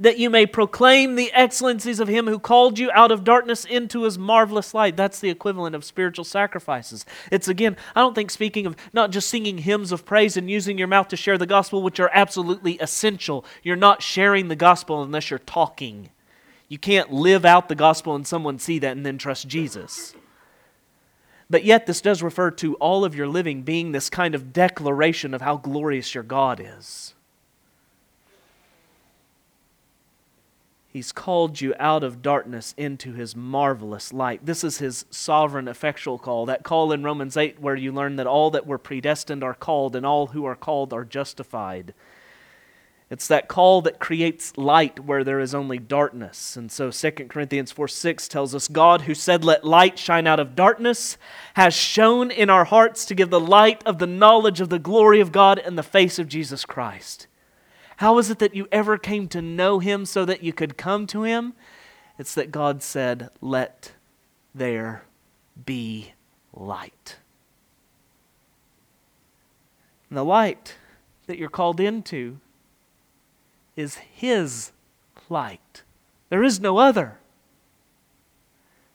that 0.00 0.18
you 0.18 0.30
may 0.30 0.46
proclaim 0.46 1.14
the 1.14 1.30
excellencies 1.32 2.00
of 2.00 2.08
him 2.08 2.26
who 2.26 2.38
called 2.38 2.78
you 2.78 2.90
out 2.92 3.12
of 3.12 3.22
darkness 3.22 3.66
into 3.66 4.04
his 4.04 4.18
marvelous 4.18 4.72
light. 4.72 4.96
That's 4.96 5.20
the 5.20 5.28
equivalent 5.28 5.76
of 5.76 5.84
spiritual 5.84 6.24
sacrifices. 6.24 7.04
It's 7.30 7.48
again, 7.48 7.76
I 7.94 8.00
don't 8.00 8.14
think 8.14 8.30
speaking 8.30 8.64
of 8.64 8.76
not 8.94 9.10
just 9.10 9.28
singing 9.28 9.58
hymns 9.58 9.92
of 9.92 10.06
praise 10.06 10.38
and 10.38 10.50
using 10.50 10.78
your 10.78 10.88
mouth 10.88 11.08
to 11.08 11.16
share 11.16 11.36
the 11.36 11.46
gospel, 11.46 11.82
which 11.82 12.00
are 12.00 12.10
absolutely 12.14 12.78
essential. 12.78 13.44
You're 13.62 13.76
not 13.76 14.02
sharing 14.02 14.48
the 14.48 14.56
gospel 14.56 15.02
unless 15.02 15.28
you're 15.28 15.38
talking. 15.38 16.08
You 16.66 16.78
can't 16.78 17.12
live 17.12 17.44
out 17.44 17.68
the 17.68 17.74
gospel 17.74 18.14
and 18.14 18.26
someone 18.26 18.58
see 18.58 18.78
that 18.78 18.96
and 18.96 19.04
then 19.04 19.18
trust 19.18 19.48
Jesus. 19.48 20.14
But 21.50 21.64
yet, 21.64 21.86
this 21.86 22.00
does 22.00 22.22
refer 22.22 22.52
to 22.52 22.76
all 22.76 23.04
of 23.04 23.16
your 23.16 23.26
living 23.26 23.62
being 23.62 23.90
this 23.90 24.08
kind 24.08 24.36
of 24.36 24.52
declaration 24.52 25.34
of 25.34 25.42
how 25.42 25.56
glorious 25.56 26.14
your 26.14 26.22
God 26.22 26.60
is. 26.64 27.14
He's 30.92 31.12
called 31.12 31.60
you 31.60 31.72
out 31.78 32.02
of 32.02 32.20
darkness 32.20 32.74
into 32.76 33.12
his 33.12 33.36
marvelous 33.36 34.12
light. 34.12 34.44
This 34.44 34.64
is 34.64 34.78
his 34.78 35.04
sovereign, 35.08 35.68
effectual 35.68 36.18
call. 36.18 36.46
That 36.46 36.64
call 36.64 36.90
in 36.90 37.04
Romans 37.04 37.36
8, 37.36 37.60
where 37.60 37.76
you 37.76 37.92
learn 37.92 38.16
that 38.16 38.26
all 38.26 38.50
that 38.50 38.66
were 38.66 38.76
predestined 38.76 39.44
are 39.44 39.54
called, 39.54 39.94
and 39.94 40.04
all 40.04 40.28
who 40.28 40.44
are 40.44 40.56
called 40.56 40.92
are 40.92 41.04
justified. 41.04 41.94
It's 43.08 43.28
that 43.28 43.46
call 43.46 43.82
that 43.82 44.00
creates 44.00 44.56
light 44.56 44.98
where 44.98 45.22
there 45.22 45.38
is 45.38 45.54
only 45.54 45.78
darkness. 45.78 46.56
And 46.56 46.72
so 46.72 46.90
2 46.90 47.10
Corinthians 47.28 47.70
4 47.70 47.86
6 47.86 48.26
tells 48.26 48.52
us 48.52 48.66
God, 48.66 49.02
who 49.02 49.14
said, 49.14 49.44
Let 49.44 49.64
light 49.64 49.96
shine 49.96 50.26
out 50.26 50.40
of 50.40 50.56
darkness, 50.56 51.18
has 51.54 51.72
shone 51.72 52.32
in 52.32 52.50
our 52.50 52.64
hearts 52.64 53.04
to 53.06 53.14
give 53.14 53.30
the 53.30 53.38
light 53.38 53.80
of 53.86 53.98
the 53.98 54.08
knowledge 54.08 54.60
of 54.60 54.70
the 54.70 54.78
glory 54.80 55.20
of 55.20 55.30
God 55.30 55.58
in 55.58 55.76
the 55.76 55.84
face 55.84 56.18
of 56.18 56.26
Jesus 56.26 56.64
Christ. 56.64 57.28
How 58.00 58.16
is 58.16 58.30
it 58.30 58.38
that 58.38 58.54
you 58.54 58.66
ever 58.72 58.96
came 58.96 59.28
to 59.28 59.42
know 59.42 59.78
him 59.78 60.06
so 60.06 60.24
that 60.24 60.42
you 60.42 60.54
could 60.54 60.78
come 60.78 61.06
to 61.08 61.22
him? 61.22 61.52
It's 62.18 62.32
that 62.32 62.50
God 62.50 62.82
said, 62.82 63.28
Let 63.42 63.92
there 64.54 65.02
be 65.66 66.14
light. 66.54 67.18
And 70.08 70.16
the 70.16 70.24
light 70.24 70.76
that 71.26 71.36
you're 71.36 71.50
called 71.50 71.78
into 71.78 72.38
is 73.76 73.96
his 73.96 74.72
light. 75.28 75.82
There 76.30 76.42
is 76.42 76.58
no 76.58 76.78
other. 76.78 77.18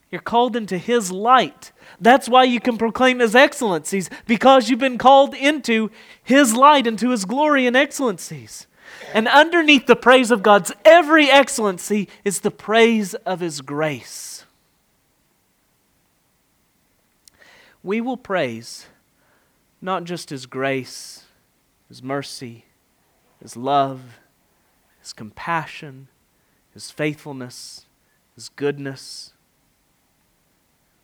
You're 0.10 0.20
called 0.20 0.56
into 0.56 0.78
His 0.78 1.12
light. 1.12 1.72
That's 2.00 2.30
why 2.30 2.46
you 2.46 2.62
can 2.62 2.78
proclaim 2.78 3.20
His 3.20 3.36
excellencies, 3.36 4.10
because 4.26 4.70
you've 4.70 4.80
been 4.80 4.98
called 4.98 5.34
into 5.34 5.92
His 6.24 6.56
light, 6.56 6.88
into 6.88 7.10
His 7.10 7.26
glory 7.26 7.68
and 7.68 7.76
excellencies. 7.76 8.66
And 9.14 9.28
underneath 9.28 9.86
the 9.86 9.96
praise 9.96 10.32
of 10.32 10.44
God's 10.44 10.74
every 10.84 11.30
excellency 11.30 12.10
is 12.24 12.42
the 12.42 12.52
praise 12.52 13.14
of 13.14 13.40
His 13.40 13.62
grace. 13.62 14.46
We 17.82 18.02
will 18.02 18.18
praise 18.18 18.88
not 19.82 20.04
just 20.04 20.32
His 20.32 20.46
grace, 20.46 21.26
His 21.88 22.02
mercy, 22.02 22.66
His 23.42 23.56
love, 23.56 24.20
His 25.02 25.14
compassion, 25.14 26.08
His 26.74 26.92
faithfulness, 26.92 27.86
His 28.34 28.50
goodness. 28.50 29.34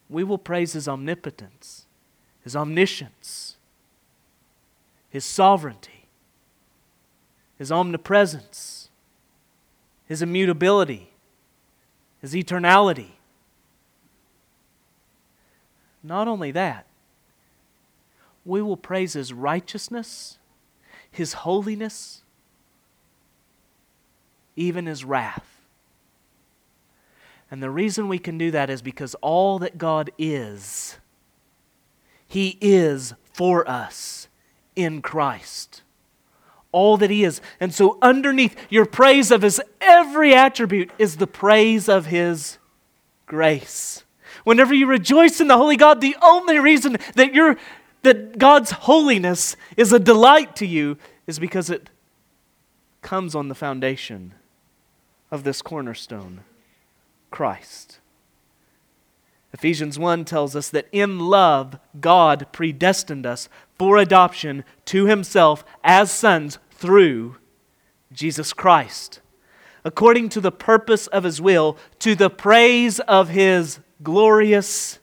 We 0.10 0.24
will 0.24 0.39
praise 0.39 0.74
His 0.74 0.88
omnipotence, 0.88 1.86
His 2.44 2.56
omniscience, 2.56 3.58
His 5.10 5.24
sovereignty 5.24 6.01
his 7.62 7.72
omnipresence, 7.72 8.89
his 10.07 10.24
immutability, 10.24 11.12
his 12.20 12.34
eternality. 12.34 13.12
Not 16.01 16.28
only 16.28 16.49
that, 16.49 16.88
we 18.43 18.64
will 18.64 18.78
praise 18.78 19.14
his 19.14 19.32
righteousness, 19.32 20.39
his 21.12 21.34
holiness, 21.34 22.24
even 24.55 24.88
his 24.88 25.05
wrath. 25.05 25.62
And 27.51 27.62
the 27.62 27.70
reason 27.70 28.07
we 28.07 28.18
can 28.18 28.39
do 28.39 28.49
that 28.49 28.72
is 28.72 28.82
because 28.82 29.14
all 29.22 29.59
that 29.59 29.78
God 29.78 30.09
is, 30.18 30.97
he 32.28 32.57
is 32.59 33.14
for 33.36 33.70
us 33.70 34.30
in 34.76 35.03
Christ 35.03 35.84
all 36.72 36.97
that 36.97 37.09
He 37.09 37.24
is. 37.24 37.41
And 37.59 37.74
so, 37.74 37.97
underneath 38.01 38.55
your 38.69 38.86
praise 38.86 39.32
of 39.32 39.41
His 39.41 39.61
every 39.80 40.34
attribute 40.34 40.91
is 40.97 41.17
the 41.17 41.28
praise 41.28 41.89
of 41.89 42.07
His 42.07 42.57
grace. 43.26 44.03
Whenever 44.43 44.74
you 44.74 44.88
rejoice 44.88 45.39
in 45.39 45.47
the 45.47 45.57
Holy 45.57 45.78
God, 45.78 46.01
the 46.01 46.15
only 46.22 46.59
reason 46.59 46.97
that, 47.15 47.34
you 47.34 47.57
that 48.01 48.38
God's 48.38 48.72
holiness 48.72 49.55
is 49.78 49.93
a 49.93 49.99
delight 49.99 50.55
to 50.57 50.65
you 50.65 50.97
is 51.28 51.39
because 51.39 51.69
it 51.69 51.89
comes 53.01 53.36
on 53.36 53.47
the 53.47 53.55
foundation 53.55 54.34
of 55.30 55.43
this 55.43 55.61
cornerstone, 55.61 56.41
Christ. 57.30 57.99
Ephesians 59.53 59.99
1 59.99 60.26
tells 60.26 60.55
us 60.55 60.69
that 60.69 60.88
in 60.91 61.19
love, 61.19 61.78
God 61.99 62.47
predestined 62.51 63.26
us 63.26 63.49
for 63.82 63.98
adoption 63.98 64.64
to 64.86 65.08
himself 65.08 65.66
as 65.84 66.12
sons 66.12 66.60
through 66.70 67.36
Jesus 68.14 68.54
Christ, 68.54 69.22
according 69.84 70.30
to 70.30 70.40
the 70.40 70.52
purpose 70.52 71.08
of 71.08 71.24
his 71.24 71.42
will, 71.42 71.76
to 71.98 72.14
the 72.14 72.30
praise 72.30 73.00
of 73.00 73.30
his 73.30 73.80
glorious 74.04 75.00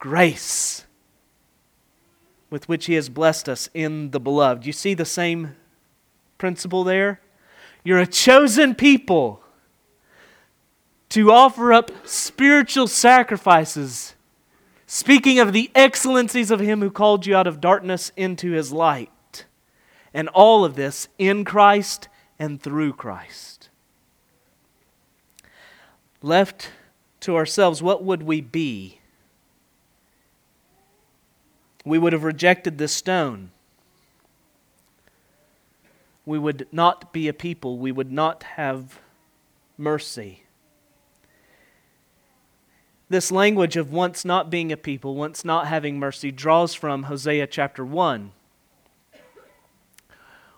grace 0.00 0.84
with 2.50 2.68
which 2.68 2.86
he 2.86 2.94
has 2.94 3.08
blessed 3.08 3.48
us 3.48 3.68
in 3.72 4.10
the 4.10 4.18
beloved. 4.18 4.66
You 4.66 4.72
see 4.72 4.94
the 4.94 5.04
same 5.04 5.54
principle 6.38 6.82
there? 6.82 7.20
You're 7.84 8.00
a 8.00 8.06
chosen 8.08 8.74
people 8.74 9.44
to 11.10 11.30
offer 11.30 11.72
up 11.72 11.92
spiritual 12.04 12.88
sacrifices 12.88 14.16
speaking 14.94 15.38
of 15.38 15.54
the 15.54 15.70
excellencies 15.74 16.50
of 16.50 16.60
him 16.60 16.82
who 16.82 16.90
called 16.90 17.24
you 17.24 17.34
out 17.34 17.46
of 17.46 17.62
darkness 17.62 18.12
into 18.14 18.50
his 18.50 18.72
light. 18.72 19.46
And 20.12 20.28
all 20.28 20.66
of 20.66 20.74
this 20.74 21.08
in 21.18 21.46
Christ 21.46 22.10
and 22.38 22.60
through 22.60 22.92
Christ. 22.92 23.70
Left 26.20 26.68
to 27.20 27.36
ourselves, 27.36 27.82
what 27.82 28.04
would 28.04 28.22
we 28.22 28.42
be? 28.42 28.98
We 31.86 31.96
would 31.96 32.12
have 32.12 32.22
rejected 32.22 32.76
this 32.76 32.92
stone. 32.92 33.50
We 36.26 36.38
would 36.38 36.68
not 36.70 37.14
be 37.14 37.28
a 37.28 37.32
people. 37.32 37.78
We 37.78 37.92
would 37.92 38.12
not 38.12 38.42
have 38.42 39.00
mercy 39.78 40.41
this 43.12 43.30
language 43.30 43.76
of 43.76 43.92
once 43.92 44.24
not 44.24 44.48
being 44.48 44.72
a 44.72 44.76
people, 44.76 45.14
once 45.14 45.44
not 45.44 45.66
having 45.66 45.98
mercy, 45.98 46.32
draws 46.32 46.72
from 46.72 47.04
Hosea 47.04 47.46
chapter 47.46 47.84
1, 47.84 48.32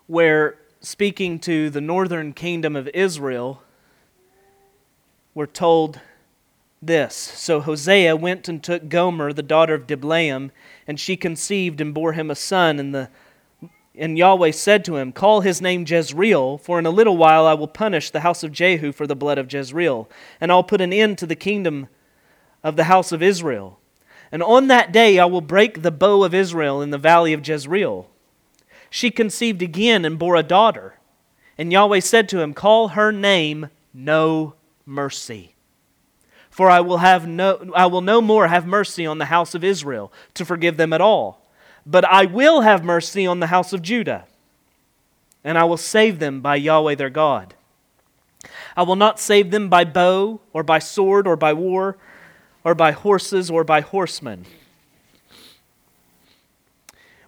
where 0.07 0.57
speaking 0.81 1.41
to 1.41 1.69
the 1.69 1.81
northern 1.81 2.33
kingdom 2.33 2.77
of 2.77 2.89
Israel, 2.95 3.61
we're 5.35 5.47
told 5.47 6.01
this 6.81 7.15
So 7.15 7.61
Hosea 7.61 8.15
went 8.15 8.49
and 8.49 8.63
took 8.63 8.89
Gomer, 8.89 9.33
the 9.33 9.43
daughter 9.43 9.75
of 9.75 9.89
Diblaim, 9.89 10.53
and 10.87 11.01
she 11.01 11.17
conceived 11.17 11.81
and 11.81 11.93
bore 11.93 12.13
him 12.13 12.31
a 12.31 12.37
son. 12.37 12.79
And 12.79 12.95
the 12.95 13.11
And 13.97 14.17
Yahweh 14.17 14.53
said 14.53 14.85
to 14.85 14.97
him, 14.97 15.11
Call 15.11 15.41
his 15.41 15.61
name 15.61 15.85
Jezreel, 15.89 16.59
for 16.59 16.79
in 16.79 16.87
a 16.87 16.91
little 16.91 17.17
while 17.17 17.47
I 17.47 17.55
will 17.55 17.67
punish 17.67 18.11
the 18.11 18.21
house 18.21 18.45
of 18.45 18.53
Jehu 18.53 18.93
for 18.93 19.09
the 19.09 19.17
blood 19.17 19.39
of 19.39 19.53
Jezreel, 19.53 20.09
and 20.41 20.53
I'll 20.53 20.63
put 20.63 20.81
an 20.81 20.93
end 20.93 21.19
to 21.19 21.27
the 21.27 21.35
kingdom 21.35 21.89
of 22.65 22.75
the 22.75 22.85
house 22.85 23.13
of 23.13 23.23
Israel. 23.23 23.79
And 24.33 24.43
on 24.43 24.67
that 24.67 24.91
day 24.91 25.21
I 25.21 25.27
will 25.27 25.41
break 25.41 25.83
the 25.83 25.93
bow 25.93 26.25
of 26.25 26.35
Israel 26.35 26.83
in 26.83 26.91
the 26.91 26.99
valley 26.99 27.33
of 27.33 27.47
Jezreel. 27.47 28.11
She 28.91 29.11
conceived 29.11 29.63
again 29.63 30.05
and 30.05 30.19
bore 30.19 30.35
a 30.35 30.43
daughter. 30.43 30.95
And 31.57 31.71
Yahweh 31.71 32.01
said 32.01 32.29
to 32.31 32.41
him, 32.41 32.55
Call 32.55 32.89
her 32.89 33.13
name 33.13 33.69
No 33.93 34.55
Mercy. 34.85 35.55
For 36.51 36.69
I 36.69 36.81
will, 36.81 36.99
have 36.99 37.29
no, 37.29 37.71
I 37.77 37.87
will 37.87 38.01
no 38.01 38.21
more 38.21 38.49
have 38.49 38.67
mercy 38.67 39.07
on 39.07 39.19
the 39.19 39.27
house 39.27 39.55
of 39.55 39.63
Israel 39.63 40.13
to 40.35 40.45
forgive 40.45 40.77
them 40.77 40.93
at 40.93 41.01
all 41.01 41.45
but 41.87 42.05
I 42.05 42.25
will 42.25 42.63
have 42.63 42.85
mercy 42.85 43.27
on 43.27 43.41
the 43.41 43.49
house 43.49 43.73
of 43.73 43.83
Judah, 43.83 44.25
and 45.43 45.59
I 45.59 45.65
will 45.65 45.77
save 45.77 46.19
them 46.19 46.41
by 46.41 46.57
Yahweh 46.57 46.95
their 46.95 47.11
God. 47.11 47.55
I 48.77 48.83
will 48.83 48.97
not 48.97 49.21
save 49.21 49.51
them 49.51 49.69
by 49.69 49.85
bow, 49.85 50.41
or 50.53 50.63
by 50.63 50.79
sword, 50.79 51.27
or 51.27 51.37
by 51.37 51.53
war, 51.53 51.97
or 52.65 52.75
by 52.75 52.93
horses, 52.93 53.51
or 53.51 53.63
by 53.63 53.81
horsemen. 53.83 54.47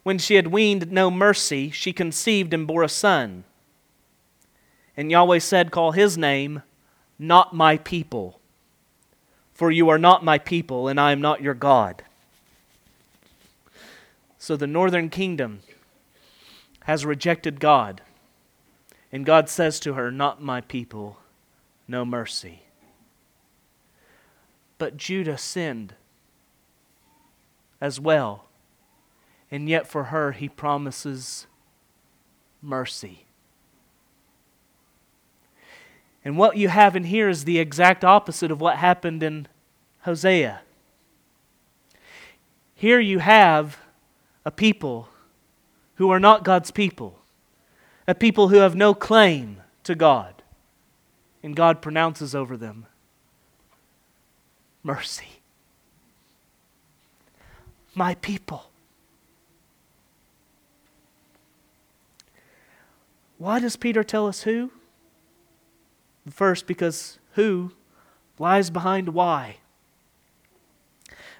When 0.02 0.18
she 0.18 0.36
had 0.36 0.46
weaned 0.46 0.90
no 0.90 1.10
mercy, 1.10 1.70
she 1.70 1.92
conceived 1.92 2.54
and 2.54 2.66
bore 2.66 2.82
a 2.82 2.88
son. 2.88 3.44
And 4.96 5.10
Yahweh 5.10 5.40
said, 5.40 5.70
Call 5.70 5.92
his 5.92 6.16
name, 6.16 6.62
Not 7.18 7.54
my 7.54 7.76
people, 7.76 8.40
for 9.52 9.70
you 9.70 9.88
are 9.88 9.98
not 9.98 10.24
my 10.24 10.38
people, 10.38 10.88
and 10.88 10.98
I 10.98 11.12
am 11.12 11.20
not 11.20 11.42
your 11.42 11.54
God. 11.54 12.02
So 14.38 14.56
the 14.56 14.66
northern 14.66 15.10
kingdom 15.10 15.60
has 16.84 17.04
rejected 17.04 17.58
God. 17.58 18.00
And 19.10 19.26
God 19.26 19.48
says 19.48 19.80
to 19.80 19.94
her, 19.94 20.12
Not 20.12 20.40
my 20.40 20.60
people, 20.60 21.18
no 21.88 22.04
mercy. 22.04 22.62
But 24.78 24.96
Judah 24.96 25.38
sinned 25.38 25.94
as 27.80 28.00
well. 28.00 28.44
And 29.50 29.68
yet 29.68 29.86
for 29.86 30.04
her, 30.04 30.32
he 30.32 30.48
promises 30.48 31.46
mercy. 32.60 33.24
And 36.24 36.36
what 36.36 36.56
you 36.56 36.68
have 36.68 36.96
in 36.96 37.04
here 37.04 37.28
is 37.28 37.44
the 37.44 37.60
exact 37.60 38.04
opposite 38.04 38.50
of 38.50 38.60
what 38.60 38.76
happened 38.78 39.22
in 39.22 39.46
Hosea. 40.00 40.62
Here 42.74 42.98
you 42.98 43.20
have 43.20 43.78
a 44.44 44.50
people 44.50 45.08
who 45.94 46.10
are 46.10 46.20
not 46.20 46.44
God's 46.44 46.70
people, 46.70 47.20
a 48.08 48.14
people 48.14 48.48
who 48.48 48.56
have 48.56 48.74
no 48.74 48.92
claim 48.92 49.62
to 49.84 49.94
God. 49.94 50.42
And 51.42 51.54
God 51.54 51.80
pronounces 51.80 52.34
over 52.34 52.56
them 52.56 52.86
mercy. 54.86 55.40
My 57.94 58.14
people. 58.14 58.70
Why 63.36 63.58
does 63.58 63.74
Peter 63.74 64.04
tell 64.04 64.28
us 64.28 64.42
who? 64.42 64.70
First, 66.30 66.66
because 66.66 67.18
who 67.32 67.72
lies 68.38 68.70
behind 68.70 69.08
why. 69.08 69.56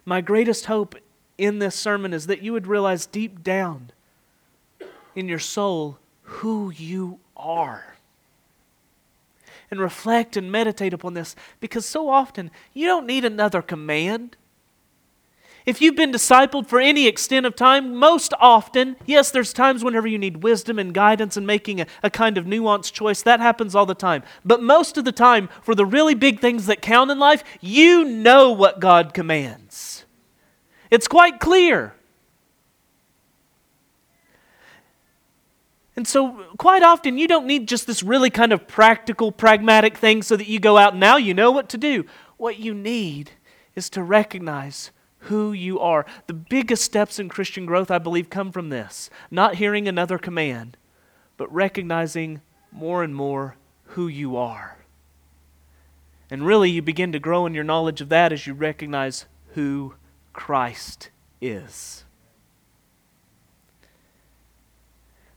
My 0.05 0.20
greatest 0.20 0.66
hope 0.66 0.97
in 1.38 1.61
this 1.61 1.76
sermon 1.76 2.12
is 2.12 2.26
that 2.26 2.42
you 2.42 2.53
would 2.53 2.66
realize 2.66 3.07
deep 3.07 3.44
down 3.44 3.92
in 5.14 5.28
your 5.28 5.38
soul 5.38 5.99
who 6.22 6.70
you 6.70 7.20
are. 7.36 7.95
And 9.70 9.80
reflect 9.80 10.36
and 10.36 10.52
meditate 10.52 10.92
upon 10.92 11.14
this 11.14 11.34
because 11.58 11.84
so 11.84 12.08
often 12.08 12.50
you 12.72 12.86
don't 12.86 13.06
need 13.06 13.24
another 13.24 13.62
command. 13.62 14.36
If 15.66 15.82
you've 15.82 15.96
been 15.96 16.12
discipled 16.12 16.68
for 16.68 16.80
any 16.80 17.08
extent 17.08 17.44
of 17.44 17.56
time, 17.56 17.96
most 17.96 18.32
often, 18.38 18.94
yes, 19.04 19.32
there's 19.32 19.52
times 19.52 19.82
whenever 19.82 20.06
you 20.06 20.16
need 20.16 20.44
wisdom 20.44 20.78
and 20.78 20.94
guidance 20.94 21.36
and 21.36 21.44
making 21.44 21.80
a, 21.80 21.86
a, 22.04 22.10
kind 22.10 22.38
of 22.38 22.44
nuanced 22.44 22.92
choice. 22.92 23.20
That 23.22 23.40
happens 23.40 23.74
all 23.74 23.84
the 23.84 23.94
time. 23.94 24.22
But 24.44 24.62
most 24.62 24.96
of 24.96 25.04
the 25.04 25.10
time, 25.10 25.48
for 25.62 25.74
the 25.74 25.84
really 25.84 26.14
big 26.14 26.38
things 26.38 26.66
that 26.66 26.80
count 26.80 27.10
in 27.10 27.18
life, 27.18 27.42
you 27.60 28.04
know 28.04 28.52
what 28.52 28.78
God 28.78 29.12
commands. 29.12 30.04
It's 30.88 31.08
quite 31.08 31.40
clear. 31.40 31.96
And 35.97 36.07
so, 36.07 36.44
quite 36.59 36.82
often, 36.82 37.16
you 37.16 37.26
don't 37.26 37.47
need 37.47 37.66
just 37.66 37.86
this 37.86 38.03
really 38.03 38.28
kind 38.28 38.53
of 38.53 38.68
practical, 38.68 39.32
pragmatic 39.32 39.97
thing 39.97 40.22
so 40.22 40.36
that 40.36 40.47
you 40.47 40.61
go 40.61 40.76
out 40.76 40.92
and 40.92 41.01
now 41.01 41.16
you 41.16 41.32
know 41.32 41.51
what 41.51 41.70
to 41.70 41.78
do. 41.78 42.05
What 42.36 42.59
you 42.59 42.74
need 42.74 43.30
is 43.74 43.88
to 43.90 44.03
recognize 44.03 44.90
who 45.20 45.53
you 45.53 45.80
are. 45.80 46.05
The 46.26 46.34
biggest 46.34 46.84
steps 46.84 47.18
in 47.18 47.28
Christian 47.28 47.66
growth, 47.66 47.90
I 47.90 47.99
believe, 47.99 48.30
come 48.30 48.53
from 48.53 48.68
this 48.68 49.11
not 49.30 49.57
hearing 49.57 49.88
another 49.88 50.18
command, 50.18 50.76
but 51.36 51.53
recognizing 51.53 52.42
more 52.70 53.03
and 53.03 53.14
more 53.14 53.57
who 53.90 54.07
you 54.07 54.36
are. 54.36 54.76
And 56.30 56.44
really, 56.44 56.70
you 56.70 56.82
begin 56.82 57.12
to 57.12 57.18
grow 57.18 57.47
in 57.47 57.55
your 57.55 57.64
knowledge 57.64 58.01
of 58.01 58.09
that 58.09 58.32
as 58.32 58.47
you 58.47 58.53
recognize 58.55 59.26
who 59.55 59.94
Christ 60.32 61.11
is. 61.40 62.05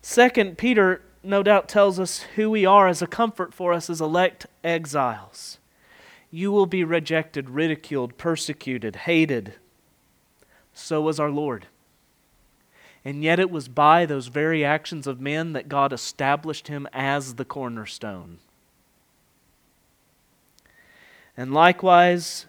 Second, 0.09 0.57
Peter 0.57 1.03
no 1.21 1.43
doubt 1.43 1.69
tells 1.69 1.99
us 1.99 2.21
who 2.35 2.49
we 2.49 2.65
are 2.65 2.87
as 2.87 3.03
a 3.03 3.05
comfort 3.05 3.53
for 3.53 3.71
us 3.71 3.91
as 3.91 4.01
elect 4.01 4.47
exiles. 4.63 5.59
You 6.31 6.51
will 6.51 6.65
be 6.65 6.83
rejected, 6.83 7.51
ridiculed, 7.51 8.17
persecuted, 8.17 8.95
hated. 8.95 9.53
So 10.73 10.99
was 10.99 11.19
our 11.19 11.29
Lord. 11.29 11.67
And 13.05 13.23
yet 13.23 13.39
it 13.39 13.51
was 13.51 13.67
by 13.67 14.07
those 14.07 14.29
very 14.29 14.65
actions 14.65 15.05
of 15.05 15.21
men 15.21 15.53
that 15.53 15.69
God 15.69 15.93
established 15.93 16.69
him 16.69 16.87
as 16.91 17.35
the 17.35 17.45
cornerstone. 17.45 18.39
And 21.37 21.53
likewise, 21.53 22.47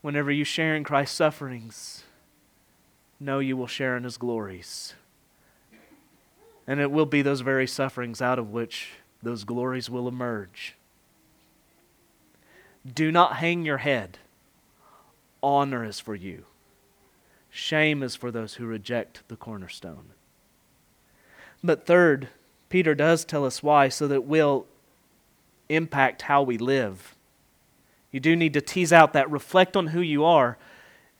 whenever 0.00 0.32
you 0.32 0.44
share 0.44 0.74
in 0.74 0.84
Christ's 0.84 1.18
sufferings, 1.18 2.04
know 3.20 3.40
you 3.40 3.58
will 3.58 3.66
share 3.66 3.98
in 3.98 4.04
his 4.04 4.16
glories. 4.16 4.94
And 6.70 6.78
it 6.78 6.92
will 6.92 7.04
be 7.04 7.20
those 7.20 7.40
very 7.40 7.66
sufferings 7.66 8.22
out 8.22 8.38
of 8.38 8.52
which 8.52 8.90
those 9.24 9.42
glories 9.42 9.90
will 9.90 10.06
emerge. 10.06 10.76
Do 12.86 13.10
not 13.10 13.38
hang 13.38 13.64
your 13.64 13.78
head. 13.78 14.18
Honor 15.42 15.84
is 15.84 15.98
for 15.98 16.14
you. 16.14 16.44
Shame 17.50 18.04
is 18.04 18.14
for 18.14 18.30
those 18.30 18.54
who 18.54 18.66
reject 18.66 19.24
the 19.26 19.34
cornerstone. 19.34 20.10
But 21.60 21.86
third, 21.86 22.28
Peter 22.68 22.94
does 22.94 23.24
tell 23.24 23.44
us 23.44 23.64
why, 23.64 23.88
so 23.88 24.06
that 24.06 24.22
we'll 24.22 24.64
impact 25.68 26.22
how 26.22 26.40
we 26.44 26.56
live. 26.56 27.16
You 28.12 28.20
do 28.20 28.36
need 28.36 28.54
to 28.54 28.60
tease 28.60 28.92
out 28.92 29.12
that, 29.14 29.28
reflect 29.28 29.76
on 29.76 29.88
who 29.88 30.00
you 30.00 30.24
are. 30.24 30.56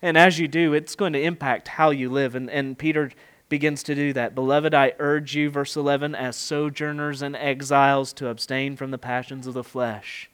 And 0.01 0.17
as 0.17 0.39
you 0.39 0.47
do, 0.47 0.73
it's 0.73 0.95
going 0.95 1.11
to 1.11 1.21
impact 1.21 1.67
how 1.67 1.89
you 1.89 2.09
live. 2.09 2.35
And, 2.35 2.49
and 2.49 2.77
Peter 2.77 3.11
begins 3.51 3.83
to 3.83 3.93
do 3.93 4.13
that. 4.13 4.33
Beloved, 4.33 4.73
I 4.73 4.93
urge 4.97 5.35
you, 5.35 5.49
verse 5.49 5.75
11, 5.75 6.15
as 6.15 6.37
sojourners 6.37 7.21
and 7.21 7.35
exiles, 7.35 8.13
to 8.13 8.29
abstain 8.29 8.77
from 8.77 8.91
the 8.91 8.97
passions 8.97 9.45
of 9.45 9.53
the 9.53 9.63
flesh. 9.63 10.29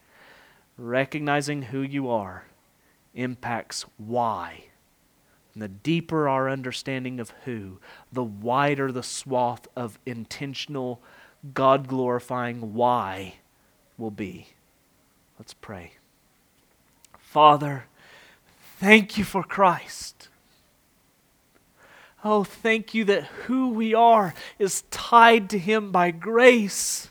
Recognizing 0.78 1.64
who 1.64 1.82
you 1.82 2.10
are 2.10 2.46
impacts 3.16 3.86
why. 3.98 4.66
And 5.54 5.64
the 5.64 5.68
deeper 5.68 6.30
our 6.30 6.48
understanding 6.48 7.20
of 7.20 7.34
who, 7.46 7.80
the 8.14 8.24
wider 8.24 8.92
the 8.92 9.02
swath 9.02 9.68
of 9.76 9.98
intentional, 10.06 11.02
God 11.56 11.88
glorifying 11.88 12.76
why 12.76 13.38
will 13.98 14.12
be. 14.12 14.50
Let's 15.40 15.56
pray. 15.56 15.94
Father, 17.18 17.86
thank 18.80 19.18
you 19.18 19.24
for 19.24 19.42
Christ. 19.42 20.17
Oh, 22.30 22.44
thank 22.44 22.94
you 22.94 23.06
that 23.06 23.24
who 23.24 23.70
we 23.70 23.94
are 23.94 24.34
is 24.60 24.82
tied 24.92 25.50
to 25.52 25.58
Him 25.58 25.94
by 25.94 26.12
grace. 26.12 27.08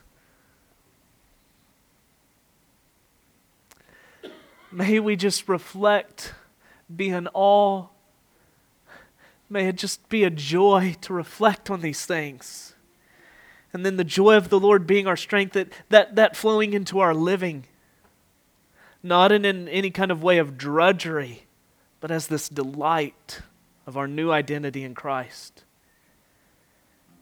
May 4.70 5.00
we 5.00 5.16
just 5.16 5.48
reflect, 5.48 6.34
be 6.94 7.08
in 7.08 7.28
awe. 7.32 7.86
May 9.48 9.68
it 9.68 9.76
just 9.76 10.06
be 10.10 10.22
a 10.22 10.28
joy 10.28 10.96
to 11.00 11.14
reflect 11.14 11.70
on 11.70 11.80
these 11.80 12.04
things. 12.04 12.74
And 13.72 13.86
then 13.86 13.96
the 13.96 14.04
joy 14.04 14.36
of 14.36 14.50
the 14.50 14.60
Lord 14.60 14.86
being 14.86 15.06
our 15.06 15.16
strength, 15.16 15.54
that, 15.54 15.72
that, 15.88 16.16
that 16.16 16.36
flowing 16.36 16.74
into 16.74 16.98
our 16.98 17.14
living 17.14 17.64
not 19.02 19.32
in, 19.32 19.46
in 19.46 19.66
any 19.68 19.90
kind 19.90 20.10
of 20.10 20.22
way 20.22 20.36
of 20.36 20.58
drudgery, 20.58 21.46
but 22.00 22.10
as 22.10 22.26
this 22.26 22.50
delight 22.50 23.40
of 23.86 23.96
our 23.96 24.08
new 24.08 24.30
identity 24.30 24.82
in 24.82 24.94
Christ. 24.94 25.64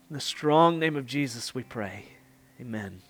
In 0.08 0.14
the 0.14 0.20
strong 0.20 0.78
name 0.78 0.96
of 0.96 1.06
Jesus, 1.06 1.54
we 1.54 1.62
pray. 1.62 2.06
Amen. 2.60 3.02